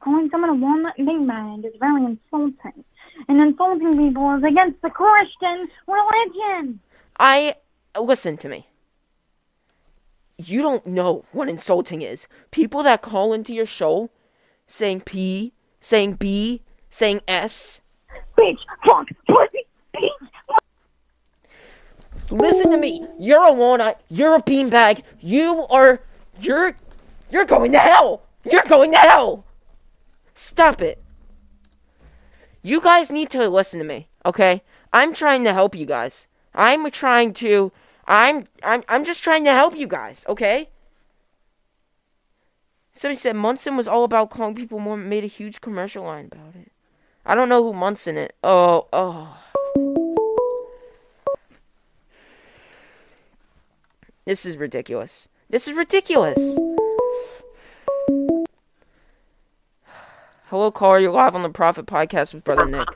Calling 0.00 0.30
someone 0.30 0.50
a 0.50 0.54
walnut 0.54 0.96
big 0.96 1.26
bag 1.26 1.64
is 1.64 1.74
very 1.78 2.04
insulting. 2.04 2.84
And 3.28 3.40
insulting 3.40 3.98
people 3.98 4.34
is 4.36 4.44
against 4.44 4.80
the 4.80 4.90
Christian 4.90 5.68
religion. 5.86 6.80
I 7.18 7.56
listen 7.98 8.36
to 8.38 8.48
me. 8.48 8.68
You 10.38 10.62
don't 10.62 10.86
know 10.86 11.24
what 11.32 11.48
insulting 11.48 12.02
is. 12.02 12.28
People 12.50 12.82
that 12.82 13.02
call 13.02 13.32
into 13.32 13.54
your 13.54 13.66
show 13.66 14.10
saying 14.66 15.02
P, 15.02 15.52
saying 15.80 16.14
B, 16.14 16.62
saying 16.90 17.20
S. 17.28 17.80
Bitch, 18.36 18.58
fuck, 18.86 19.06
pussy, 19.26 19.66
bitch. 19.94 20.08
Listen 22.30 22.70
to 22.70 22.76
me. 22.76 23.06
You're 23.18 23.44
a 23.44 23.52
walnut. 23.52 24.00
You're 24.08 24.34
a 24.34 24.42
beanbag. 24.42 25.02
You 25.20 25.66
are. 25.68 26.00
You're. 26.40 26.76
You're 27.30 27.44
going 27.44 27.72
to 27.72 27.78
hell. 27.78 28.22
You're 28.44 28.62
going 28.68 28.92
to 28.92 28.98
hell. 28.98 29.44
Stop 30.34 30.80
it. 30.80 31.02
You 32.62 32.80
guys 32.80 33.10
need 33.10 33.30
to 33.30 33.48
listen 33.48 33.78
to 33.78 33.84
me, 33.84 34.08
okay? 34.24 34.62
I'm 34.92 35.14
trying 35.14 35.44
to 35.44 35.52
help 35.52 35.74
you 35.74 35.86
guys. 35.86 36.26
I'm 36.54 36.90
trying 36.90 37.32
to. 37.34 37.72
I'm. 38.06 38.46
I'm. 38.64 38.82
I'm 38.88 39.04
just 39.04 39.22
trying 39.22 39.44
to 39.44 39.52
help 39.52 39.76
you 39.76 39.86
guys, 39.86 40.24
okay? 40.28 40.70
Somebody 42.96 43.20
said 43.20 43.36
Munson 43.36 43.76
was 43.76 43.86
all 43.86 44.04
about 44.04 44.30
calling 44.30 44.54
people 44.54 44.78
more. 44.78 44.96
Made 44.96 45.22
a 45.22 45.26
huge 45.26 45.60
commercial 45.60 46.04
line 46.04 46.30
about 46.32 46.56
it. 46.56 46.72
I 47.26 47.34
don't 47.34 47.50
know 47.50 47.62
who 47.62 47.74
Munson 47.74 48.16
it. 48.16 48.34
Oh. 48.42 48.86
Oh. 48.90 49.36
This 54.24 54.46
is 54.46 54.56
ridiculous. 54.56 55.28
This 55.50 55.68
is 55.68 55.74
ridiculous. 55.74 56.38
Hello, 60.46 60.70
caller. 60.70 60.98
You're 60.98 61.10
live 61.10 61.34
on 61.34 61.42
the 61.42 61.50
Prophet 61.50 61.84
Podcast 61.84 62.32
with 62.32 62.44
Brother 62.44 62.64
Nick. 62.64 62.88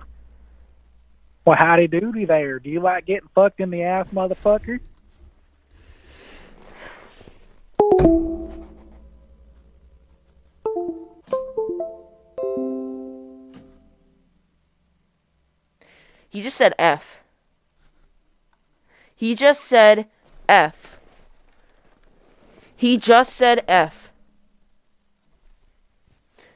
Well, 1.45 1.57
howdy 1.57 1.89
doody 1.89 2.25
there. 2.25 2.59
Do 2.59 2.71
you 2.71 2.81
like 2.81 3.05
getting 3.05 3.29
fucked 3.35 3.61
in 3.61 3.69
the 3.69 3.83
ass, 3.83 4.07
motherfucker? 4.15 4.81
He 16.31 16.41
just 16.41 16.57
said 16.57 16.75
F. 16.79 17.21
He 19.15 19.35
just 19.35 19.65
said 19.65 20.07
F. 20.49 20.97
He 22.77 22.97
just 22.97 23.35
said 23.35 23.65
F. 23.69 24.11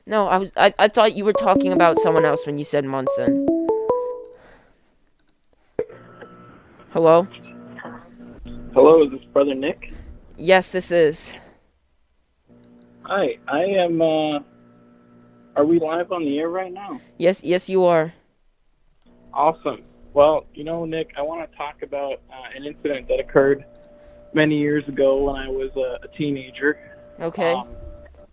No, 0.07 0.29
I 0.29 0.37
was 0.39 0.51
I, 0.57 0.73
I 0.79 0.89
thought 0.89 1.15
you 1.15 1.25
were 1.25 1.33
talking 1.33 1.73
about 1.73 1.99
someone 2.01 2.25
else 2.25 2.47
when 2.47 2.57
you 2.57 2.65
said 2.65 2.85
Munson. 2.85 3.47
Hello? 6.93 7.27
Hello, 8.73 9.05
is 9.05 9.11
this 9.11 9.25
Brother 9.33 9.55
Nick? 9.55 9.93
Yes, 10.37 10.69
this 10.69 10.93
is. 10.93 11.33
Hi, 13.03 13.37
I 13.49 13.63
am, 13.65 14.01
uh, 14.01 14.39
are 15.57 15.65
we 15.65 15.81
live 15.81 16.13
on 16.13 16.25
the 16.25 16.39
air 16.39 16.49
right 16.49 16.73
now? 16.73 17.01
Yes, 17.19 17.43
yes 17.43 17.69
you 17.69 17.85
are. 17.85 18.15
Awesome. 19.35 19.83
Well, 20.13 20.47
you 20.55 20.63
know, 20.63 20.85
Nick, 20.85 21.11
I 21.19 21.23
want 21.23 21.51
to 21.51 21.57
talk 21.57 21.83
about 21.83 22.21
uh, 22.31 22.57
an 22.57 22.65
incident 22.65 23.09
that 23.09 23.19
occurred 23.19 23.65
many 24.33 24.59
years 24.59 24.87
ago 24.87 25.25
when 25.25 25.37
I 25.37 25.49
was 25.49 25.71
a, 25.77 26.05
a 26.05 26.09
teenager. 26.17 26.79
Okay. 27.21 27.53
Um, 27.53 27.69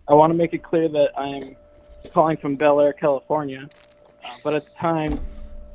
I 0.08 0.14
want 0.14 0.30
to 0.30 0.34
make 0.34 0.52
it 0.52 0.62
clear 0.62 0.88
that 0.88 1.08
I 1.18 1.26
am 1.26 1.56
calling 2.12 2.36
from 2.36 2.54
Bel 2.54 2.80
Air, 2.80 2.92
California, 2.92 3.68
uh, 4.24 4.28
but 4.44 4.54
at 4.54 4.64
the 4.64 4.70
time 4.80 5.20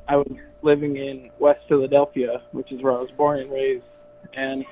I 0.07 0.15
was 0.15 0.32
living 0.61 0.95
in 0.95 1.30
West 1.39 1.61
Philadelphia, 1.67 2.41
which 2.51 2.71
is 2.71 2.82
where 2.82 2.93
I 2.93 3.01
was 3.01 3.11
born 3.17 3.39
and 3.41 3.51
raised. 3.51 3.84
And 4.34 4.65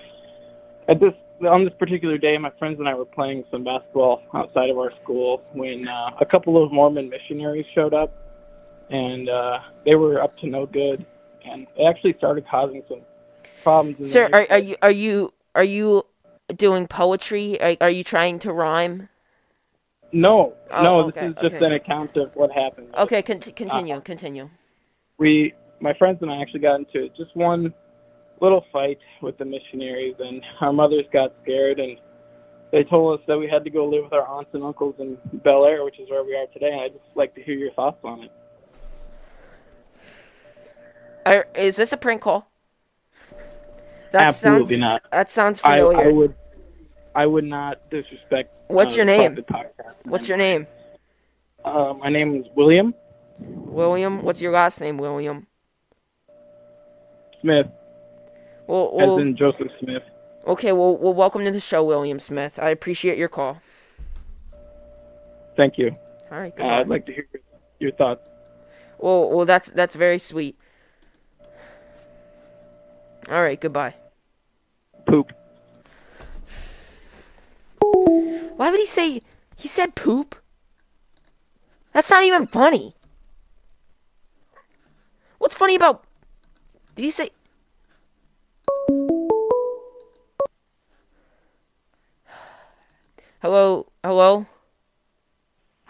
at 0.88 1.00
this 1.02 1.14
on 1.46 1.66
this 1.66 1.74
particular 1.78 2.18
day, 2.18 2.38
my 2.38 2.52
friends 2.58 2.80
and 2.80 2.88
I 2.88 2.94
were 2.94 3.06
playing 3.06 3.44
some 3.52 3.66
basketball 3.66 4.22
outside 4.34 4.70
of 4.70 4.78
our 4.78 4.92
school 5.04 5.44
when 5.52 5.86
uh, 5.88 6.12
a 6.22 6.26
couple 6.26 6.64
of 6.64 6.72
Mormon 6.72 7.10
missionaries 7.10 7.66
showed 7.76 7.94
up, 7.94 8.14
and 8.90 9.30
uh, 9.30 9.60
they 9.86 9.96
were 9.96 10.22
up 10.22 10.38
to 10.40 10.48
no 10.48 10.66
good, 10.66 11.06
and 11.46 11.68
they 11.78 11.84
actually 11.86 12.16
started 12.18 12.46
causing 12.50 12.84
some 12.88 13.02
problems. 13.64 14.12
Sir, 14.12 14.30
are, 14.32 14.46
are 14.50 14.60
you 14.60 14.76
are 14.82 14.92
you 14.92 15.34
are 15.56 15.64
you 15.64 16.04
doing 16.56 16.88
poetry? 16.88 17.62
Are, 17.62 17.76
are 17.82 17.90
you 17.90 18.04
trying 18.04 18.40
to 18.40 18.54
rhyme? 18.54 19.10
No, 20.12 20.54
Oh, 20.72 20.84
no, 20.84 21.00
okay, 21.08 21.22
this 21.22 21.30
is 21.30 21.36
just 21.42 21.56
okay. 21.56 21.66
an 21.66 21.74
account 21.74 22.16
of 22.16 22.32
what 22.36 22.52
happened. 22.52 22.88
Okay, 22.98 23.22
con- 23.22 23.40
continue, 23.40 24.00
continue. 24.02 24.50
we 25.18 25.54
my 25.82 25.94
friends 25.96 26.20
and 26.22 26.32
I 26.32 26.42
actually 26.42 26.62
got 26.62 26.76
into 26.80 27.10
just 27.18 27.36
one 27.36 27.74
little 28.40 28.64
fight 28.72 29.00
with 29.22 29.38
the 29.38 29.46
missionaries 29.46 30.16
and 30.20 30.42
our 30.62 30.72
mothers 30.72 31.06
got 31.12 31.34
scared 31.44 31.80
and 31.80 31.98
they 32.72 32.84
told 32.84 33.20
us 33.20 33.26
that 33.28 33.38
we 33.38 33.48
had 33.48 33.64
to 33.64 33.70
go 33.70 33.86
live 33.86 34.04
with 34.06 34.14
our 34.14 34.26
aunts 34.28 34.52
and 34.54 34.64
uncles 34.64 34.96
in 35.00 35.18
Bel 35.44 35.66
Air, 35.66 35.84
which 35.86 36.00
is 36.00 36.10
where 36.10 36.24
we 36.24 36.36
are 36.36 36.46
today, 36.48 36.72
and 36.72 36.82
I'd 36.82 36.94
just 36.94 37.06
like 37.16 37.34
to 37.36 37.44
hear 37.44 37.56
your 37.56 37.72
thoughts 37.74 38.00
on 38.04 38.24
it. 38.24 38.32
Are, 41.26 41.48
is 41.56 41.76
this 41.76 41.92
a 41.92 41.98
prank 41.98 42.22
call? 42.22 42.50
That 44.12 44.28
Absolutely 44.28 44.76
sounds, 44.76 44.80
not. 44.80 45.02
That 45.12 45.32
sounds 45.32 45.60
familiar. 45.60 46.08
I 46.08 46.12
would 46.12 46.36
I 47.16 47.26
would 47.26 47.44
not 47.44 47.90
disrespect 47.90 48.54
What's 48.68 48.94
uh, 48.94 48.98
your 48.98 49.06
name? 49.06 49.40
What's 50.04 50.28
your 50.28 50.38
name? 50.38 50.68
Uh, 51.64 51.94
my 52.00 52.10
name 52.10 52.36
is 52.36 52.46
William 52.56 52.94
William. 53.40 54.22
What's 54.22 54.42
your 54.42 54.52
last 54.52 54.80
name, 54.80 54.98
William? 54.98 55.48
Smith, 57.42 57.68
Well, 58.68 58.98
as 59.00 59.22
in 59.22 59.36
Joseph 59.38 59.68
Smith. 59.80 60.04
okay. 60.48 60.72
Well, 60.72 60.98
well, 60.98 61.14
welcome 61.14 61.44
to 61.46 61.52
the 61.52 61.60
show, 61.60 61.84
William 61.84 62.20
Smith. 62.20 62.58
I 62.60 62.70
appreciate 62.70 63.18
your 63.18 63.28
call. 63.28 63.62
Thank 65.58 65.78
you. 65.78 65.92
All 66.32 66.40
right. 66.40 66.54
Uh, 66.60 66.66
I'd 66.66 66.88
like 66.88 67.06
to 67.06 67.14
hear 67.14 67.28
your 67.80 67.92
thoughts. 67.92 68.30
Well, 68.98 69.30
well, 69.30 69.46
that's 69.46 69.70
that's 69.72 69.96
very 69.96 70.20
sweet. 70.20 70.58
All 73.30 73.42
right. 73.42 73.60
Goodbye. 73.60 73.96
Poop. 75.08 75.32
Why 78.58 78.72
would 78.72 78.80
he 78.80 78.86
say? 78.86 79.22
He 79.56 79.68
said 79.68 79.96
poop. 79.96 80.36
That's 81.94 82.10
not 82.10 82.24
even 82.24 82.48
funny. 82.48 82.96
What's 85.38 85.56
funny 85.56 85.76
about 85.76 86.04
Did 86.96 87.06
he 87.06 87.12
say? 87.12 87.30
Hello, 93.42 93.86
hello. 94.04 94.48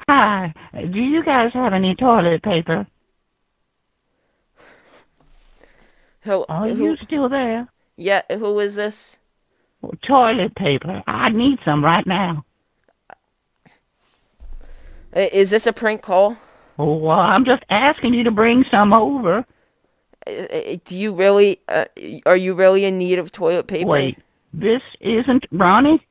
Hi. 0.09 0.53
Do 0.73 0.99
you 0.99 1.23
guys 1.23 1.53
have 1.53 1.73
any 1.73 1.95
toilet 1.95 2.43
paper? 2.43 2.85
Who, 6.25 6.45
Are 6.49 6.67
who- 6.67 6.83
you 6.83 6.97
still 7.05 7.29
there? 7.29 7.67
Yeah, 7.97 8.23
who 8.29 8.59
is 8.59 8.75
this? 8.75 9.17
Toilet 10.07 10.55
paper. 10.55 11.03
I 11.05 11.29
need 11.29 11.59
some 11.63 11.85
right 11.85 12.05
now. 12.07 12.43
Is 15.13 15.51
this 15.51 15.67
a 15.67 15.71
prank 15.71 16.01
call? 16.01 16.35
Oh, 16.79 16.95
well, 16.95 17.19
I'm 17.19 17.45
just 17.45 17.63
asking 17.69 18.15
you 18.15 18.23
to 18.23 18.31
bring 18.31 18.65
some 18.69 18.91
over. 18.91 19.45
Do 20.25 20.79
you 20.89 21.13
really? 21.13 21.59
Uh, 21.69 21.85
are 22.25 22.35
you 22.35 22.55
really 22.55 22.83
in 22.83 22.97
need 22.97 23.19
of 23.19 23.31
toilet 23.31 23.67
paper? 23.67 23.87
Wait, 23.87 24.17
this 24.51 24.81
isn't 24.99 25.45
Ronnie? 25.51 26.05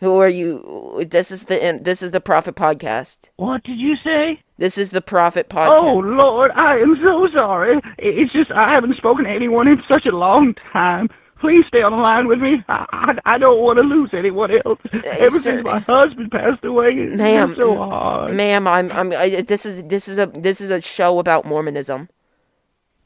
Who 0.00 0.16
are 0.20 0.28
you? 0.28 1.06
This 1.10 1.30
is 1.30 1.44
the 1.44 1.80
this 1.82 2.02
is 2.02 2.10
the 2.10 2.20
Prophet 2.20 2.54
Podcast. 2.54 3.18
What 3.36 3.62
did 3.64 3.78
you 3.78 3.94
say? 4.04 4.40
This 4.58 4.76
is 4.78 4.90
the 4.90 5.00
Prophet 5.00 5.48
Podcast. 5.48 5.80
Oh, 5.80 5.98
Lord, 5.98 6.50
I 6.52 6.78
am 6.78 6.96
so 7.02 7.28
sorry. 7.34 7.80
It's 7.98 8.32
just 8.32 8.50
I 8.50 8.70
haven't 8.72 8.96
spoken 8.96 9.24
to 9.24 9.30
anyone 9.30 9.68
in 9.68 9.82
such 9.88 10.06
a 10.06 10.10
long 10.14 10.54
time. 10.72 11.08
Please 11.40 11.64
stay 11.68 11.82
on 11.82 11.92
the 11.92 11.98
line 11.98 12.26
with 12.26 12.38
me. 12.38 12.64
I, 12.68 12.86
I, 13.26 13.34
I 13.34 13.38
don't 13.38 13.60
want 13.60 13.76
to 13.78 13.82
lose 13.82 14.10
anyone 14.14 14.50
else. 14.64 14.78
Ever 15.04 15.38
sir. 15.38 15.40
since 15.40 15.64
my 15.64 15.78
husband 15.80 16.30
passed 16.30 16.64
away, 16.64 16.90
it's 16.90 17.16
ma'am, 17.16 17.50
been 17.50 17.58
so 17.58 17.76
hard. 17.76 18.34
ma'am, 18.34 18.66
I'm 18.66 18.90
I'm 18.92 19.12
I, 19.12 19.42
this 19.42 19.66
is 19.66 19.82
this 19.84 20.08
is 20.08 20.18
a 20.18 20.26
this 20.26 20.60
is 20.60 20.70
a 20.70 20.80
show 20.80 21.18
about 21.18 21.44
Mormonism. 21.44 22.08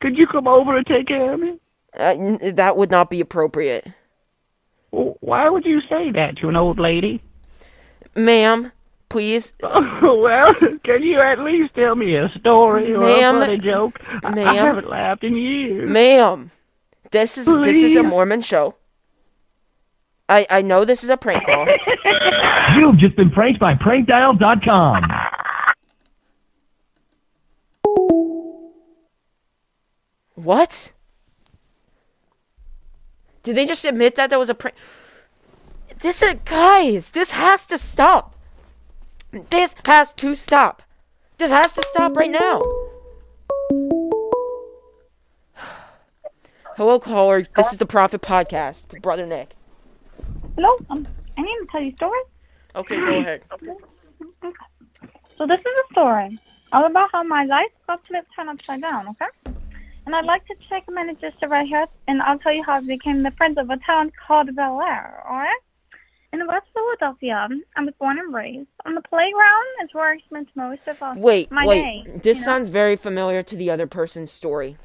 Could 0.01 0.17
you 0.17 0.27
come 0.27 0.47
over 0.47 0.77
and 0.77 0.87
take 0.87 1.09
care 1.09 1.35
of 1.35 1.41
me? 1.41 1.59
Uh, 1.99 2.39
that 2.53 2.77
would 2.77 2.91
not 2.91 3.11
be 3.11 3.21
appropriate, 3.21 3.89
Why 4.91 5.49
would 5.49 5.65
you 5.67 5.81
say 5.89 6.11
that 6.13 6.37
to 6.39 6.49
an 6.49 6.57
old 6.57 6.79
lady? 6.79 7.23
ma'am. 8.15 8.73
Please, 9.11 9.55
Oh, 9.63 10.21
well, 10.23 10.53
can 10.85 11.03
you 11.03 11.19
at 11.21 11.39
least 11.39 11.75
tell 11.75 11.95
me 11.95 12.15
a 12.17 12.29
story 12.39 12.93
or 12.93 13.01
Ma'am, 13.01 13.37
a 13.37 13.41
funny 13.41 13.57
joke? 13.59 13.99
I- 14.23 14.43
I 14.43 14.55
haven't 14.55 14.89
laughed 14.89 15.25
in 15.25 15.35
years. 15.35 15.89
ma'am. 15.89 16.51
This 17.11 17.39
is 17.39 17.47
this 17.47 17.77
is 17.77 17.97
a 17.97 18.03
Mormon 18.03 18.43
show. 18.43 18.75
I 20.29 20.47
I 20.51 20.61
know 20.61 20.85
this 20.85 21.03
is 21.05 21.09
a 21.09 21.17
prank 21.17 21.47
call. 21.47 21.67
You've 22.77 22.99
just 22.99 23.17
been 23.17 23.31
pranked 23.31 23.59
by 23.61 23.75
prankdial.com. 23.77 25.05
What? 30.35 30.93
Did 33.49 33.57
they 33.57 33.65
just 33.65 33.87
admit 33.87 34.15
that 34.17 34.29
there 34.29 34.39
was 34.39 34.51
a 34.51 34.55
prank? 34.55 34.77
This 36.01 36.21
is 36.21 36.35
guys. 36.45 37.09
This 37.09 37.31
has 37.31 37.65
to 37.69 37.79
stop. 37.79 38.35
This 39.49 39.75
has 39.87 40.13
to 40.13 40.37
stop. 40.37 40.83
This 41.39 41.51
has 41.51 41.73
to 41.73 41.83
stop 41.89 42.15
right 42.15 42.31
now. 42.31 42.61
Hello, 46.77 47.01
caller. 47.01 47.47
This 47.57 47.73
is 47.73 47.79
the 47.79 47.87
Prophet 47.87 48.21
Podcast 48.21 49.01
Brother 49.01 49.25
Nick. 49.25 49.55
Hello. 50.55 50.77
Um, 50.91 51.09
I 51.39 51.41
need 51.41 51.57
to 51.61 51.67
tell 51.73 51.81
you 51.81 51.93
a 51.93 51.97
story. 51.97 52.21
Okay, 52.77 52.97
go 53.01 53.19
ahead. 53.19 53.43
So 55.39 55.47
this 55.47 55.61
is 55.61 55.65
a 55.65 55.93
story 55.93 56.39
all 56.73 56.85
about 56.85 57.09
how 57.13 57.23
my 57.23 57.45
life 57.45 57.71
got 57.87 58.07
flipped 58.07 58.29
turned 58.37 58.51
upside 58.51 58.83
down. 58.83 59.09
Okay. 59.09 59.58
And 60.09 60.17
I'd 60.17 60.25
like 60.25 60.47
to 60.47 60.55
check 60.71 60.85
a 60.89 60.91
minute 60.91 61.21
just 61.21 61.39
to 61.41 61.49
right 61.49 61.69
here, 61.69 61.85
and 62.07 62.23
I'll 62.23 62.39
tell 62.39 62.55
you 62.55 62.65
how 62.65 62.77
I 62.77 62.81
became 62.81 63.23
the 63.23 63.31
prince 63.33 63.59
of 63.59 63.69
a 63.69 63.77
town 63.85 64.11
called 64.27 64.57
Bel 64.57 64.81
Air. 64.81 65.23
All 65.29 65.37
right. 65.37 65.61
In 66.33 66.47
West 66.47 66.65
Philadelphia, 66.73 67.47
I 67.77 67.83
was 67.83 67.93
born 68.01 68.19
and 68.19 68.33
raised. 68.33 68.71
On 68.87 68.95
the 68.95 69.03
playground 69.03 69.67
is 69.85 69.91
where 69.93 70.13
I 70.13 70.19
spent 70.27 70.49
most 70.55 70.81
of 70.87 70.97
uh, 71.03 71.13
Wait, 71.15 71.51
my 71.53 71.67
wait. 71.67 71.83
day. 71.83 72.21
This 72.23 72.39
you 72.39 72.41
know? 72.41 72.45
sounds 72.47 72.71
very 72.71 72.97
familiar 72.97 73.43
to 73.43 73.55
the 73.55 73.69
other 73.69 73.87
person's 73.87 74.33
story. 74.33 74.79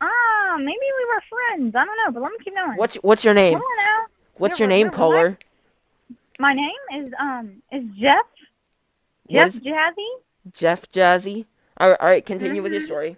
Ah, 0.00 0.56
maybe 0.56 0.70
we 0.70 1.04
were 1.08 1.22
friends. 1.28 1.74
I 1.74 1.84
don't 1.84 1.96
know, 2.06 2.12
but 2.12 2.22
let 2.22 2.30
me 2.30 2.38
keep 2.44 2.54
going. 2.54 2.78
What's 2.78 2.94
what's 3.02 3.24
your 3.24 3.34
name? 3.34 3.54
Come 3.54 3.62
on 3.62 3.76
now. 3.76 4.06
What's 4.38 4.60
You're 4.60 4.68
your 4.68 4.78
name, 4.78 4.90
caller? 4.90 5.36
My 6.38 6.54
name 6.54 7.04
is 7.04 7.12
um 7.20 7.60
is 7.72 7.82
Jeff. 8.00 8.24
Jeff 9.28 9.52
Jazzy. 9.54 10.52
Jeff 10.52 10.92
Jazzy. 10.92 11.46
All 11.78 11.88
right, 11.90 12.00
all 12.00 12.06
right. 12.06 12.24
Continue 12.24 12.62
with 12.62 12.70
your 12.70 12.82
Mhm. 12.82 12.86
story. 12.86 13.16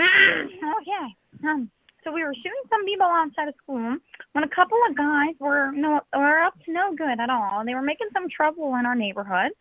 Okay. 0.00 1.48
Um, 1.48 1.70
so 2.04 2.12
we 2.12 2.22
were 2.22 2.34
shooting 2.34 2.66
some 2.70 2.84
people 2.84 3.06
outside 3.06 3.48
of 3.48 3.54
school 3.62 3.96
when 4.32 4.44
a 4.44 4.48
couple 4.48 4.78
of 4.88 4.96
guys 4.96 5.34
were 5.40 5.72
no 5.72 6.00
were 6.14 6.40
up 6.40 6.54
to 6.64 6.72
no 6.72 6.94
good 6.94 7.18
at 7.20 7.30
all. 7.30 7.64
They 7.64 7.74
were 7.74 7.82
making 7.82 8.08
some 8.12 8.28
trouble 8.28 8.76
in 8.78 8.86
our 8.86 8.94
neighborhood. 8.94 9.52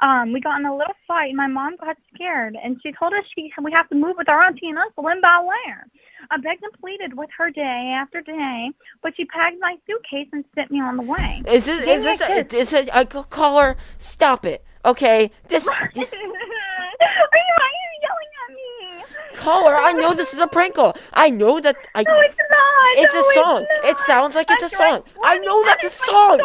Um, 0.00 0.32
we 0.32 0.40
got 0.40 0.58
in 0.58 0.66
a 0.66 0.76
little 0.76 0.96
fight. 1.06 1.28
and 1.28 1.36
My 1.36 1.46
mom 1.46 1.76
got 1.76 1.96
scared, 2.12 2.56
and 2.60 2.76
she 2.82 2.92
told 2.98 3.12
us 3.12 3.22
she 3.36 3.52
we 3.62 3.70
have 3.70 3.88
to 3.90 3.94
move 3.94 4.16
with 4.18 4.28
our 4.28 4.42
auntie 4.42 4.68
and 4.68 4.78
uncle 4.78 5.06
in 5.08 5.20
Bel 5.20 5.48
Air. 5.68 5.86
I 6.30 6.38
begged 6.38 6.64
and 6.64 6.72
pleaded 6.80 7.16
with 7.16 7.30
her 7.38 7.50
day 7.50 7.94
after 7.94 8.20
day, 8.20 8.70
but 9.02 9.12
she 9.16 9.24
packed 9.26 9.56
my 9.60 9.76
suitcase 9.86 10.28
and 10.32 10.44
sent 10.56 10.72
me 10.72 10.80
on 10.80 10.96
the 10.96 11.04
way. 11.04 11.42
Is 11.46 11.66
this 11.66 11.84
Gave 11.84 11.98
is 11.98 12.04
a 12.04 12.08
this 12.08 12.20
a, 12.20 12.56
is 12.56 12.72
it 12.72 12.88
a 12.92 13.06
caller? 13.06 13.76
Stop 13.98 14.44
it. 14.44 14.64
Okay, 14.84 15.30
this 15.46 15.64
are 15.68 15.90
you 15.94 16.02
are 16.02 16.06
you 16.08 17.88
yelling 18.02 18.32
at 18.42 18.50
me? 18.50 19.04
Caller. 19.34 19.76
I 19.76 19.92
know 19.92 20.14
this 20.14 20.32
is 20.32 20.38
a 20.38 20.46
prank 20.46 20.74
call. 20.74 20.96
I 21.12 21.30
know 21.30 21.60
that. 21.60 21.76
I, 21.94 22.02
No, 22.02 22.20
it's 22.20 22.36
not. 22.38 23.04
It's 23.04 23.14
No, 23.14 23.20
a 23.20 23.24
it's 23.24 23.34
song. 23.34 23.66
It 23.84 23.98
sounds 24.00 24.34
like 24.34 24.50
it's 24.50 24.64
a 24.64 24.68
song. 24.76 25.02
I 25.22 25.38
know 25.38 25.64
that's 25.64 25.84
a 25.84 25.90
song. 25.90 26.40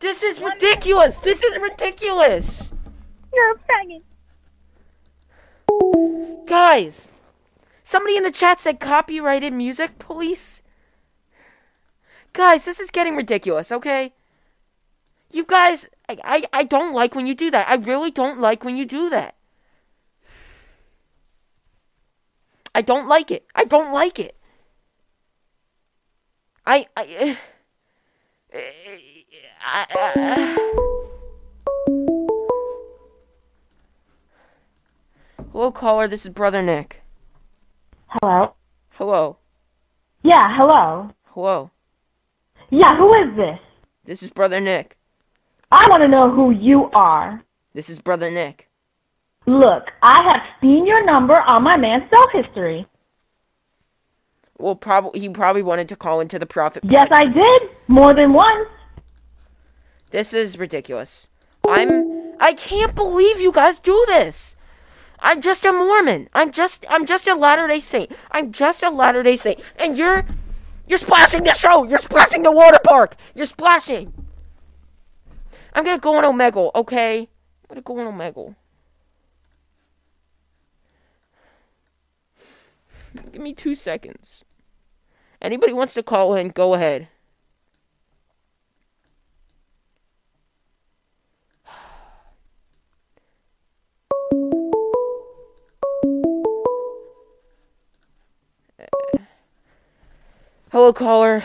This 0.00 0.22
is 0.22 0.40
ridiculous. 0.40 1.16
This 1.16 1.42
is 1.42 1.58
ridiculous. 1.58 2.72
You're 3.32 3.52
a 3.52 3.58
faggot. 3.58 4.02
Guys, 6.46 7.12
somebody 7.84 8.16
in 8.16 8.22
the 8.22 8.30
chat 8.30 8.60
said 8.60 8.80
copyrighted 8.80 9.52
music 9.52 9.98
police. 9.98 10.62
Guys, 12.32 12.64
this 12.64 12.80
is 12.80 12.90
getting 12.90 13.16
ridiculous, 13.16 13.70
okay? 13.72 14.12
You 15.32 15.44
guys, 15.44 15.88
I, 16.08 16.18
I, 16.24 16.44
I 16.52 16.64
don't 16.64 16.92
like 16.92 17.14
when 17.14 17.26
you 17.26 17.34
do 17.34 17.50
that. 17.50 17.68
I 17.68 17.74
really 17.74 18.10
don't 18.10 18.40
like 18.40 18.64
when 18.64 18.76
you 18.76 18.84
do 18.84 19.10
that. 19.10 19.34
I 22.74 22.82
don't 22.82 23.08
like 23.08 23.30
it. 23.30 23.46
I 23.54 23.64
don't 23.64 23.92
like 23.92 24.18
it. 24.18 24.36
I, 26.66 26.86
I, 26.96 27.36
I, 28.52 28.58
I 29.62 30.80
Hello, 35.52 35.72
caller. 35.72 36.08
This 36.08 36.24
is 36.24 36.30
Brother 36.30 36.62
Nick. 36.62 37.02
Hello? 38.06 38.54
Hello. 38.90 39.36
Yeah, 40.22 40.56
hello. 40.56 41.10
Hello. 41.34 41.70
Yeah, 42.70 42.96
who 42.96 43.12
is 43.14 43.36
this? 43.36 43.58
This 44.04 44.22
is 44.22 44.30
Brother 44.30 44.60
Nick. 44.60 44.96
I 45.70 45.86
want 45.90 46.02
to 46.02 46.08
know 46.08 46.30
who 46.30 46.50
you 46.50 46.88
are. 46.94 47.42
This 47.74 47.90
is 47.90 47.98
Brother 47.98 48.30
Nick. 48.30 48.69
Look, 49.46 49.84
I 50.02 50.22
have 50.22 50.42
seen 50.60 50.86
your 50.86 51.04
number 51.04 51.34
on 51.34 51.62
my 51.62 51.76
man's 51.76 52.04
cell 52.10 52.28
history. 52.32 52.86
Well, 54.58 54.76
probably 54.76 55.20
he 55.20 55.28
probably 55.28 55.62
wanted 55.62 55.88
to 55.88 55.96
call 55.96 56.20
into 56.20 56.38
the 56.38 56.46
Prophet. 56.46 56.84
Yes, 56.84 57.08
I 57.10 57.24
did. 57.24 57.62
More 57.88 58.14
than 58.14 58.32
once. 58.32 58.68
This 60.10 60.34
is 60.34 60.58
ridiculous. 60.58 61.28
I'm. 61.66 62.34
I 62.38 62.54
can't 62.54 62.94
believe 62.94 63.40
you 63.40 63.52
guys 63.52 63.78
do 63.78 64.04
this. 64.08 64.56
I'm 65.20 65.40
just 65.40 65.64
a 65.64 65.72
Mormon. 65.72 66.28
I'm 66.34 66.52
just. 66.52 66.84
I'm 66.90 67.06
just 67.06 67.26
a 67.26 67.34
Latter 67.34 67.66
Day 67.66 67.80
Saint. 67.80 68.12
I'm 68.30 68.52
just 68.52 68.82
a 68.82 68.90
Latter 68.90 69.22
Day 69.22 69.36
Saint, 69.36 69.60
and 69.76 69.96
you're. 69.96 70.24
You're 70.86 70.98
splashing 70.98 71.44
the 71.44 71.54
show. 71.54 71.84
You're 71.84 72.00
splashing 72.00 72.42
the 72.42 72.50
water 72.50 72.80
park. 72.82 73.14
You're 73.34 73.46
splashing. 73.46 74.12
I'm 75.72 75.84
gonna 75.84 75.98
go 75.98 76.16
on 76.16 76.24
Omegle, 76.24 76.72
okay? 76.74 77.20
I'm 77.20 77.28
gonna 77.68 77.82
go 77.82 78.00
on 78.00 78.12
Omegle. 78.12 78.56
Give 83.14 83.42
me 83.42 83.54
two 83.54 83.74
seconds. 83.74 84.44
Anybody 85.42 85.72
wants 85.72 85.94
to 85.94 86.02
call 86.02 86.34
in, 86.34 86.48
go 86.48 86.74
ahead. 86.74 87.08
Hello, 100.70 100.92
caller. 100.92 101.42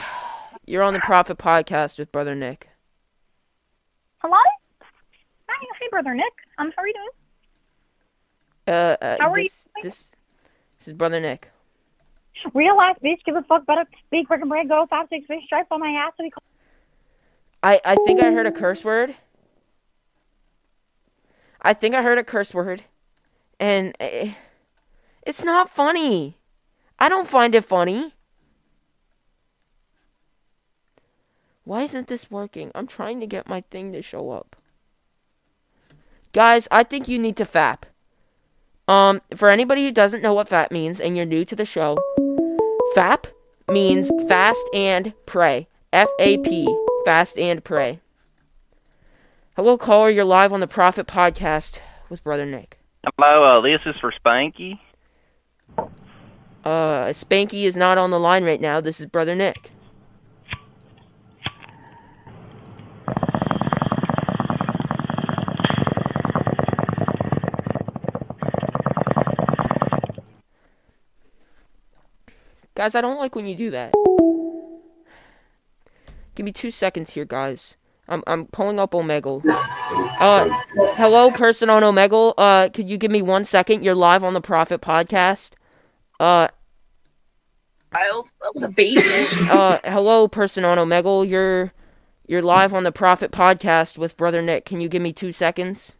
You're 0.65 0.83
on 0.83 0.93
the 0.93 0.99
Prophet 0.99 1.37
Podcast 1.37 1.97
with 1.97 2.11
Brother 2.11 2.35
Nick. 2.35 2.69
Hello? 4.19 4.37
Hi, 5.47 5.67
hey, 5.79 5.87
brother 5.89 6.13
Nick. 6.13 6.33
Um, 6.57 6.73
how 6.75 6.83
are 6.83 6.87
you 6.87 6.93
doing? 6.93 7.09
Uh, 8.67 8.97
uh 9.01 9.17
How 9.19 9.31
are 9.31 9.39
you 9.39 9.49
this, 9.49 9.61
This, 9.83 10.09
this 10.79 10.87
is 10.87 10.93
Brother 10.93 11.19
Nick. 11.19 11.49
Real 12.53 12.75
life 12.77 12.97
bitch, 13.03 13.23
give 13.25 13.35
a 13.35 13.43
fuck 13.43 13.65
better. 13.65 13.85
Big 14.11 14.27
freaking 14.27 14.49
bread, 14.49 14.67
go 14.67 14.85
five 14.89 15.07
six 15.09 15.25
fish 15.25 15.43
stripe 15.45 15.67
on 15.71 15.79
my 15.79 15.89
ass. 15.89 16.13
Call- 16.17 16.43
I 17.63 17.81
I 17.83 17.95
think 18.05 18.21
I 18.21 18.31
heard 18.31 18.45
a 18.45 18.51
curse 18.51 18.83
word. 18.83 19.15
I 21.61 21.73
think 21.73 21.95
I 21.95 22.03
heard 22.03 22.17
a 22.19 22.23
curse 22.23 22.53
word, 22.53 22.83
and 23.59 23.95
eh, 23.99 24.33
it's 25.25 25.43
not 25.43 25.73
funny. 25.73 26.37
I 26.99 27.09
don't 27.09 27.27
find 27.27 27.55
it 27.55 27.65
funny. 27.65 28.13
Why 31.63 31.81
isn't 31.81 32.07
this 32.07 32.29
working? 32.29 32.71
I'm 32.75 32.85
trying 32.85 33.19
to 33.19 33.27
get 33.27 33.47
my 33.47 33.61
thing 33.71 33.91
to 33.93 34.03
show 34.03 34.29
up. 34.29 34.55
Guys, 36.31 36.67
I 36.69 36.83
think 36.83 37.07
you 37.07 37.17
need 37.17 37.37
to 37.37 37.45
FAP. 37.45 37.87
Um, 38.87 39.19
for 39.35 39.49
anybody 39.49 39.83
who 39.83 39.91
doesn't 39.91 40.21
know 40.21 40.33
what 40.33 40.49
FAP 40.49 40.69
means 40.71 40.99
and 40.99 41.17
you're 41.17 41.25
new 41.25 41.43
to 41.45 41.55
the 41.55 41.65
show, 41.65 41.97
FAP 42.95 43.27
means 43.69 44.09
fast 44.29 44.63
and 44.73 45.11
pray. 45.25 45.67
F 45.91 46.07
A 46.17 46.37
P, 46.37 46.65
fast 47.03 47.37
and 47.37 47.61
pray. 47.61 47.99
Hello, 49.57 49.77
caller. 49.77 50.09
You're 50.09 50.23
live 50.23 50.53
on 50.53 50.61
the 50.61 50.67
Prophet 50.67 51.05
Podcast 51.05 51.79
with 52.07 52.23
Brother 52.23 52.45
Nick. 52.45 52.79
Hello, 53.17 53.59
uh, 53.59 53.61
this 53.61 53.79
is 53.85 53.99
for 53.99 54.13
Spanky. 54.13 54.79
Uh, 55.77 57.11
Spanky 57.11 57.63
is 57.65 57.75
not 57.75 57.97
on 57.97 58.11
the 58.11 58.19
line 58.19 58.45
right 58.45 58.61
now. 58.61 58.79
This 58.79 59.01
is 59.01 59.07
Brother 59.07 59.35
Nick. 59.35 59.71
Guys, 72.75 72.93
I 72.93 73.01
don't 73.01 73.17
like 73.17 73.35
when 73.35 73.45
you 73.45 73.55
do 73.55 73.71
that. 73.71 73.93
Give 76.35 76.45
me 76.45 76.51
two 76.51 76.71
seconds 76.71 77.13
here, 77.13 77.23
guys. 77.23 77.77
I'm 78.09 78.21
I'm 78.27 78.45
pulling 78.47 78.79
up 78.79 78.91
Omegle. 78.91 79.41
Uh, 80.19 80.49
hello, 80.95 81.31
person 81.31 81.69
on 81.69 81.81
Omegle. 81.83 82.33
Uh, 82.37 82.69
could 82.69 82.89
you 82.89 82.97
give 82.97 83.11
me 83.11 83.21
one 83.21 83.45
second? 83.45 83.83
You're 83.83 83.95
live 83.95 84.23
on 84.23 84.33
the 84.33 84.41
Prophet 84.41 84.81
Podcast. 84.81 85.51
Uh, 86.19 86.49
Child, 87.93 88.29
that 88.41 88.53
was 88.53 88.63
a 88.63 88.67
baby. 88.67 89.01
uh, 89.49 89.79
hello, 89.85 90.27
person 90.27 90.65
on 90.65 90.77
Omegle. 90.77 91.27
You're 91.27 91.71
you're 92.27 92.41
live 92.41 92.73
on 92.73 92.83
the 92.83 92.91
Prophet 92.91 93.31
Podcast 93.31 93.97
with 93.97 94.17
Brother 94.17 94.41
Nick. 94.41 94.65
Can 94.65 94.81
you 94.81 94.89
give 94.89 95.01
me 95.01 95.13
two 95.13 95.31
seconds? 95.31 95.95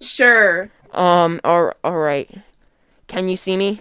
Sure. 0.00 0.70
Um, 0.92 1.40
all, 1.44 1.72
all 1.84 1.96
right. 1.98 2.28
Can 3.06 3.28
you 3.28 3.36
see 3.36 3.56
me? 3.56 3.80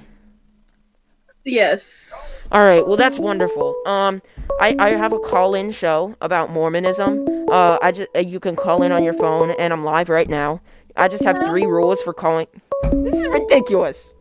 Yes. 1.46 2.12
All 2.52 2.62
right. 2.62 2.86
Well, 2.86 2.98
that's 2.98 3.20
wonderful. 3.20 3.76
Um, 3.86 4.22
I, 4.62 4.76
I 4.80 4.90
have 4.92 5.12
a 5.12 5.20
call-in 5.20 5.72
show 5.72 6.16
about 6.22 6.52
Mormonism. 6.52 7.26
Uh, 7.50 7.78
I 7.82 7.92
just 7.92 8.10
uh, 8.16 8.20
you 8.20 8.40
can 8.40 8.56
call 8.56 8.84
in 8.84 8.92
on 8.92 9.04
your 9.04 9.14
phone, 9.14 9.52
and 9.52 9.74
I'm 9.74 9.84
live 9.84 10.10
right 10.10 10.30
now. 10.30 10.62
I 10.96 11.08
just 11.08 11.24
have 11.24 11.38
three 11.48 11.66
rules 11.66 12.02
for 12.02 12.14
calling. 12.14 12.48
This 12.92 13.16
is 13.16 13.28
ridiculous. 13.28 14.14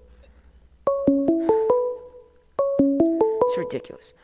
It's 2.81 3.59
ridiculous. 3.59 4.15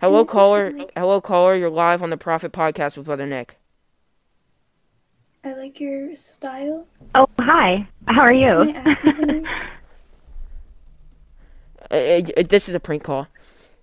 Hello, 0.00 0.24
caller. 0.24 0.72
Hello, 0.96 1.20
caller. 1.20 1.56
You're 1.56 1.70
live 1.70 2.02
on 2.02 2.10
the 2.10 2.16
Prophet 2.16 2.52
Podcast 2.52 2.96
with 2.96 3.06
Brother 3.06 3.26
Nick. 3.26 3.58
I 5.44 5.54
like 5.54 5.80
your 5.80 6.14
style. 6.14 6.86
Oh, 7.14 7.26
hi. 7.40 7.88
How 8.06 8.20
are 8.20 8.32
you? 8.32 8.48
Can 8.74 8.76
I 8.76 8.90
ask 8.90 9.04
you 9.04 9.12
something? 9.14 9.46
Uh, 11.90 12.22
this 12.48 12.68
is 12.68 12.74
a 12.74 12.80
prank 12.80 13.04
call. 13.04 13.26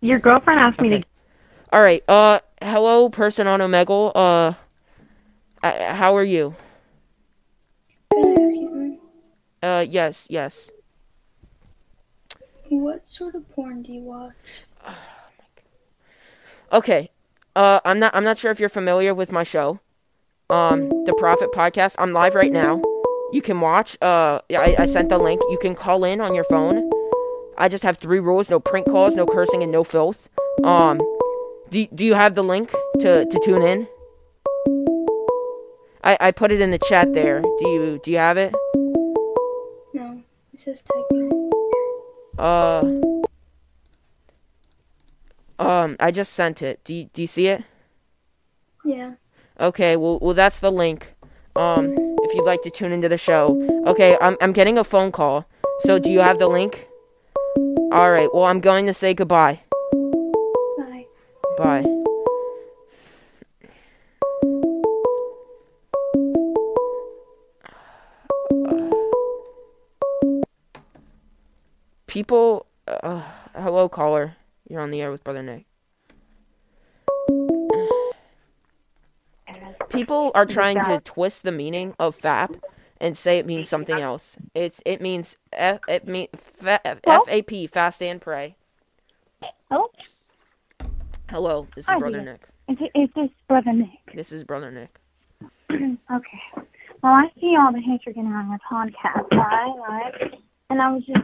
Your 0.02 0.20
girlfriend 0.20 0.60
asked 0.60 0.82
me 0.82 0.90
to. 0.90 1.04
All 1.72 1.82
right. 1.82 2.04
Uh, 2.08 2.40
hello, 2.62 3.10
person 3.10 3.48
on 3.48 3.60
Omegle. 3.60 4.12
Uh, 4.14 4.54
uh, 5.66 5.94
how 5.94 6.16
are 6.16 6.24
you? 6.24 6.56
Can 8.12 8.26
I 8.26 8.44
ask 8.44 8.56
you 8.56 8.68
something? 8.68 9.00
Uh, 9.62 9.86
yes, 9.88 10.28
yes. 10.30 10.70
What 12.70 13.08
sort 13.08 13.36
of 13.36 13.50
porn 13.52 13.82
do 13.84 13.94
you 13.94 14.02
watch? 14.02 14.34
Okay. 16.72 17.12
Uh, 17.56 17.80
I'm 17.86 18.00
not. 18.00 18.16
I'm 18.16 18.24
not 18.24 18.40
sure 18.40 18.50
if 18.50 18.60
you're 18.60 18.68
familiar 18.68 19.14
with 19.14 19.32
my 19.32 19.44
show, 19.44 19.80
um, 20.50 20.90
the 21.06 21.14
Prophet 21.20 21.52
Podcast. 21.52 21.94
I'm 22.00 22.14
live 22.14 22.34
right 22.34 22.52
now. 22.52 22.82
You 23.32 23.44
can 23.44 23.62
watch. 23.62 23.96
Uh, 24.02 24.40
I, 24.50 24.76
I 24.80 24.86
sent 24.88 25.10
the 25.10 25.20
link. 25.20 25.40
You 25.52 25.60
can 25.62 25.76
call 25.76 26.04
in 26.04 26.20
on 26.20 26.34
your 26.34 26.46
phone. 26.46 26.90
I 27.58 27.70
just 27.70 27.84
have 27.84 27.98
three 27.98 28.20
rules: 28.20 28.50
no 28.50 28.60
prank 28.60 28.88
calls, 28.88 29.16
no 29.16 29.26
cursing, 29.26 29.64
and 29.64 29.72
no 29.72 29.84
filth. 29.84 30.30
Um, 30.64 31.00
do 31.70 31.88
do 31.88 32.04
you 32.04 32.14
have 32.14 32.36
the 32.36 32.44
link 32.44 32.72
to 33.00 33.26
to 33.26 33.40
tune 33.44 33.62
in? 33.62 33.88
I 36.04 36.18
I 36.20 36.32
put 36.32 36.52
it 36.52 36.62
in 36.62 36.72
the 36.72 36.80
chat 36.80 37.14
there. 37.14 37.42
Do 37.42 37.70
you 37.70 38.00
do 38.04 38.12
you 38.12 38.18
have 38.18 38.38
it? 38.38 38.54
No, 39.94 40.22
it 40.54 40.60
says 40.60 40.82
typing. 40.82 41.52
Uh. 42.38 43.02
Um, 45.60 45.96
I 46.00 46.12
just 46.12 46.34
sent 46.34 46.62
it. 46.62 46.84
Do 46.84 46.94
you, 46.94 47.06
do 47.14 47.22
you 47.22 47.28
see 47.28 47.48
it? 47.48 47.64
Yeah. 48.84 49.14
Okay, 49.60 49.96
well, 49.96 50.20
well, 50.20 50.34
that's 50.34 50.60
the 50.60 50.72
link. 50.72 51.14
Um, 51.56 51.94
if 52.24 52.34
you'd 52.34 52.44
like 52.44 52.64
to 52.64 52.72
tune 52.72 52.92
into 52.92 53.08
the 53.08 53.18
show. 53.18 53.56
Okay, 53.88 54.18
I'm 54.20 54.36
I'm 54.42 54.52
getting 54.52 54.78
a 54.78 54.84
phone 54.84 55.12
call. 55.12 55.46
So, 55.82 56.00
do 56.00 56.10
you 56.10 56.20
have 56.20 56.40
the 56.40 56.48
link? 56.48 56.88
All 57.94 58.10
right. 58.10 58.28
Well, 58.34 58.46
I'm 58.46 58.60
going 58.60 58.88
to 58.88 58.94
say 58.94 59.14
goodbye. 59.14 59.62
Bye. 60.80 61.06
Bye. 61.60 61.86
People, 72.08 72.66
uh, 72.88 73.22
hello 73.54 73.88
caller. 73.88 74.38
You're 74.68 74.82
on 74.82 74.90
the 74.90 75.00
air 75.00 75.12
with 75.12 75.24
Brother 75.24 75.44
Nick. 75.44 75.66
People 79.90 80.32
are 80.34 80.48
trying 80.48 80.84
to 80.86 81.00
twist 81.06 81.44
the 81.44 81.52
meaning 81.52 81.94
of 82.00 82.16
FAP 82.16 82.56
and 83.04 83.18
say 83.18 83.38
it 83.38 83.46
means 83.46 83.68
something 83.68 84.00
else. 84.00 84.38
It's 84.56 84.80
it 84.86 85.02
means 85.02 85.36
F 85.52 85.82
it 85.90 86.08
mean 86.08 86.30
F 86.64 87.00
A 87.06 87.42
P 87.42 87.68
fast 87.68 88.02
and 88.02 88.20
pray. 88.20 88.56
Hello? 89.70 89.92
Hello, 91.30 91.68
this 91.76 91.86
is 91.86 91.90
Hi, 91.90 92.00
Brother 92.00 92.24
dear. 92.24 92.32
Nick. 92.34 92.48
Is, 92.70 92.78
it, 92.80 92.98
is 92.98 93.10
this 93.14 93.30
Brother 93.50 93.74
Nick? 93.74 94.16
This 94.16 94.32
is 94.32 94.46
Brother 94.46 94.72
Nick. 94.72 95.00
okay. 95.72 96.42
Well, 97.04 97.12
I 97.12 97.28
see 97.42 97.56
all 97.60 97.74
the 97.74 97.82
you're 97.82 97.98
getting 98.14 98.32
on 98.32 98.48
your 98.48 98.60
podcast, 98.72 99.30
right? 99.32 99.74
Right? 99.88 100.40
And 100.70 100.82
I 100.82 100.92
was 100.94 101.04
just. 101.06 101.20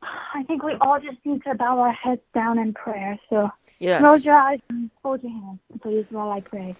I 0.00 0.44
think 0.44 0.62
we 0.62 0.74
all 0.80 1.00
just 1.00 1.18
need 1.24 1.42
to 1.42 1.54
bow 1.56 1.80
our 1.80 1.92
heads 1.92 2.20
down 2.32 2.58
in 2.58 2.72
prayer. 2.72 3.18
So 3.28 3.50
Yes. 3.80 4.00
close 4.00 4.24
your 4.24 4.36
eyes 4.36 4.60
and 4.68 4.90
hold 5.04 5.22
your 5.22 5.32
hands, 5.32 5.60
please, 5.82 6.04
while 6.10 6.30
I 6.30 6.40
pray. 6.40 6.76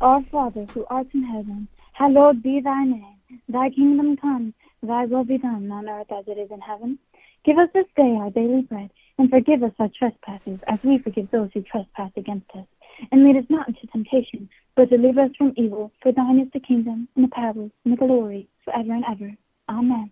Our 0.00 0.22
Father, 0.30 0.66
who 0.72 0.86
art 0.90 1.06
in 1.14 1.22
heaven, 1.24 1.68
hallowed 1.98 2.42
be 2.42 2.60
thy 2.60 2.84
name. 2.84 3.16
Thy 3.48 3.70
kingdom 3.70 4.16
come, 4.16 4.54
thy 4.82 5.04
will 5.06 5.24
be 5.24 5.38
done 5.38 5.70
on 5.72 5.88
earth 5.88 6.06
as 6.16 6.24
it 6.28 6.38
is 6.38 6.50
in 6.50 6.60
heaven. 6.60 6.98
Give 7.44 7.58
us 7.58 7.68
this 7.74 7.86
day 7.96 8.16
our 8.20 8.30
daily 8.30 8.62
bread, 8.62 8.90
and 9.18 9.28
forgive 9.28 9.62
us 9.62 9.72
our 9.78 9.90
trespasses, 9.98 10.60
as 10.68 10.78
we 10.84 10.98
forgive 10.98 11.30
those 11.30 11.50
who 11.52 11.62
trespass 11.62 12.12
against 12.16 12.50
us. 12.54 12.66
And 13.10 13.24
lead 13.24 13.36
us 13.36 13.44
not 13.48 13.68
into 13.68 13.86
temptation, 13.88 14.48
but 14.76 14.90
deliver 14.90 15.22
us 15.22 15.30
from 15.36 15.54
evil. 15.56 15.92
For 16.02 16.12
thine 16.12 16.38
is 16.38 16.48
the 16.52 16.60
kingdom, 16.60 17.08
and 17.16 17.24
the 17.24 17.28
power, 17.28 17.68
and 17.84 17.92
the 17.92 17.96
glory, 17.96 18.48
forever 18.64 18.92
and 18.92 19.04
ever. 19.10 19.32
Amen. 19.68 20.10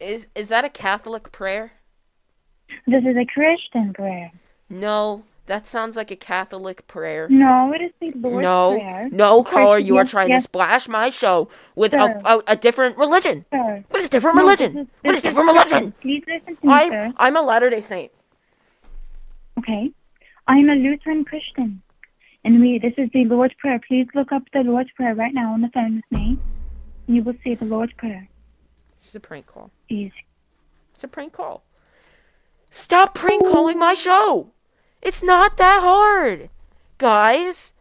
Is 0.00 0.28
is 0.34 0.48
that 0.48 0.64
a 0.64 0.70
Catholic 0.70 1.30
prayer? 1.30 1.72
This 2.86 3.04
is 3.04 3.16
a 3.16 3.26
Christian 3.26 3.92
prayer. 3.92 4.32
No, 4.68 5.24
that 5.50 5.66
sounds 5.66 5.96
like 5.96 6.12
a 6.12 6.16
Catholic 6.16 6.86
prayer. 6.86 7.26
No, 7.28 7.72
it 7.72 7.80
is 7.80 7.90
the 8.00 8.12
Lord's 8.16 8.44
no, 8.44 8.76
Prayer. 8.78 9.08
no, 9.10 9.42
caller, 9.42 9.78
you 9.80 9.96
are 9.96 10.04
trying 10.04 10.28
yes, 10.28 10.42
to 10.42 10.44
splash 10.44 10.86
my 10.88 11.10
show 11.10 11.48
with 11.74 11.92
a, 11.92 12.20
a, 12.24 12.42
a 12.52 12.56
different 12.56 12.96
religion. 12.96 13.44
Sir. 13.50 13.84
What 13.88 14.00
is 14.00 14.08
different 14.08 14.36
No, 14.36 14.42
religion? 14.42 14.74
this 14.74 14.82
is- 14.82 14.88
what 15.02 15.10
this 15.10 15.16
is 15.16 15.22
different 15.24 15.50
is- 15.50 15.54
religion? 15.72 15.94
Please 16.00 16.22
listen 16.28 16.56
to 16.56 16.66
me, 16.66 16.72
I'm 16.72 16.90
sir. 16.92 17.12
I'm 17.16 17.36
a 17.36 17.42
Latter 17.42 17.68
Day 17.68 17.80
Saint. 17.80 18.12
Okay. 19.58 19.90
I 20.46 20.56
am 20.56 20.70
a 20.70 20.74
Lutheran 20.76 21.24
Christian. 21.24 21.82
And 22.44 22.60
we 22.60 22.78
this 22.78 22.94
is 22.96 23.10
the 23.12 23.24
Lord's 23.24 23.54
Prayer. 23.54 23.80
Please 23.88 24.06
look 24.14 24.30
up 24.30 24.44
the 24.52 24.60
Lord's 24.60 24.90
Prayer 24.92 25.16
right 25.16 25.34
now 25.34 25.52
on 25.52 25.62
the 25.62 25.68
phone 25.74 25.96
with 25.96 26.18
me. 26.18 26.38
And 27.08 27.16
you 27.16 27.24
will 27.24 27.34
see 27.42 27.56
the 27.56 27.64
Lord's 27.64 27.92
Prayer. 27.94 28.28
It's 29.00 29.14
a 29.16 29.20
prank 29.20 29.46
call. 29.48 29.72
Easy. 29.88 30.12
It's 30.94 31.02
a 31.02 31.08
prank 31.08 31.32
call. 31.32 31.64
Stop 32.70 33.16
prank 33.16 33.42
calling 33.42 33.80
my 33.80 33.94
show. 33.94 34.52
It's 35.02 35.22
not 35.22 35.56
that 35.56 35.80
hard, 35.80 36.50
guys. 36.98 37.72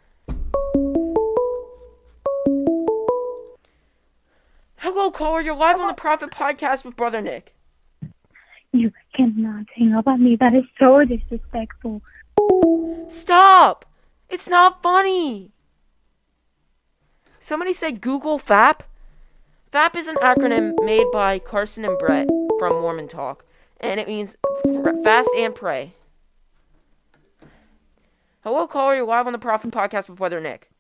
Hello, 4.77 5.11
caller. 5.11 5.41
You're 5.41 5.55
live 5.55 5.79
on 5.81 5.89
the 5.89 5.93
Prophet 5.93 6.31
Podcast 6.31 6.85
with 6.85 6.95
Brother 6.95 7.19
Nick. 7.19 7.53
You 8.71 8.91
cannot 9.13 9.65
hang 9.75 9.93
up 9.93 10.07
on 10.07 10.23
me. 10.23 10.37
That 10.37 10.53
is 10.53 10.63
so 10.79 11.03
disrespectful. 11.03 12.01
Stop! 13.09 13.85
It's 14.29 14.47
not 14.47 14.81
funny. 14.81 15.51
Somebody 17.41 17.73
said 17.73 17.99
Google 17.99 18.37
FAP. 18.37 18.83
FAP 19.71 19.97
is 19.97 20.07
an 20.07 20.15
acronym 20.17 20.73
made 20.85 21.11
by 21.11 21.37
Carson 21.37 21.83
and 21.83 21.97
Brett 21.97 22.29
from 22.59 22.79
Mormon 22.81 23.09
Talk, 23.09 23.43
and 23.81 23.99
it 23.99 24.07
means 24.07 24.37
fast 25.03 25.29
and 25.35 25.53
pray. 25.53 25.93
Hello, 28.51 28.65
caller. 28.65 28.95
You're 28.95 29.05
live 29.05 29.27
on 29.27 29.33
the 29.33 29.37
Prophet 29.37 29.69
Podcast 29.69 30.09
with 30.09 30.17
Brother 30.17 30.41
Nick. 30.41 30.71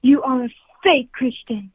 You 0.00 0.22
are 0.22 0.44
a 0.44 0.48
fake 0.82 1.12
Christian. 1.12 1.70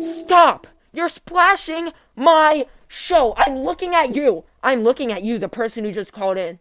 Stop! 0.00 0.68
You're 0.92 1.08
splashing 1.08 1.90
my 2.14 2.66
show. 2.86 3.34
I'm 3.36 3.58
looking 3.58 3.92
at 3.92 4.14
you. 4.14 4.44
I'm 4.62 4.84
looking 4.84 5.10
at 5.10 5.24
you, 5.24 5.40
the 5.40 5.48
person 5.48 5.84
who 5.84 5.90
just 5.90 6.12
called 6.12 6.36
in. 6.36 6.60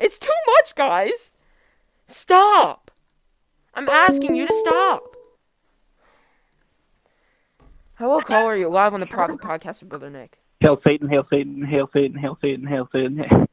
It's 0.00 0.16
too 0.16 0.30
much, 0.56 0.74
guys. 0.74 1.32
Stop. 2.08 2.90
I'm 3.74 3.90
asking 3.90 4.36
you 4.36 4.46
to 4.46 4.54
stop. 4.54 5.02
Hello, 7.96 8.22
caller. 8.22 8.56
You're 8.56 8.68
you 8.68 8.68
live 8.70 8.94
on 8.94 9.00
the 9.00 9.06
Prophet 9.06 9.36
Podcast 9.36 9.82
with 9.82 9.90
Brother 9.90 10.08
Nick. 10.08 10.41
Hail 10.62 10.80
Satan, 10.84 11.08
hail 11.08 11.26
Satan, 11.28 11.64
hail 11.64 11.90
Satan, 11.92 12.16
hail 12.16 12.38
Satan, 12.40 12.68
hail 12.68 12.88
Satan. 12.92 13.48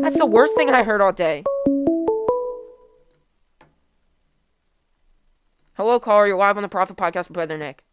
That's 0.00 0.16
the 0.16 0.24
worst 0.24 0.54
thing 0.54 0.70
I 0.70 0.82
heard 0.82 1.02
all 1.02 1.12
day. 1.12 1.44
Hello, 5.74 6.00
caller. 6.00 6.26
You're 6.26 6.38
live 6.38 6.56
on 6.56 6.62
the 6.62 6.70
Prophet 6.70 6.96
Podcast 6.96 7.28
with 7.28 7.34
Brother 7.34 7.58
Nick. 7.58 7.84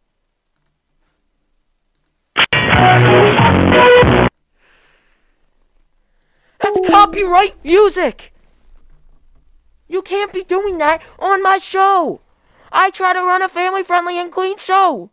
That's 6.62 6.80
copyright 6.88 7.62
music! 7.62 8.32
You 9.86 10.00
can't 10.00 10.32
be 10.32 10.44
doing 10.44 10.78
that 10.78 11.02
on 11.18 11.42
my 11.42 11.58
show! 11.58 12.22
I 12.72 12.88
try 12.88 13.12
to 13.12 13.20
run 13.20 13.42
a 13.42 13.50
family 13.50 13.82
friendly 13.82 14.18
and 14.18 14.32
clean 14.32 14.56
show! 14.56 15.10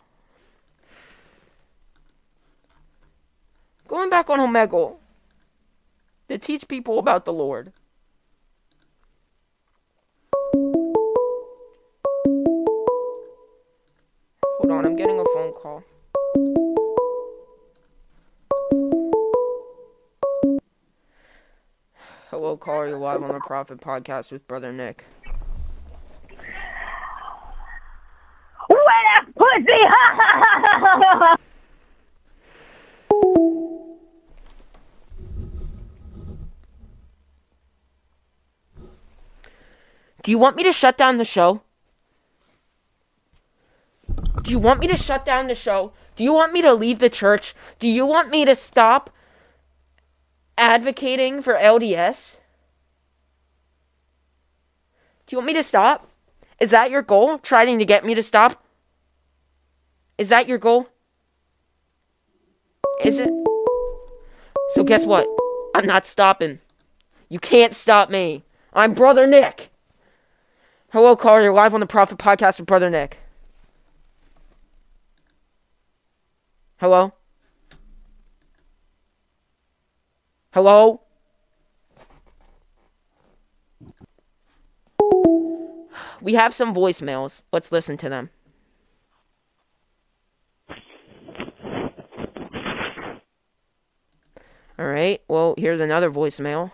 Going 3.87 4.09
back 4.09 4.29
on 4.29 4.39
Omegle 4.39 4.97
to 6.27 6.37
teach 6.37 6.67
people 6.67 6.99
about 6.99 7.23
the 7.23 7.31
Lord. 7.31 7.71
Hold 14.43 14.71
on, 14.71 14.85
I'm 14.85 14.97
getting 14.97 15.17
a 15.17 15.23
phone 15.33 15.53
call. 15.53 15.83
Hello, 22.29 22.57
caller. 22.57 22.89
You're 22.89 22.97
live 22.97 23.23
on 23.23 23.33
the 23.33 23.39
Prophet 23.39 23.79
Podcast 23.79 24.33
with 24.33 24.45
Brother 24.49 24.73
Nick. 24.73 25.05
Wet 28.69 29.33
pussy! 29.33 29.79
Do 40.27 40.31
you 40.31 40.37
want 40.37 40.57
me 40.57 40.63
to 40.63 40.73
shut 40.73 40.97
down 40.97 41.15
the 41.15 41.23
show? 41.23 41.61
Do 44.41 44.51
you 44.51 44.59
want 44.59 44.81
me 44.81 44.87
to 44.87 44.97
shut 44.97 45.23
down 45.23 45.47
the 45.47 45.55
show? 45.55 45.93
Do 46.17 46.23
you 46.25 46.33
want 46.33 46.51
me 46.51 46.61
to 46.63 46.73
leave 46.73 46.99
the 46.99 47.09
church? 47.09 47.55
Do 47.79 47.87
you 47.87 48.05
want 48.05 48.29
me 48.29 48.43
to 48.43 48.53
stop 48.53 49.09
advocating 50.57 51.41
for 51.41 51.53
LDS? 51.53 52.39
Do 55.27 55.33
you 55.33 55.37
want 55.37 55.47
me 55.47 55.53
to 55.53 55.63
stop? 55.63 56.09
Is 56.59 56.71
that 56.71 56.91
your 56.91 57.03
goal? 57.03 57.37
Trying 57.37 57.79
to 57.79 57.85
get 57.85 58.03
me 58.03 58.13
to 58.13 58.21
stop? 58.21 58.61
Is 60.17 60.27
that 60.27 60.49
your 60.49 60.57
goal? 60.57 60.89
Is 63.01 63.17
it? 63.17 63.29
So 64.71 64.83
guess 64.83 65.05
what? 65.05 65.25
I'm 65.73 65.85
not 65.85 66.05
stopping. 66.05 66.59
You 67.29 67.39
can't 67.39 67.73
stop 67.73 68.09
me. 68.09 68.43
I'm 68.73 68.93
Brother 68.93 69.25
Nick. 69.25 69.71
Hello, 70.93 71.17
caller. 71.17 71.41
You're 71.41 71.53
live 71.53 71.73
on 71.73 71.81
the 71.81 71.85
Prophet 71.85 72.17
Podcast 72.17 72.59
with 72.59 72.65
Brother 72.65 72.89
Nick. 72.89 73.17
Hello? 76.77 77.11
Hello? 80.53 81.01
We 86.21 86.35
have 86.35 86.55
some 86.55 86.73
voicemails. 86.73 87.41
Let's 87.51 87.69
listen 87.73 87.97
to 87.97 88.07
them. 88.07 88.29
All 94.79 94.85
right. 94.85 95.21
Well, 95.27 95.53
here's 95.57 95.81
another 95.81 96.09
voicemail. 96.09 96.71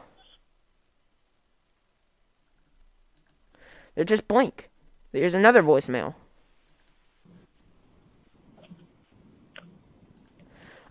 They're 3.96 4.06
just 4.06 4.28
blank. 4.28 4.70
Here's 5.12 5.36
another 5.36 5.62
voicemail. 5.62 6.16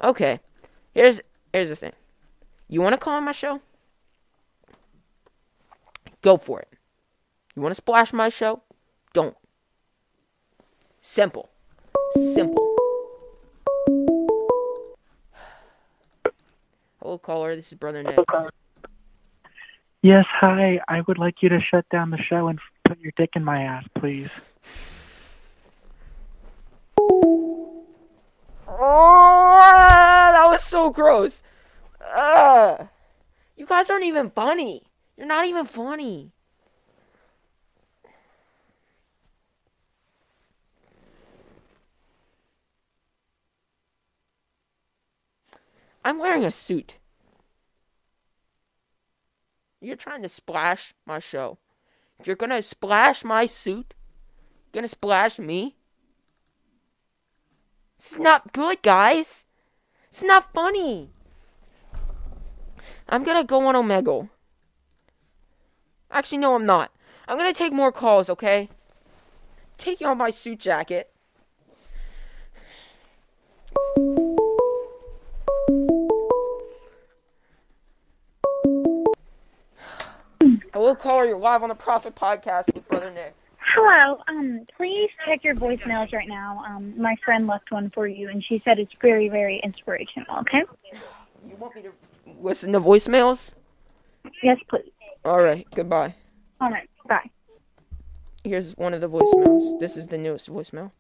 Okay. 0.02 0.40
Here's 0.94 1.20
here's 1.52 1.68
the 1.68 1.76
thing. 1.76 1.92
You 2.68 2.80
want 2.80 2.94
to 2.94 2.98
call 2.98 3.14
on 3.14 3.24
my 3.24 3.32
show? 3.32 3.60
Go 6.22 6.36
for 6.36 6.60
it. 6.60 6.68
You 7.54 7.62
want 7.62 7.72
to 7.72 7.76
splash 7.76 8.12
my 8.12 8.28
show? 8.28 8.62
Don't. 9.12 9.36
Simple. 11.02 11.50
Simple. 12.14 12.74
Hello, 17.02 17.18
caller. 17.18 17.56
This 17.56 17.72
is 17.72 17.74
Brother 17.74 18.02
Nick. 18.04 18.18
Yes, 20.02 20.24
hi. 20.28 20.80
I 20.88 21.00
would 21.06 21.18
like 21.18 21.42
you 21.42 21.48
to 21.48 21.58
shut 21.60 21.88
down 21.90 22.10
the 22.10 22.18
show 22.18 22.48
and 22.48 22.60
your 23.02 23.12
dick 23.16 23.30
in 23.34 23.44
my 23.44 23.62
ass, 23.62 23.84
please. 23.94 24.30
Oh, 28.68 30.30
that 30.32 30.46
was 30.46 30.62
so 30.62 30.90
gross. 30.90 31.42
Ugh. 32.14 32.88
You 33.56 33.66
guys 33.66 33.90
aren't 33.90 34.04
even 34.04 34.30
funny. 34.30 34.82
You're 35.16 35.26
not 35.26 35.46
even 35.46 35.66
funny. 35.66 36.32
I'm 46.04 46.18
wearing 46.18 46.44
a 46.44 46.50
suit. 46.50 46.96
You're 49.80 49.96
trying 49.96 50.22
to 50.22 50.28
splash 50.28 50.94
my 51.06 51.18
show. 51.18 51.58
You're 52.24 52.36
gonna 52.36 52.62
splash 52.62 53.24
my 53.24 53.46
suit? 53.46 53.94
You're 54.72 54.80
gonna 54.80 54.88
splash 54.88 55.38
me? 55.38 55.76
It's 57.98 58.18
not 58.18 58.52
good, 58.52 58.82
guys. 58.82 59.44
It's 60.08 60.22
not 60.22 60.52
funny. 60.52 61.10
I'm 63.08 63.24
gonna 63.24 63.44
go 63.44 63.66
on 63.66 63.74
Omegle. 63.74 64.28
Actually, 66.10 66.38
no, 66.38 66.54
I'm 66.54 66.66
not. 66.66 66.90
I'm 67.26 67.38
gonna 67.38 67.52
take 67.52 67.72
more 67.72 67.92
calls, 67.92 68.28
okay? 68.28 68.68
Take 69.78 70.02
off 70.02 70.16
my 70.16 70.30
suit 70.30 70.60
jacket. 70.60 71.12
Hello, 80.92 81.00
caller. 81.02 81.24
You're 81.24 81.38
live 81.38 81.62
on 81.62 81.70
the 81.70 81.74
Prophet 81.74 82.14
Podcast 82.14 82.66
with 82.74 82.86
Brother 82.86 83.10
Nick. 83.10 83.34
Hello. 83.74 84.22
Um, 84.28 84.66
please 84.76 85.08
check 85.26 85.42
your 85.42 85.54
voicemails 85.54 86.12
right 86.12 86.28
now. 86.28 86.62
Um, 86.68 86.92
my 87.00 87.16
friend 87.24 87.46
left 87.46 87.72
one 87.72 87.88
for 87.94 88.06
you, 88.06 88.28
and 88.28 88.44
she 88.44 88.60
said 88.62 88.78
it's 88.78 88.92
very, 89.00 89.30
very 89.30 89.58
inspirational. 89.64 90.40
Okay. 90.40 90.64
You 91.48 91.56
want 91.56 91.74
me 91.76 91.80
to 91.80 91.92
listen 92.38 92.72
to 92.72 92.80
voicemails? 92.80 93.54
Yes, 94.42 94.58
please. 94.68 94.92
All 95.24 95.42
right. 95.42 95.66
Goodbye. 95.74 96.14
All 96.60 96.68
right. 96.70 96.90
Bye. 97.08 97.30
Here's 98.44 98.76
one 98.76 98.92
of 98.92 99.00
the 99.00 99.08
voicemails. 99.08 99.80
This 99.80 99.96
is 99.96 100.08
the 100.08 100.18
newest 100.18 100.50
voicemail. 100.50 100.90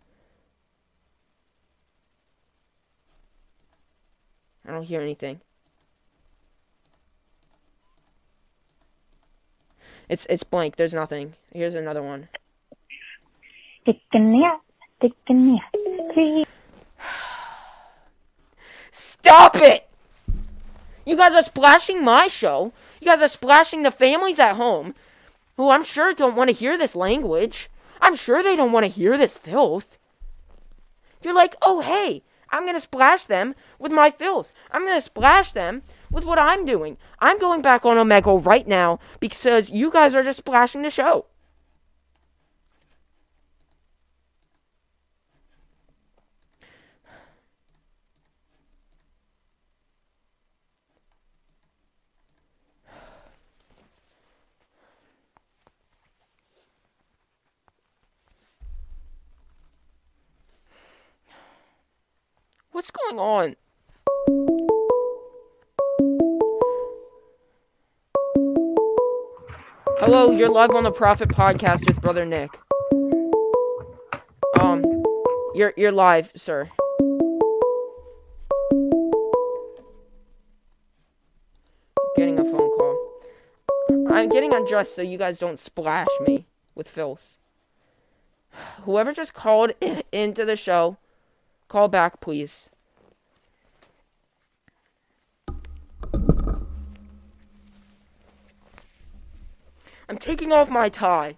I 4.66 4.70
don't 4.70 4.84
hear 4.84 5.02
anything. 5.02 5.42
It's 10.08 10.26
it's 10.28 10.42
blank. 10.42 10.76
There's 10.76 10.94
nothing. 10.94 11.34
Here's 11.52 11.74
another 11.74 12.02
one. 12.02 12.28
Stick 13.82 14.00
in 14.12 14.32
the 14.32 14.44
ass, 14.44 14.60
stick 14.98 15.12
in 15.28 15.58
the 16.14 16.40
ass. 16.40 16.46
Stop 18.90 19.56
it! 19.56 19.88
You 21.04 21.16
guys 21.16 21.34
are 21.34 21.42
splashing 21.42 22.04
my 22.04 22.28
show. 22.28 22.72
You 23.00 23.06
guys 23.06 23.22
are 23.22 23.28
splashing 23.28 23.82
the 23.82 23.90
families 23.90 24.38
at 24.38 24.56
home, 24.56 24.94
who 25.56 25.70
I'm 25.70 25.82
sure 25.82 26.12
don't 26.12 26.36
want 26.36 26.50
to 26.50 26.56
hear 26.56 26.78
this 26.78 26.94
language. 26.94 27.68
I'm 28.00 28.16
sure 28.16 28.42
they 28.42 28.56
don't 28.56 28.72
want 28.72 28.84
to 28.84 28.90
hear 28.90 29.16
this 29.16 29.36
filth. 29.36 29.98
You're 31.22 31.34
like, 31.34 31.56
oh 31.62 31.80
hey, 31.80 32.22
I'm 32.50 32.66
gonna 32.66 32.80
splash 32.80 33.26
them 33.26 33.54
with 33.78 33.92
my 33.92 34.10
filth. 34.10 34.52
I'm 34.70 34.84
gonna 34.84 35.00
splash 35.00 35.52
them 35.52 35.82
with 36.12 36.24
what 36.24 36.38
I'm 36.38 36.64
doing. 36.64 36.96
I'm 37.18 37.38
going 37.38 37.62
back 37.62 37.84
on 37.84 37.96
Omegle 37.96 38.44
right 38.44 38.68
now 38.68 39.00
because 39.18 39.70
you 39.70 39.90
guys 39.90 40.14
are 40.14 40.22
just 40.22 40.38
splashing 40.38 40.82
the 40.82 40.90
show. 40.90 41.26
What's 62.72 62.90
going 62.90 63.18
on? 63.18 63.56
Hello, 70.04 70.32
you're 70.32 70.48
live 70.48 70.72
on 70.72 70.82
the 70.82 70.90
Prophet 70.90 71.28
Podcast 71.28 71.86
with 71.86 72.00
Brother 72.00 72.26
Nick. 72.26 72.50
Um, 74.58 74.82
you're 75.54 75.72
you're 75.76 75.92
live, 75.92 76.32
sir. 76.34 76.68
Getting 82.16 82.36
a 82.36 82.42
phone 82.42 82.76
call. 82.76 83.12
I'm 84.10 84.28
getting 84.28 84.52
undressed 84.52 84.96
so 84.96 85.02
you 85.02 85.18
guys 85.18 85.38
don't 85.38 85.60
splash 85.60 86.08
me 86.26 86.46
with 86.74 86.88
filth. 86.88 87.22
Whoever 88.82 89.12
just 89.12 89.34
called 89.34 89.70
into 90.10 90.44
the 90.44 90.56
show, 90.56 90.96
call 91.68 91.86
back, 91.86 92.20
please. 92.20 92.68
I'm 100.12 100.18
taking 100.18 100.52
off 100.52 100.68
my 100.68 100.90
tie. 100.90 101.36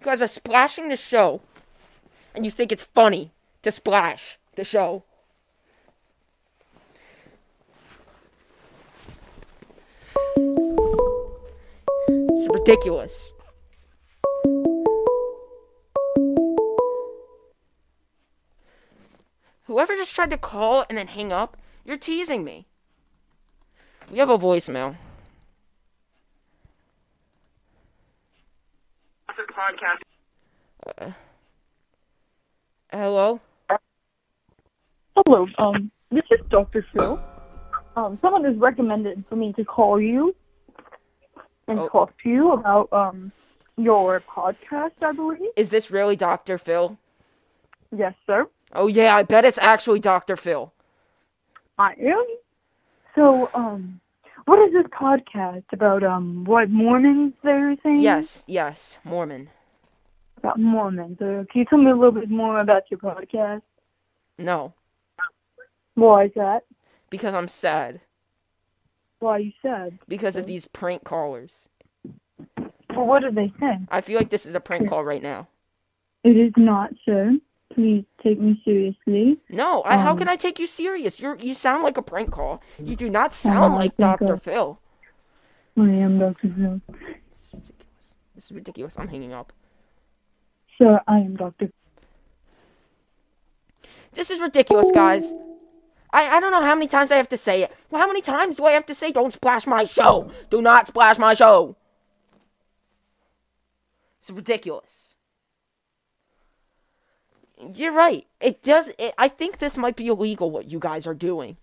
You 0.00 0.04
guys 0.04 0.20
are 0.20 0.26
splashing 0.26 0.88
the 0.88 0.96
show, 0.96 1.40
and 2.34 2.44
you 2.44 2.50
think 2.50 2.72
it's 2.72 2.82
funny 2.82 3.30
to 3.62 3.70
splash 3.70 4.36
the 4.56 4.64
show. 4.64 5.04
It's 12.08 12.48
ridiculous. 12.52 13.32
Whoever 19.66 19.94
just 19.94 20.12
tried 20.12 20.30
to 20.30 20.38
call 20.38 20.84
and 20.88 20.98
then 20.98 21.06
hang 21.06 21.32
up, 21.32 21.56
you're 21.84 21.96
teasing 21.96 22.42
me. 22.42 22.66
We 24.10 24.18
have 24.18 24.28
a 24.28 24.36
voicemail. 24.36 24.96
Uh, 30.86 31.10
hello? 32.92 33.40
Hello, 35.16 35.46
um, 35.58 35.90
this 36.10 36.24
is 36.30 36.40
Dr. 36.50 36.84
Phil. 36.92 37.18
Um, 37.96 38.18
someone 38.20 38.44
has 38.44 38.56
recommended 38.56 39.24
for 39.28 39.36
me 39.36 39.54
to 39.54 39.64
call 39.64 39.98
you 39.98 40.34
and 41.68 41.78
Oh. 41.78 41.88
talk 41.88 42.12
to 42.24 42.28
you 42.28 42.52
about, 42.52 42.92
um, 42.92 43.32
your 43.78 44.20
podcast, 44.20 44.92
I 45.00 45.12
believe. 45.12 45.40
Is 45.56 45.70
this 45.70 45.90
really 45.90 46.16
Dr. 46.16 46.58
Phil? 46.58 46.98
Yes, 47.90 48.14
sir. 48.26 48.46
Oh, 48.74 48.88
yeah, 48.88 49.16
I 49.16 49.22
bet 49.22 49.46
it's 49.46 49.58
actually 49.62 50.00
Dr. 50.00 50.36
Phil. 50.36 50.72
I 51.78 51.94
am. 51.94 52.26
So, 53.14 53.48
um, 53.54 54.00
what 54.44 54.58
is 54.58 54.74
this 54.74 54.86
podcast 54.88 55.64
about, 55.72 56.02
um, 56.02 56.44
what 56.44 56.68
Mormons 56.68 57.32
they're 57.42 57.76
saying? 57.82 58.00
Yes, 58.02 58.44
yes, 58.46 58.98
Mormon. 59.04 59.48
About 60.44 60.60
Mormons. 60.60 61.16
Uh, 61.22 61.44
can 61.50 61.60
you 61.60 61.64
tell 61.64 61.78
me 61.78 61.90
a 61.90 61.94
little 61.94 62.12
bit 62.12 62.28
more 62.28 62.60
about 62.60 62.82
your 62.90 63.00
podcast? 63.00 63.62
No, 64.36 64.74
Why 65.94 66.26
is 66.26 66.32
that? 66.36 66.64
because 67.08 67.32
I'm 67.32 67.48
sad. 67.48 68.02
Why 69.20 69.38
you 69.38 69.52
said? 69.62 69.98
Because 70.06 70.36
of 70.36 70.44
these 70.46 70.66
prank 70.66 71.02
callers. 71.04 71.52
Well, 72.90 73.06
what 73.06 73.22
did 73.22 73.36
they 73.36 73.50
say? 73.58 73.78
I 73.90 74.02
feel 74.02 74.18
like 74.18 74.28
this 74.28 74.44
is 74.44 74.54
a 74.54 74.60
prank 74.60 74.86
call 74.90 75.02
right 75.02 75.22
now. 75.22 75.48
It 76.24 76.36
is 76.36 76.52
not, 76.58 76.90
sir. 77.06 77.32
Please 77.72 78.04
take 78.22 78.38
me 78.38 78.60
seriously. 78.66 79.38
No, 79.48 79.82
I, 79.86 79.96
how 79.96 80.10
Um, 80.12 80.18
can 80.18 80.28
I 80.28 80.36
take 80.36 80.58
you 80.58 80.66
serious? 80.66 81.20
You 81.20 81.36
you 81.40 81.54
sound 81.54 81.84
like 81.84 81.96
a 81.96 82.02
prank 82.02 82.32
call. 82.32 82.60
You 82.78 82.96
do 82.96 83.08
not 83.08 83.32
sound 83.32 83.72
I 83.74 83.76
like 83.76 83.96
Dr. 83.96 84.34
I- 84.34 84.38
Phil. 84.38 84.78
I 85.78 85.88
am 85.88 86.18
Dr. 86.18 86.52
Phil. 86.54 86.80
This 88.34 88.44
is 88.46 88.52
ridiculous. 88.52 88.94
I'm 88.98 89.08
hanging 89.08 89.32
up. 89.32 89.52
Sir, 90.78 91.00
I 91.06 91.18
am 91.18 91.36
Dr. 91.36 91.70
This 94.14 94.30
is 94.30 94.40
ridiculous, 94.40 94.90
guys. 94.94 95.32
I, 96.12 96.36
I 96.36 96.40
don't 96.40 96.52
know 96.52 96.62
how 96.62 96.74
many 96.74 96.86
times 96.86 97.10
I 97.10 97.16
have 97.16 97.28
to 97.30 97.38
say 97.38 97.62
it. 97.62 97.72
Well, 97.90 98.00
how 98.00 98.06
many 98.06 98.22
times 98.22 98.56
do 98.56 98.64
I 98.66 98.72
have 98.72 98.86
to 98.86 98.94
say 98.94 99.10
don't 99.10 99.32
splash 99.32 99.66
my 99.66 99.84
show? 99.84 100.30
Do 100.50 100.62
not 100.62 100.86
splash 100.86 101.18
my 101.18 101.34
show. 101.34 101.76
It's 104.20 104.30
ridiculous. 104.30 105.16
You're 107.74 107.92
right. 107.92 108.26
It 108.40 108.62
does. 108.62 108.90
It, 108.98 109.14
I 109.18 109.28
think 109.28 109.58
this 109.58 109.76
might 109.76 109.96
be 109.96 110.06
illegal. 110.06 110.50
What 110.50 110.70
you 110.70 110.78
guys 110.78 111.06
are 111.06 111.14
doing. 111.14 111.56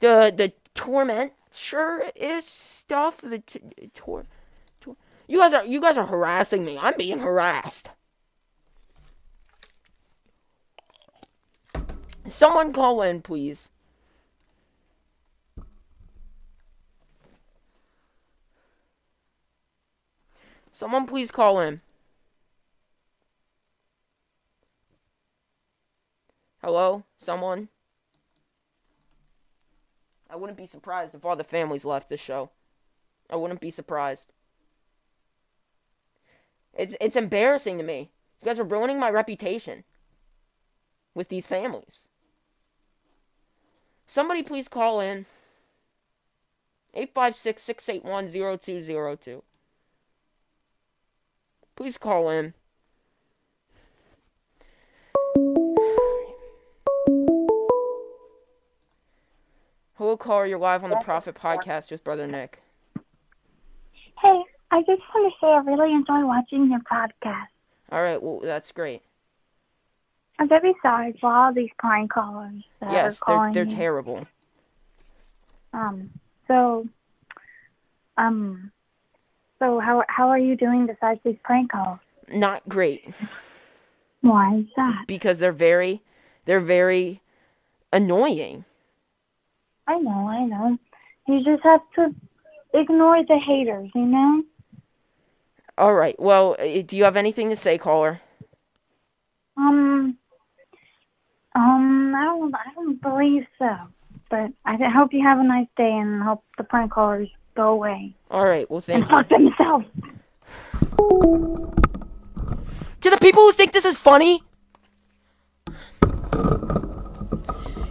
The 0.00 0.32
the 0.36 0.52
torment 0.74 1.32
sure 1.52 2.04
is 2.14 2.44
stuff. 2.44 3.18
The 3.18 3.38
t- 3.38 3.60
tor, 3.94 4.26
you 5.26 5.38
guys 5.38 5.54
are 5.54 5.64
you 5.64 5.80
guys 5.80 5.98
are 5.98 6.06
harassing 6.06 6.64
me. 6.64 6.78
I'm 6.78 6.96
being 6.96 7.18
harassed. 7.18 7.90
Someone 12.26 12.72
call 12.72 13.02
in, 13.02 13.22
please. 13.22 13.70
Someone 20.72 21.06
please 21.06 21.30
call 21.30 21.60
in. 21.60 21.80
Hello? 26.62 27.04
Someone? 27.16 27.68
I 30.28 30.36
wouldn't 30.36 30.58
be 30.58 30.66
surprised 30.66 31.14
if 31.14 31.24
all 31.24 31.36
the 31.36 31.44
families 31.44 31.84
left 31.84 32.08
the 32.08 32.16
show. 32.16 32.50
I 33.30 33.36
wouldn't 33.36 33.60
be 33.60 33.70
surprised. 33.70 34.32
It's 36.76 36.94
it's 37.00 37.16
embarrassing 37.16 37.78
to 37.78 37.84
me. 37.84 38.10
You 38.40 38.46
guys 38.46 38.58
are 38.58 38.64
ruining 38.64 39.00
my 39.00 39.10
reputation 39.10 39.84
with 41.14 41.28
these 41.28 41.46
families. 41.46 42.10
Somebody 44.06 44.42
please 44.42 44.68
call 44.68 45.00
in. 45.00 45.26
856 46.94 47.62
681 47.62 48.58
0202. 48.58 49.42
Please 51.76 51.98
call 51.98 52.30
in. 52.30 52.54
Hello, 59.98 60.16
caller. 60.16 60.46
You're 60.46 60.58
live 60.58 60.84
on 60.84 60.90
the 60.90 60.96
Prophet 60.96 61.34
Podcast 61.34 61.90
with 61.90 62.04
Brother 62.04 62.26
Nick. 62.26 62.62
Hey, 64.22 64.42
I 64.76 64.80
just 64.80 65.00
want 65.14 65.32
to 65.32 65.38
say 65.40 65.46
I 65.46 65.58
really 65.60 65.90
enjoy 65.94 66.26
watching 66.26 66.70
your 66.70 66.80
podcast. 66.80 67.46
All 67.90 68.02
right, 68.02 68.22
well, 68.22 68.40
that's 68.42 68.72
great. 68.72 69.00
I'm 70.38 70.50
very 70.50 70.74
sorry 70.82 71.16
for 71.18 71.34
all 71.34 71.54
these 71.54 71.70
prank 71.78 72.12
callers 72.12 72.62
yes, 72.82 73.18
are 73.22 73.38
calling 73.38 73.54
they're 73.54 73.64
they're 73.64 73.72
you. 73.72 73.78
terrible. 73.78 74.26
Um, 75.72 76.10
so, 76.46 76.86
um, 78.18 78.70
so 79.58 79.80
how 79.80 80.04
how 80.08 80.28
are 80.28 80.38
you 80.38 80.56
doing 80.56 80.86
besides 80.86 81.20
these 81.24 81.38
prank 81.42 81.72
calls? 81.72 81.98
Not 82.28 82.68
great 82.68 83.14
Why 84.20 84.56
is 84.58 84.66
that? 84.76 85.04
because 85.06 85.38
they're 85.38 85.52
very 85.52 86.02
they're 86.44 86.60
very 86.60 87.22
annoying. 87.94 88.66
I 89.86 89.98
know, 90.00 90.28
I 90.28 90.44
know. 90.44 90.76
You 91.28 91.42
just 91.42 91.62
have 91.62 91.80
to 91.94 92.14
ignore 92.74 93.24
the 93.24 93.38
haters, 93.38 93.90
you 93.94 94.04
know? 94.04 94.42
All 95.78 95.94
right. 95.94 96.18
Well, 96.18 96.56
uh, 96.58 96.82
do 96.86 96.96
you 96.96 97.04
have 97.04 97.16
anything 97.16 97.50
to 97.50 97.56
say, 97.56 97.76
caller? 97.76 98.20
Um, 99.56 100.16
um, 101.54 102.14
I 102.14 102.24
don't, 102.24 102.54
I 102.54 102.72
don't 102.74 103.00
believe 103.00 103.46
so. 103.58 103.76
But 104.30 104.50
I 104.64 104.76
hope 104.88 105.12
you 105.12 105.22
have 105.22 105.38
a 105.38 105.44
nice 105.44 105.68
day 105.76 105.92
and 105.92 106.22
hope 106.22 106.42
the 106.58 106.64
prank 106.64 106.92
callers 106.92 107.28
go 107.54 107.68
away. 107.68 108.14
All 108.30 108.44
right. 108.44 108.68
Well, 108.70 108.80
thank 108.80 109.08
and 109.08 109.10
you. 109.10 109.16
fuck 109.16 109.28
themselves. 109.28 109.86
To 113.02 113.10
the 113.10 113.18
people 113.18 113.42
who 113.42 113.52
think 113.52 113.72
this 113.72 113.84
is 113.84 113.96
funny, 113.96 114.42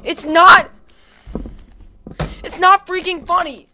it's 0.03 0.25
not. 0.25 0.71
It's 2.43 2.59
not 2.59 2.85
freaking 2.85 3.25
funny. 3.25 3.69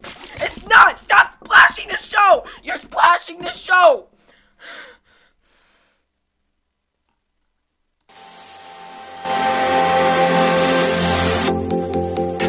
It's 0.00 0.66
not. 0.68 0.98
Stop 0.98 1.27
splashing 1.48 1.88
the 1.88 1.96
show. 1.96 2.44
You're 2.62 2.76
splashing 2.76 3.38
the 3.38 3.50
show. 3.50 4.08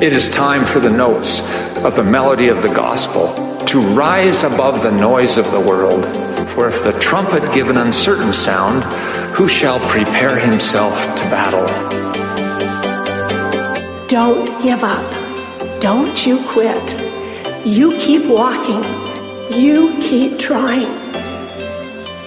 It 0.02 0.14
is 0.14 0.30
time 0.30 0.66
for 0.66 0.80
the 0.80 0.89
notes 0.89 1.41
of 1.84 1.95
the 1.95 2.04
melody 2.04 2.47
of 2.47 2.62
the 2.62 2.70
gospel 2.70 3.34
to 3.66 3.80
rise 3.80 4.43
above 4.43 4.82
the 4.82 4.91
noise 4.91 5.38
of 5.38 5.50
the 5.52 5.60
world. 5.60 6.06
For 6.50 6.68
if 6.68 6.84
the 6.84 6.93
trumpet 7.00 7.54
give 7.54 7.70
an 7.70 7.78
uncertain 7.78 8.34
sound, 8.34 8.84
who 9.36 9.47
shall 9.47 9.80
prepare 9.89 10.38
himself 10.38 10.93
to 11.16 11.24
battle? 11.30 11.68
Don't 14.08 14.62
give 14.62 14.84
up. 14.84 15.82
Don't 15.82 16.26
you 16.26 16.43
quit. 16.47 17.09
You 17.66 17.97
keep 17.97 18.26
walking. 18.26 18.82
You 19.51 19.97
keep 19.99 20.39
trying. 20.39 20.88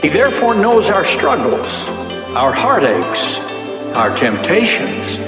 He 0.03 0.09
therefore 0.09 0.55
knows 0.55 0.91
our 0.91 1.07
struggles, 1.07 1.67
our 2.37 2.53
heartaches, 2.53 3.39
our 3.97 4.15
temptations, 4.15 5.19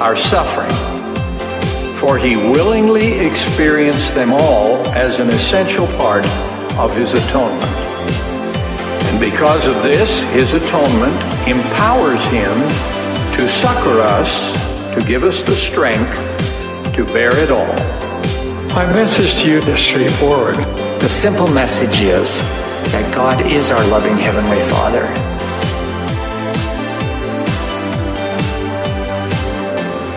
our 0.00 0.16
suffering. 0.16 0.74
For 2.00 2.18
he 2.18 2.36
willingly 2.36 3.20
experienced 3.20 4.16
them 4.16 4.32
all 4.32 4.84
as 4.88 5.20
an 5.20 5.28
essential 5.28 5.86
part 5.96 6.26
of 6.76 6.96
his 6.96 7.12
atonement. 7.12 7.62
And 7.62 9.20
because 9.20 9.66
of 9.66 9.80
this, 9.84 10.20
his 10.32 10.54
atonement 10.54 11.14
empowers 11.46 12.22
him 12.26 12.56
to 13.36 13.48
succor 13.48 14.00
us, 14.00 14.94
to 14.96 15.06
give 15.06 15.22
us 15.22 15.40
the 15.42 15.54
strength 15.54 16.16
to 16.96 17.04
bear 17.04 17.36
it 17.36 17.52
all. 17.52 17.99
My 18.72 18.86
message 18.92 19.42
to 19.42 19.50
you 19.50 19.58
is 19.58 19.80
straightforward. 19.80 20.54
The 20.54 21.08
simple 21.08 21.48
message 21.48 22.02
is 22.02 22.38
that 22.92 23.12
God 23.12 23.44
is 23.44 23.72
our 23.72 23.84
loving 23.88 24.16
Heavenly 24.16 24.60
Father. 24.70 25.02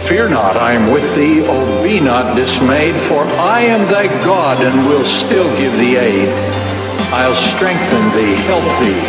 Fear 0.08 0.30
not, 0.30 0.56
I 0.56 0.74
am 0.74 0.94
with 0.94 1.16
thee, 1.16 1.42
oh 1.44 1.84
be 1.84 2.00
not 2.00 2.36
dismayed, 2.36 2.94
for 3.10 3.24
I 3.42 3.62
am 3.62 3.92
thy 3.92 4.06
God 4.24 4.64
and 4.64 4.88
will 4.88 5.04
still 5.04 5.50
give 5.58 5.74
thee 5.78 5.98
aid. 5.98 6.30
I'll 7.12 7.34
strengthen 7.34 8.06
thee, 8.14 8.36
help 8.46 8.64
thee, 8.80 9.02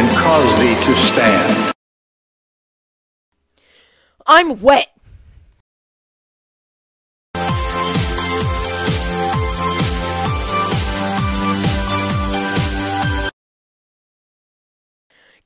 and 0.00 0.08
cause 0.16 0.50
thee 0.60 0.74
to 0.86 0.96
stand. 0.96 1.74
I'm 4.26 4.62
wet. 4.62 4.97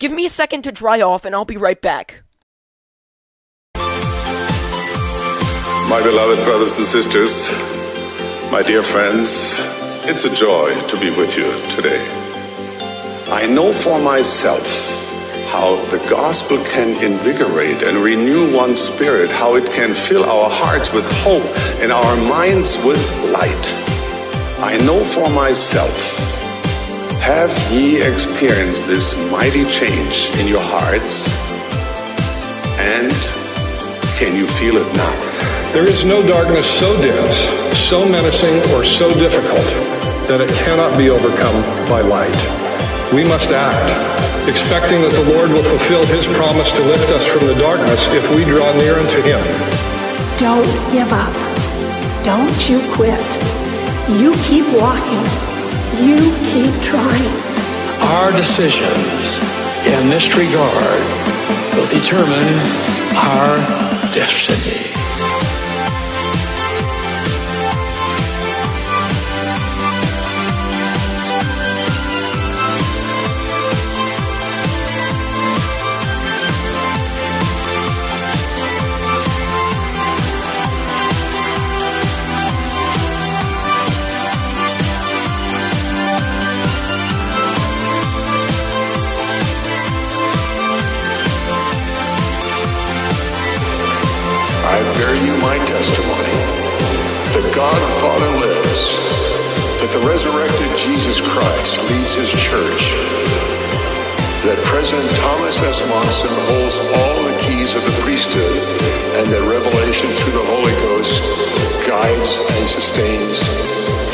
Give 0.03 0.11
me 0.11 0.26
a 0.26 0.28
second 0.28 0.62
to 0.62 0.72
dry 0.72 1.00
off 1.00 1.24
and 1.24 1.32
I'll 1.32 1.44
be 1.44 1.57
right 1.57 1.80
back. 1.80 2.24
My 5.86 6.00
beloved 6.03 6.42
brothers 6.44 6.76
and 6.78 6.84
sisters, 6.84 7.53
my 8.50 8.64
dear 8.66 8.82
friends, 8.82 9.62
it's 10.11 10.24
a 10.24 10.34
joy 10.34 10.74
to 10.88 10.98
be 10.98 11.11
with 11.11 11.38
you 11.38 11.46
today. 11.70 12.03
I 13.30 13.46
know 13.46 13.72
for 13.72 14.00
myself 14.00 14.66
how 15.53 15.76
the 15.92 15.98
gospel 16.11 16.59
can 16.64 17.00
invigorate 17.00 17.84
and 17.84 17.98
renew 17.98 18.53
one's 18.53 18.80
spirit, 18.80 19.30
how 19.30 19.55
it 19.55 19.70
can 19.70 19.94
fill 19.94 20.24
our 20.24 20.50
hearts 20.50 20.92
with 20.92 21.07
hope 21.22 21.46
and 21.80 21.92
our 21.92 22.16
minds 22.28 22.76
with 22.82 23.00
light. 23.30 23.72
I 24.59 24.78
know 24.78 25.05
for 25.05 25.30
myself. 25.30 26.51
Have 27.22 27.54
ye 27.70 28.02
experienced 28.02 28.88
this 28.88 29.14
mighty 29.30 29.62
change 29.70 30.34
in 30.42 30.48
your 30.48 30.60
hearts? 30.60 31.30
And 32.82 33.14
can 34.18 34.34
you 34.34 34.48
feel 34.58 34.74
it 34.74 34.90
now? 34.98 35.14
There 35.70 35.86
is 35.86 36.04
no 36.04 36.18
darkness 36.26 36.66
so 36.66 36.90
dense, 37.00 37.46
so 37.78 38.02
menacing, 38.04 38.58
or 38.74 38.82
so 38.82 39.14
difficult 39.14 39.62
that 40.26 40.42
it 40.42 40.50
cannot 40.66 40.98
be 40.98 41.10
overcome 41.10 41.62
by 41.86 42.02
light. 42.02 42.34
We 43.14 43.22
must 43.22 43.54
act, 43.54 43.94
expecting 44.50 44.98
that 45.06 45.14
the 45.14 45.30
Lord 45.30 45.54
will 45.54 45.62
fulfill 45.62 46.02
his 46.10 46.26
promise 46.26 46.74
to 46.74 46.82
lift 46.90 47.06
us 47.14 47.24
from 47.24 47.46
the 47.46 47.54
darkness 47.54 48.02
if 48.10 48.26
we 48.34 48.42
draw 48.42 48.66
near 48.74 48.98
unto 48.98 49.22
him. 49.22 49.38
Don't 50.42 50.66
give 50.90 51.14
up. 51.14 51.30
Don't 52.26 52.58
you 52.66 52.82
quit. 52.98 53.22
You 54.18 54.34
keep 54.42 54.66
walking. 54.74 55.51
You 56.01 56.16
keep 56.47 56.82
trying. 56.82 57.43
Our 58.01 58.32
decisions 58.32 59.38
in 59.86 60.09
this 60.09 60.34
regard 60.34 61.01
will 61.76 61.86
determine 61.88 62.59
our 63.14 63.59
destiny. 64.14 65.01
God 97.53 97.76
the 97.76 97.95
Father 98.00 98.33
lives, 98.41 98.96
that 99.84 99.92
the 99.92 100.00
resurrected 100.08 100.72
Jesus 100.80 101.20
Christ 101.20 101.84
leads 101.92 102.16
his 102.16 102.33
church, 102.33 102.96
that 104.49 104.57
President 104.64 105.04
Thomas 105.20 105.61
S. 105.61 105.84
Monson 105.84 106.33
holds 106.49 106.80
all 106.80 107.18
the 107.29 107.37
keys 107.45 107.76
of 107.76 107.84
the 107.84 107.92
priesthood, 108.00 108.57
and 109.20 109.29
that 109.29 109.45
revelation 109.45 110.08
through 110.16 110.33
the 110.41 110.49
Holy 110.49 110.72
Ghost 110.80 111.20
guides 111.84 112.41
and 112.57 112.64
sustains 112.64 113.45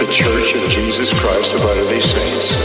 the 0.02 0.10
church 0.10 0.58
of 0.58 0.66
Jesus 0.66 1.14
Christ 1.22 1.54
of 1.54 1.62
Latter-day 1.62 2.02
Saints. 2.02 2.58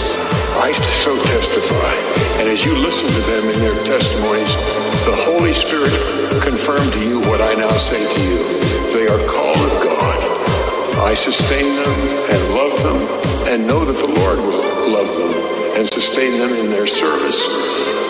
I 0.58 0.74
so 0.74 1.14
testify, 1.38 1.94
and 2.42 2.50
as 2.50 2.66
you 2.66 2.74
listen 2.82 3.14
to 3.14 3.24
them 3.30 3.46
in 3.46 3.60
their 3.62 3.78
testimonies, 3.86 4.58
the 5.06 5.18
Holy 5.22 5.54
Spirit 5.54 5.94
confirm 6.42 6.82
to 6.98 7.02
you 7.06 7.22
what 7.30 7.46
I 7.46 7.54
now 7.54 7.74
say 7.78 8.02
to 8.02 8.20
you. 8.26 8.42
They 8.90 9.06
are 9.06 9.22
called 9.30 9.58
of 9.58 9.84
God. 9.86 10.03
I 11.04 11.14
sustain 11.16 11.76
them 11.76 12.00
and 12.32 12.56
love 12.56 12.82
them 12.82 12.96
and 13.52 13.68
know 13.68 13.84
that 13.84 13.94
the 13.94 14.08
Lord 14.08 14.40
will 14.40 14.90
love 14.90 15.18
them 15.18 15.78
and 15.78 15.88
sustain 15.88 16.40
them 16.40 16.50
in 16.52 16.70
their 16.72 16.88
service. 16.88 17.46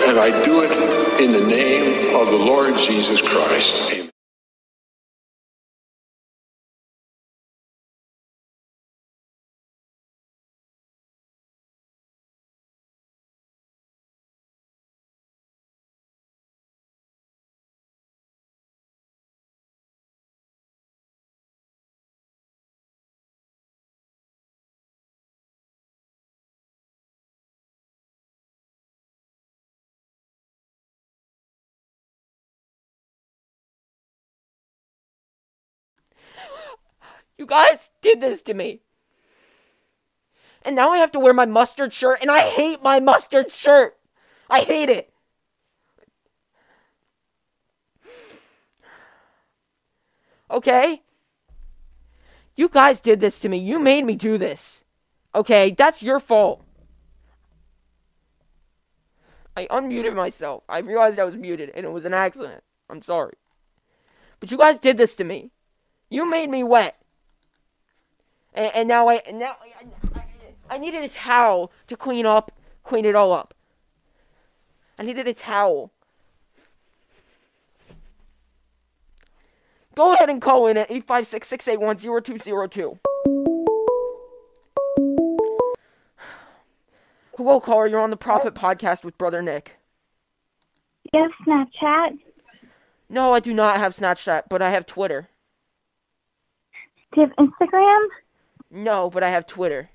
And 0.08 0.20
I 0.20 0.30
do 0.44 0.62
it 0.62 0.72
in 1.20 1.32
the 1.32 1.46
name 1.48 2.16
of 2.16 2.30
the 2.30 2.38
Lord 2.38 2.78
Jesus 2.78 3.20
Christ. 3.20 3.92
Amen. 3.94 4.03
You 37.44 37.48
guys 37.48 37.90
did 38.02 38.22
this 38.22 38.42
to 38.44 38.54
me. 38.54 38.80
And 40.62 40.78
now 40.78 40.92
I 40.92 41.00
have 41.00 41.12
to 41.12 41.20
wear 41.20 41.34
my 41.34 41.46
mustard 41.46 41.92
shirt, 41.92 42.20
and 42.22 42.32
I 42.32 42.50
hate 42.50 42.82
my 42.82 43.02
mustard 43.02 43.52
shirt. 43.52 43.98
I 44.50 44.62
hate 44.62 44.88
it. 44.88 45.14
Okay? 50.50 51.02
You 52.56 52.70
guys 52.70 53.02
did 53.02 53.20
this 53.20 53.42
to 53.42 53.50
me. 53.50 53.58
You 53.58 53.78
made 53.78 54.06
me 54.06 54.16
do 54.16 54.38
this. 54.38 54.86
Okay? 55.36 55.72
That's 55.72 56.02
your 56.02 56.22
fault. 56.22 56.64
I 59.58 59.66
unmuted 59.66 60.16
myself. 60.16 60.64
I 60.70 60.78
realized 60.78 61.20
I 61.20 61.26
was 61.26 61.36
muted, 61.36 61.74
and 61.76 61.86
it 61.86 61.92
was 61.92 62.06
an 62.06 62.14
accident. 62.14 62.64
I'm 62.90 63.02
sorry. 63.02 63.34
But 64.40 64.50
you 64.50 64.58
guys 64.58 64.78
did 64.78 64.96
this 64.96 65.14
to 65.16 65.26
me. 65.26 65.52
You 66.10 66.26
made 66.30 66.50
me 66.50 66.64
wet. 66.64 67.03
And, 68.54 68.72
and 68.76 68.88
now 68.88 69.08
I 69.08 69.16
and 69.28 69.40
now 69.40 69.56
I, 69.62 70.20
I, 70.20 70.76
I 70.76 70.78
needed 70.78 71.04
a 71.04 71.10
towel 71.10 71.72
to 71.88 71.98
clean 71.98 72.26
up, 72.26 72.52
clean 72.84 73.06
it 73.06 73.16
all 73.16 73.34
up. 73.34 73.54
I 74.98 75.04
needed 75.04 75.28
a 75.28 75.34
towel. 75.34 75.92
Go 79.96 80.14
ahead 80.14 80.30
and 80.30 80.42
call 80.42 80.68
in 80.68 80.78
at 80.78 80.90
856 80.90 81.48
681 81.48 81.98
0202. 82.24 83.00
Hello, 87.38 87.60
caller. 87.60 87.88
You're 87.88 88.00
on 88.00 88.10
the 88.10 88.18
Prophet 88.18 88.54
Podcast 88.56 89.04
with 89.04 89.18
Brother 89.18 89.42
Nick. 89.42 89.78
You 91.12 91.22
have 91.22 91.32
Snapchat? 91.46 92.20
No, 93.10 93.34
I 93.34 93.40
do 93.40 93.54
not 93.54 93.78
have 93.78 93.96
Snapchat, 93.96 94.44
but 94.50 94.62
I 94.62 94.72
have 94.72 94.86
Twitter. 94.86 95.30
Do 97.14 97.22
you 97.22 97.28
have 97.28 97.36
Instagram? 97.48 98.08
No, 98.76 99.12
but 99.12 99.22
I 99.22 99.30
have 99.30 99.46
Twitter. 99.46 99.92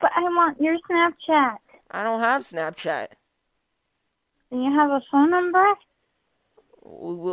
But 0.00 0.10
I 0.16 0.22
want 0.22 0.58
your 0.58 0.76
Snapchat. 0.90 1.56
I 1.90 2.02
don't 2.02 2.20
have 2.20 2.42
Snapchat. 2.42 3.08
Do 4.50 4.56
you 4.56 4.72
have 4.72 4.90
a 4.90 5.02
phone 5.10 5.30
number? 5.30 5.62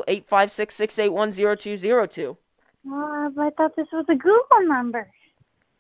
Eight 0.08 0.28
five 0.28 0.52
six 0.52 0.76
six 0.76 1.00
eight 1.00 1.10
one 1.10 1.32
zero 1.32 1.56
two 1.56 1.78
zero 1.78 2.06
two. 2.06 2.38
Uh, 2.86 3.30
but 3.30 3.42
I 3.42 3.50
thought 3.52 3.76
this 3.78 3.88
was 3.94 4.06
a 4.10 4.16
Google 4.16 4.68
number. 4.68 5.10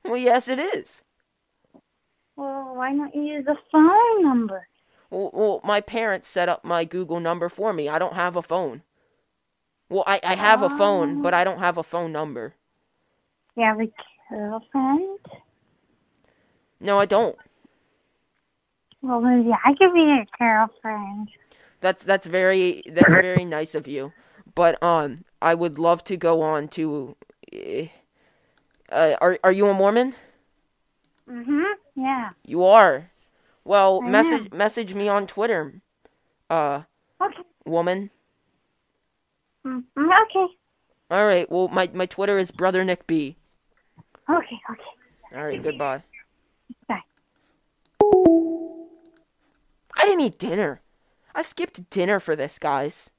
Well, 0.05 0.17
yes, 0.17 0.47
it 0.47 0.59
is. 0.59 1.03
Well, 2.37 2.73
why 2.75 2.95
don't 2.95 3.13
you 3.13 3.23
use 3.23 3.47
a 3.47 3.57
phone 3.69 4.23
number? 4.23 4.67
Well, 5.09 5.29
well, 5.33 5.61
my 5.65 5.81
parents 5.81 6.29
set 6.29 6.47
up 6.47 6.63
my 6.63 6.85
Google 6.85 7.19
number 7.19 7.49
for 7.49 7.73
me. 7.73 7.89
I 7.89 7.99
don't 7.99 8.13
have 8.13 8.37
a 8.37 8.41
phone. 8.41 8.83
Well, 9.89 10.05
I, 10.07 10.21
I 10.23 10.35
have 10.35 10.61
a 10.61 10.69
phone, 10.69 11.21
but 11.21 11.33
I 11.33 11.43
don't 11.43 11.59
have 11.59 11.77
a 11.77 11.83
phone 11.83 12.13
number. 12.13 12.55
You 13.55 13.63
have 13.65 13.79
a 13.79 13.87
girlfriend? 14.29 15.19
No, 16.79 16.97
I 16.99 17.05
don't. 17.05 17.37
Well, 19.01 19.21
maybe 19.21 19.51
I 19.51 19.73
could 19.73 19.93
be 19.93 19.99
your 20.01 20.25
girlfriend. 20.37 21.29
That's 21.81 22.03
that's 22.03 22.27
very 22.27 22.83
that's 22.87 23.15
very 23.15 23.45
nice 23.45 23.73
of 23.75 23.87
you. 23.87 24.13
But 24.55 24.81
um, 24.83 25.25
I 25.41 25.55
would 25.55 25.79
love 25.79 26.03
to 26.05 26.17
go 26.17 26.41
on 26.41 26.67
to. 26.69 27.15
Uh, 28.91 29.15
are 29.21 29.39
are 29.43 29.51
you 29.51 29.67
a 29.67 29.73
Mormon? 29.73 30.15
Mhm. 31.27 31.75
Yeah. 31.95 32.29
You 32.45 32.63
are. 32.63 33.11
Well, 33.63 34.01
I 34.01 34.09
message 34.09 34.49
am. 34.51 34.57
message 34.57 34.93
me 34.93 35.07
on 35.07 35.27
Twitter. 35.27 35.81
Uh, 36.49 36.83
Okay. 37.21 37.43
woman. 37.65 38.11
Mm, 39.65 39.83
okay. 39.97 40.47
All 41.11 41.25
right. 41.25 41.49
Well, 41.51 41.67
my 41.67 41.89
my 41.93 42.05
Twitter 42.05 42.37
is 42.37 42.51
brother 42.51 42.83
Nick 42.83 43.05
B. 43.07 43.37
Okay. 44.31 44.61
Okay. 44.69 44.81
All 45.35 45.43
right. 45.43 45.61
Goodbye. 45.61 46.03
Bye. 46.87 47.03
I 49.97 50.05
didn't 50.05 50.21
eat 50.21 50.39
dinner. 50.39 50.81
I 51.35 51.41
skipped 51.41 51.89
dinner 51.89 52.19
for 52.19 52.35
this, 52.35 52.57
guys. 52.57 53.09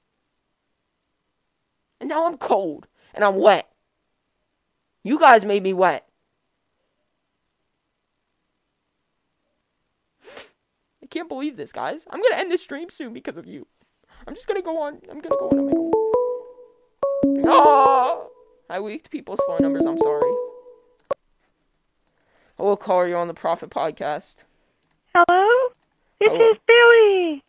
And 2.01 2.09
now 2.09 2.27
I'm 2.27 2.37
cold 2.37 2.87
and 3.15 3.25
I'm 3.25 3.37
wet. 3.37 3.69
You 5.05 5.19
guys 5.19 5.45
made 5.45 5.63
me 5.63 5.73
wet. 5.73 6.09
I 11.03 11.07
can't 11.11 11.29
believe 11.29 11.57
this, 11.57 11.73
guys. 11.73 12.07
I'm 12.11 12.23
gonna 12.23 12.37
end 12.37 12.51
this 12.51 12.63
stream 12.63 12.89
soon 12.89 13.13
because 13.13 13.37
of 13.37 13.47
you. 13.47 13.67
I'm 14.27 14.35
just 14.35 14.47
gonna 14.47 14.63
go 14.63 14.81
on. 14.81 14.99
I'm 15.11 15.21
gonna 15.21 15.37
go 15.39 15.51
on 15.51 15.59
a. 15.59 17.49
Oh! 17.49 18.29
Ah! 18.71 18.75
I 18.75 18.79
leaked 18.79 19.11
people's 19.11 19.41
phone 19.47 19.61
numbers. 19.61 19.85
I'm 19.85 19.99
sorry. 19.99 20.52
Hello, 22.63 22.77
caller. 22.77 23.09
You're 23.09 23.19
on 23.19 23.27
the 23.27 23.35
Prophet 23.35 23.71
Podcast. 23.71 24.37
Hello? 25.13 25.73
This 26.21 26.31
Hello. 26.31 26.51
is 26.53 26.59
Billy. 26.65 27.43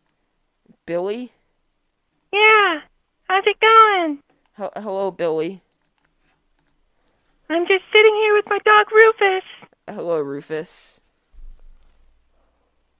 Billy? 0.88 1.32
Yeah. 2.32 2.80
How's 3.26 3.44
it 3.46 3.58
going? 3.62 4.18
H- 4.60 4.72
hello, 4.76 5.12
Billy. 5.12 5.62
I'm 7.48 7.68
just 7.68 7.84
sitting 7.94 8.16
here 8.24 8.34
with 8.34 8.46
my 8.48 8.58
dog 8.66 8.92
Rufus. 8.92 9.44
Hello, 9.88 10.18
Rufus. 10.20 11.00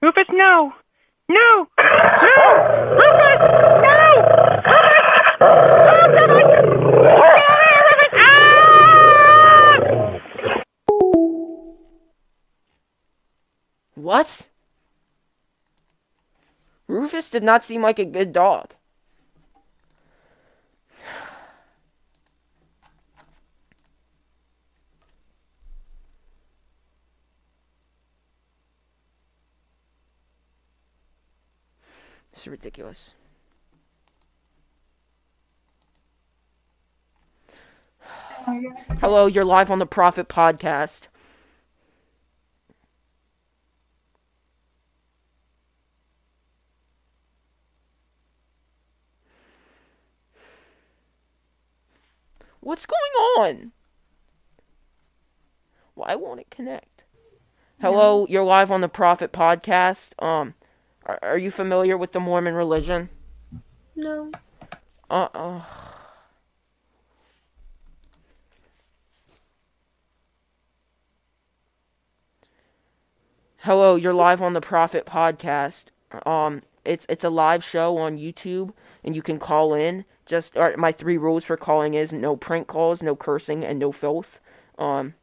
Rufus, 0.04 0.28
no. 0.30 0.72
No. 1.30 1.68
No. 1.80 2.54
Rufus, 2.94 3.76
no. 3.82 4.53
What? 14.04 14.48
Rufus 16.90 17.30
did 17.30 17.42
not 17.42 17.64
seem 17.64 17.82
like 17.82 18.00
a 18.00 18.04
good 18.04 18.34
dog. 18.34 18.74
This 32.34 32.42
is 32.42 32.48
ridiculous. 32.50 33.14
Hello, 39.00 39.28
you're 39.28 39.46
live 39.46 39.72
on 39.72 39.80
the 39.80 39.86
Prophet 39.86 40.28
Podcast. 40.28 41.04
What's 52.64 52.86
going 52.86 53.02
on? 53.40 53.72
Why 55.96 56.16
won't 56.16 56.40
it 56.40 56.50
connect? 56.50 57.04
Hello, 57.82 58.26
you're 58.30 58.46
live 58.46 58.72
on 58.72 58.80
the 58.80 58.88
Prophet 58.88 59.34
Podcast. 59.34 60.12
Um, 60.24 60.54
are, 61.06 61.20
are 61.22 61.38
you 61.38 61.52
familiar 61.52 61.98
with 61.98 62.14
the 62.14 62.22
Mormon 62.22 62.54
religion? 62.54 63.10
No. 63.98 64.32
Uh 65.10 65.28
uh 65.34 65.62
Hello, 73.58 73.96
you're 73.98 74.14
live 74.14 74.42
on 74.42 74.54
the 74.54 74.62
Prophet 74.62 75.06
Podcast. 75.06 75.88
Um, 76.26 76.62
it's 76.86 77.06
it's 77.10 77.26
a 77.26 77.30
live 77.30 77.64
show 77.66 77.98
on 77.98 78.18
YouTube, 78.18 78.72
and 79.04 79.18
you 79.18 79.22
can 79.22 79.38
call 79.38 79.74
in. 79.74 80.06
Just 80.26 80.56
my 80.78 80.92
three 80.92 81.18
rules 81.18 81.44
for 81.44 81.58
calling 81.58 81.94
is 81.94 82.14
no 82.14 82.36
prank 82.36 82.68
calls, 82.68 83.04
no 83.04 83.16
cursing, 83.16 83.66
and 83.66 83.80
no 83.80 83.92
filth. 83.92 84.40
Um, 84.78 85.16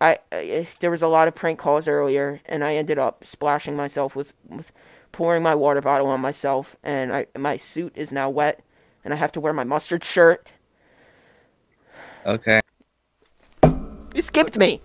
I, 0.00 0.18
I 0.32 0.66
there 0.80 0.90
was 0.90 1.02
a 1.02 1.08
lot 1.08 1.28
of 1.28 1.34
prank 1.34 1.58
calls 1.58 1.86
earlier, 1.86 2.40
and 2.46 2.64
I 2.64 2.74
ended 2.74 2.98
up 2.98 3.24
splashing 3.24 3.76
myself 3.76 4.16
with 4.16 4.32
with 4.48 4.72
pouring 5.12 5.42
my 5.42 5.54
water 5.54 5.80
bottle 5.80 6.08
on 6.08 6.20
myself, 6.20 6.76
and 6.82 7.12
I 7.12 7.26
my 7.36 7.56
suit 7.56 7.92
is 7.94 8.12
now 8.12 8.30
wet, 8.30 8.64
and 9.04 9.12
I 9.12 9.16
have 9.16 9.32
to 9.32 9.40
wear 9.40 9.52
my 9.52 9.64
mustard 9.64 10.04
shirt. 10.04 10.52
Okay. 12.24 12.60
You 14.14 14.20
skipped 14.20 14.56
me. 14.56 14.80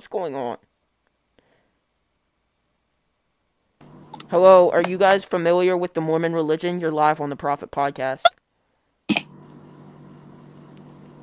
What's 0.00 0.08
going 0.08 0.34
on? 0.34 0.56
Hello, 4.30 4.70
are 4.70 4.80
you 4.80 4.96
guys 4.96 5.24
familiar 5.24 5.76
with 5.76 5.92
the 5.92 6.00
Mormon 6.00 6.32
religion? 6.32 6.80
You're 6.80 6.90
live 6.90 7.20
on 7.20 7.28
the 7.28 7.36
Prophet 7.36 7.70
Podcast. 7.70 8.24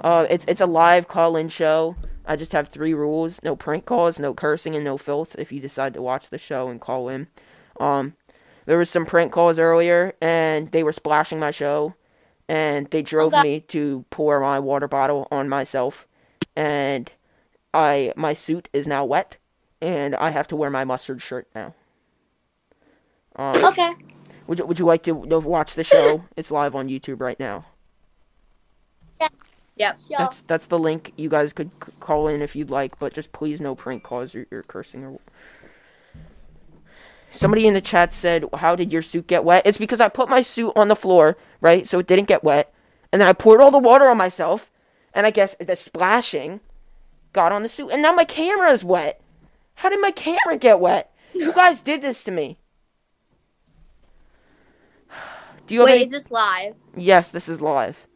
Uh, 0.02 0.28
it's 0.30 0.46
it's 0.48 0.62
a 0.62 0.68
live 0.68 1.08
call-in 1.08 1.50
show. 1.50 1.96
I 2.28 2.36
just 2.36 2.52
have 2.52 2.68
three 2.68 2.94
rules: 2.94 3.40
no 3.42 3.56
prank 3.56 3.88
calls, 3.88 4.20
no 4.20 4.36
cursing, 4.36 4.76
and 4.76 4.86
no 4.86 5.00
filth. 5.00 5.36
If 5.40 5.52
you 5.52 5.60
decide 5.60 5.96
to 5.96 6.02
watch 6.04 6.30
the 6.30 6.38
show 6.38 6.70
and 6.70 6.80
call 6.80 7.10
in, 7.10 7.26
um, 7.80 8.14
there 8.68 8.78
was 8.78 8.92
some 8.92 9.08
prank 9.08 9.32
calls 9.32 9.58
earlier, 9.58 10.14
and 10.22 10.72
they 10.72 10.84
were 10.84 10.94
splashing 10.94 11.40
my 11.40 11.50
show, 11.50 11.96
and 12.48 12.86
they 12.92 13.02
drove 13.02 13.34
Okay. 13.34 13.42
me 13.42 13.60
to 13.62 14.06
pour 14.12 14.40
my 14.40 14.60
water 14.60 14.88
bottle 14.88 15.28
on 15.32 15.50
myself, 15.50 16.08
and 16.56 17.12
I 17.78 18.12
my 18.16 18.34
suit 18.34 18.70
is 18.74 18.88
now 18.88 19.06
wet, 19.06 19.38
and 19.82 20.16
I 20.16 20.32
have 20.32 20.48
to 20.48 20.56
wear 20.56 20.72
my 20.72 20.84
mustard 20.84 21.22
shirt 21.22 21.48
now. 21.54 21.76
Um, 23.36 23.64
Okay. 23.64 23.94
Would 24.48 24.60
you, 24.60 24.66
would 24.66 24.80
you 24.80 24.86
like 24.86 25.04
to 25.04 25.26
to 25.28 25.40
watch 25.40 25.76
the 25.76 25.84
show? 25.84 26.24
it's 26.36 26.50
live 26.50 26.76
on 26.76 26.90
YouTube 26.90 27.22
right 27.22 27.40
now. 27.40 27.66
Yeah. 29.20 29.28
Yep. 30.10 30.18
That's 30.18 30.42
that's 30.42 30.66
the 30.66 30.80
link. 30.80 31.14
You 31.18 31.30
guys 31.30 31.54
could 31.54 31.70
c- 31.86 31.92
call 32.00 32.28
in 32.28 32.42
if 32.42 32.56
you'd 32.56 32.72
like, 32.72 32.98
but 32.98 33.14
just 33.14 33.32
please 33.32 33.62
no 33.62 33.76
prank 33.76 34.04
calls 34.04 34.34
or, 34.34 34.48
or 34.52 34.64
cursing 34.64 35.06
or. 35.06 35.20
Somebody 37.30 37.68
in 37.68 37.76
the 37.76 37.82
chat 37.82 38.12
said, 38.14 38.46
"How 38.56 38.76
did 38.76 38.92
your 38.92 39.04
suit 39.04 39.28
get 39.28 39.44
wet?" 39.44 39.68
It's 39.68 39.78
because 39.78 40.02
I 40.02 40.10
put 40.10 40.30
my 40.30 40.42
suit 40.42 40.74
on 40.76 40.88
the 40.88 40.96
floor, 40.96 41.38
right, 41.62 41.88
so 41.88 42.00
it 42.00 42.08
didn't 42.08 42.28
get 42.28 42.44
wet, 42.44 42.74
and 43.12 43.22
then 43.22 43.28
I 43.28 43.34
poured 43.34 43.62
all 43.62 43.70
the 43.70 43.78
water 43.78 44.10
on 44.10 44.18
myself, 44.18 44.72
and 45.14 45.28
I 45.28 45.30
guess 45.30 45.56
the 45.60 45.76
splashing 45.76 46.62
got 47.38 47.52
on 47.52 47.62
the 47.62 47.70
suit, 47.70 47.90
and 47.92 48.02
now 48.02 48.12
my 48.12 48.26
camera 48.26 48.72
is 48.72 48.84
wet. 48.84 49.22
How 49.76 49.90
did 49.90 50.02
my 50.02 50.10
camera 50.12 50.58
get 50.58 50.80
wet? 50.80 51.14
You 51.36 51.54
guys 51.62 51.82
did 51.82 52.02
this 52.02 52.24
to 52.24 52.32
me. 52.32 52.58
Do 55.68 55.76
you 55.76 55.84
Wait, 55.84 55.92
any- 55.96 56.06
is 56.06 56.12
this 56.12 56.32
live? 56.32 56.76
Yes, 56.96 57.30
this 57.30 57.48
is 57.48 57.62
live. 57.62 58.08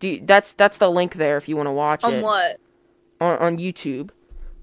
Do 0.00 0.08
you, 0.08 0.22
that's 0.22 0.52
that's 0.52 0.76
the 0.76 0.90
link 0.90 1.14
there 1.14 1.38
if 1.38 1.48
you 1.48 1.56
want 1.56 1.68
to 1.68 1.72
watch 1.72 2.04
On 2.04 2.14
it. 2.14 2.22
what? 2.22 2.60
On 3.20 3.38
on 3.38 3.58
YouTube. 3.58 4.10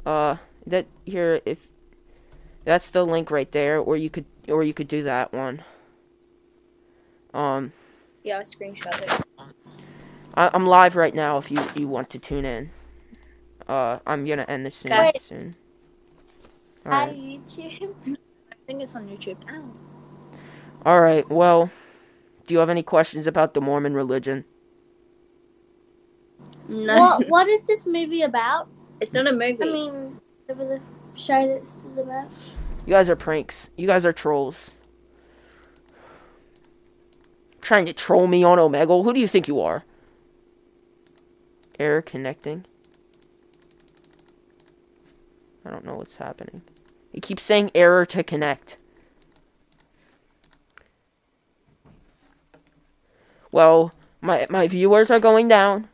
Uh, 0.05 0.37
that 0.67 0.85
here 1.05 1.41
if 1.45 1.57
that's 2.65 2.89
the 2.89 3.03
link 3.03 3.31
right 3.31 3.51
there, 3.51 3.79
or 3.79 3.97
you 3.97 4.09
could 4.11 4.25
or 4.47 4.63
you 4.63 4.73
could 4.75 4.87
do 4.87 5.01
that 5.03 5.33
one. 5.33 5.63
Um, 7.33 7.73
Yeah, 8.23 8.37
I 8.37 8.43
screenshot 8.43 9.01
it. 9.01 9.23
I, 10.35 10.49
I'm 10.53 10.65
live 10.65 10.95
right 10.95 11.13
now. 11.13 11.37
If 11.37 11.51
you 11.51 11.59
you 11.75 11.87
want 11.87 12.09
to 12.11 12.19
tune 12.19 12.45
in. 12.45 12.71
Uh, 13.67 13.99
I'm 14.05 14.25
gonna 14.25 14.45
end 14.47 14.65
this 14.65 14.75
soon. 14.75 14.91
Okay. 14.91 15.13
Soon. 15.17 15.55
Hi, 16.85 17.01
Alright. 17.07 17.17
YouTube. 17.17 17.95
I 18.51 18.55
think 18.67 18.81
it's 18.81 18.95
on 18.95 19.07
YouTube. 19.07 19.37
Ow. 19.49 19.63
All 20.85 21.01
right. 21.01 21.27
Well, 21.29 21.69
do 22.45 22.53
you 22.53 22.59
have 22.59 22.69
any 22.69 22.83
questions 22.83 23.27
about 23.27 23.53
the 23.53 23.61
Mormon 23.61 23.93
religion? 23.93 24.43
No. 26.67 26.99
What 26.99 27.25
What 27.29 27.47
is 27.47 27.63
this 27.63 27.85
movie 27.85 28.23
about? 28.23 28.67
It's 28.99 29.13
not 29.13 29.27
a 29.27 29.31
movie. 29.31 29.57
I 29.61 29.65
mean, 29.65 30.19
it 30.47 30.57
was 30.57 30.69
a 30.69 30.81
show 31.17 31.47
this 31.47 31.83
is 31.89 31.97
about. 31.97 32.31
You 32.85 32.93
guys 32.93 33.09
are 33.09 33.15
pranks. 33.15 33.69
You 33.77 33.87
guys 33.87 34.05
are 34.05 34.13
trolls. 34.13 34.71
Trying 37.61 37.85
to 37.85 37.93
troll 37.93 38.27
me 38.27 38.43
on 38.43 38.57
Omegle? 38.57 39.05
Who 39.05 39.13
do 39.13 39.21
you 39.21 39.27
think 39.27 39.47
you 39.47 39.61
are? 39.61 39.85
Error 41.79 42.01
connecting. 42.01 42.65
I 45.65 45.69
don't 45.69 45.85
know 45.85 45.95
what's 45.95 46.17
happening. 46.17 46.61
It 47.13 47.21
keeps 47.21 47.43
saying 47.43 47.71
error 47.73 48.05
to 48.07 48.23
connect. 48.23 48.77
Well, 53.51 53.93
my 54.21 54.47
my 54.49 54.67
viewers 54.67 55.11
are 55.11 55.19
going 55.19 55.47
down. 55.47 55.89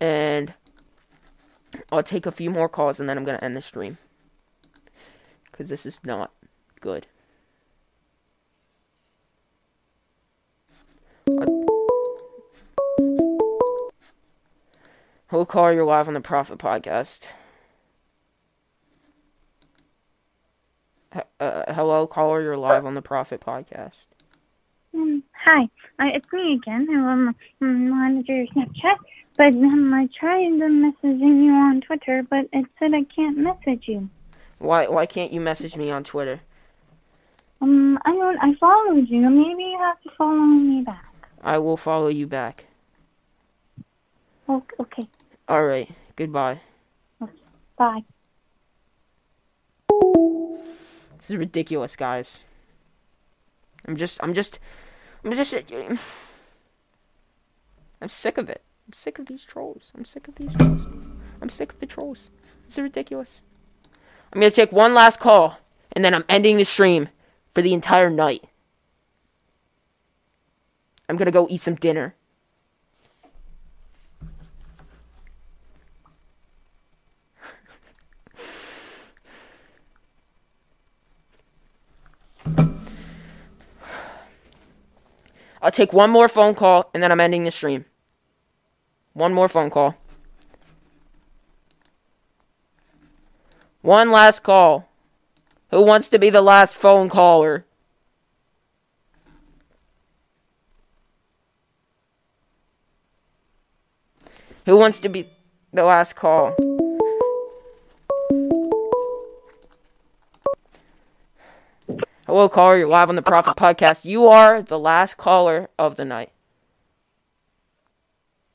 And 0.00 0.54
I'll 1.90 2.02
take 2.02 2.26
a 2.26 2.32
few 2.32 2.50
more 2.50 2.68
calls 2.68 3.00
and 3.00 3.08
then 3.08 3.18
I'm 3.18 3.24
going 3.24 3.38
to 3.38 3.44
end 3.44 3.56
the 3.56 3.60
stream 3.60 3.98
because 5.50 5.68
this 5.68 5.84
is 5.84 6.00
not 6.04 6.32
good. 6.80 7.06
Hello, 15.30 15.44
caller. 15.44 15.74
You're 15.74 15.84
live 15.84 16.08
on 16.08 16.14
the 16.14 16.22
Prophet 16.22 16.56
Podcast. 16.58 17.26
Uh, 21.38 21.70
hello, 21.74 22.06
caller. 22.06 22.40
You're 22.40 22.56
live 22.56 22.86
on 22.86 22.94
the 22.94 23.02
Prophet 23.02 23.42
Podcast. 23.42 24.06
Um, 24.94 25.22
hi, 25.44 25.64
uh, 25.98 26.06
it's 26.14 26.32
me 26.32 26.54
again. 26.54 26.86
I'm 26.88 27.28
um, 27.60 27.92
on 27.92 28.24
your 28.26 28.46
Snapchat, 28.46 28.96
but 29.36 29.54
um, 29.54 29.92
I 29.92 30.08
tried 30.18 30.50
messaging 30.52 31.44
you 31.44 31.52
on 31.52 31.82
Twitter, 31.82 32.22
but 32.22 32.48
it 32.54 32.64
said 32.78 32.94
I 32.94 33.04
can't 33.14 33.36
message 33.36 33.84
you. 33.86 34.08
Why? 34.58 34.86
Why 34.86 35.04
can't 35.04 35.30
you 35.30 35.42
message 35.42 35.76
me 35.76 35.90
on 35.90 36.04
Twitter? 36.04 36.40
Um, 37.60 37.98
I 38.06 38.12
don't. 38.12 38.38
I 38.38 38.54
followed 38.54 39.10
you. 39.10 39.28
Maybe 39.28 39.64
you 39.64 39.78
have 39.78 40.00
to 40.04 40.10
follow 40.16 40.36
me 40.36 40.80
back. 40.80 41.04
I 41.42 41.58
will 41.58 41.76
follow 41.76 42.08
you 42.08 42.26
back. 42.26 42.64
Okay. 44.48 45.06
All 45.48 45.64
right. 45.64 45.90
Goodbye. 46.14 46.60
Bye. 47.78 48.04
This 51.16 51.30
is 51.30 51.36
ridiculous, 51.36 51.96
guys. 51.96 52.40
I'm 53.86 53.96
just, 53.96 54.18
I'm 54.22 54.34
just, 54.34 54.58
I'm 55.24 55.32
just, 55.32 55.54
I'm 58.02 58.08
sick 58.08 58.36
of 58.36 58.50
it. 58.50 58.62
I'm 58.86 58.92
sick 58.92 59.18
of 59.18 59.26
these 59.26 59.44
trolls. 59.44 59.90
I'm 59.96 60.04
sick 60.04 60.28
of 60.28 60.34
these 60.34 60.54
trolls. 60.54 60.86
I'm 61.40 61.48
sick 61.48 61.72
of 61.72 61.80
the 61.80 61.86
trolls. 61.86 62.30
This 62.66 62.76
is 62.76 62.82
ridiculous. 62.82 63.40
I'm 64.32 64.40
gonna 64.40 64.50
take 64.50 64.72
one 64.72 64.92
last 64.94 65.18
call, 65.18 65.58
and 65.92 66.04
then 66.04 66.14
I'm 66.14 66.24
ending 66.28 66.58
the 66.58 66.64
stream 66.64 67.08
for 67.54 67.62
the 67.62 67.72
entire 67.72 68.10
night. 68.10 68.44
I'm 71.08 71.16
gonna 71.16 71.30
go 71.30 71.46
eat 71.48 71.62
some 71.62 71.76
dinner. 71.76 72.14
I'll 85.68 85.72
take 85.72 85.92
one 85.92 86.08
more 86.08 86.28
phone 86.28 86.54
call 86.54 86.88
and 86.94 87.02
then 87.02 87.12
I'm 87.12 87.20
ending 87.20 87.44
the 87.44 87.50
stream. 87.50 87.84
One 89.12 89.34
more 89.34 89.48
phone 89.48 89.68
call. 89.68 89.98
One 93.82 94.10
last 94.10 94.42
call. 94.42 94.88
Who 95.70 95.82
wants 95.82 96.08
to 96.08 96.18
be 96.18 96.30
the 96.30 96.40
last 96.40 96.74
phone 96.74 97.10
caller? 97.10 97.66
Who 104.64 104.74
wants 104.78 105.00
to 105.00 105.10
be 105.10 105.26
the 105.74 105.84
last 105.84 106.16
call? 106.16 106.56
Hello, 112.28 112.46
caller. 112.46 112.76
You're 112.76 112.88
live 112.88 113.08
on 113.08 113.16
the 113.16 113.22
Prophet 113.22 113.52
uh-huh. 113.52 113.72
Podcast. 113.72 114.04
You 114.04 114.26
are 114.26 114.60
the 114.60 114.78
last 114.78 115.16
caller 115.16 115.70
of 115.78 115.96
the 115.96 116.04
night. 116.04 116.30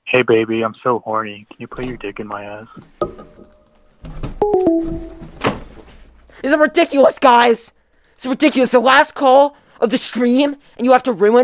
Hey, 0.03 0.21
baby, 0.21 0.63
I'm 0.63 0.75
so 0.83 0.99
horny. 0.99 1.47
Can 1.49 1.57
you 1.59 1.67
put 1.67 1.87
your 1.87 1.97
dick 1.97 2.19
in 2.19 2.27
my 2.27 2.43
ass? 2.43 2.67
This 6.43 6.51
is 6.51 6.55
ridiculous, 6.55 7.17
guys. 7.17 7.71
It's 8.13 8.27
ridiculous. 8.27 8.69
The 8.69 8.79
last 8.79 9.15
call 9.15 9.57
of 9.81 9.89
the 9.89 9.97
stream, 9.97 10.55
and 10.77 10.85
you 10.85 10.91
have 10.91 11.01
to 11.01 11.11
ruin 11.11 11.37
it. 11.37 11.41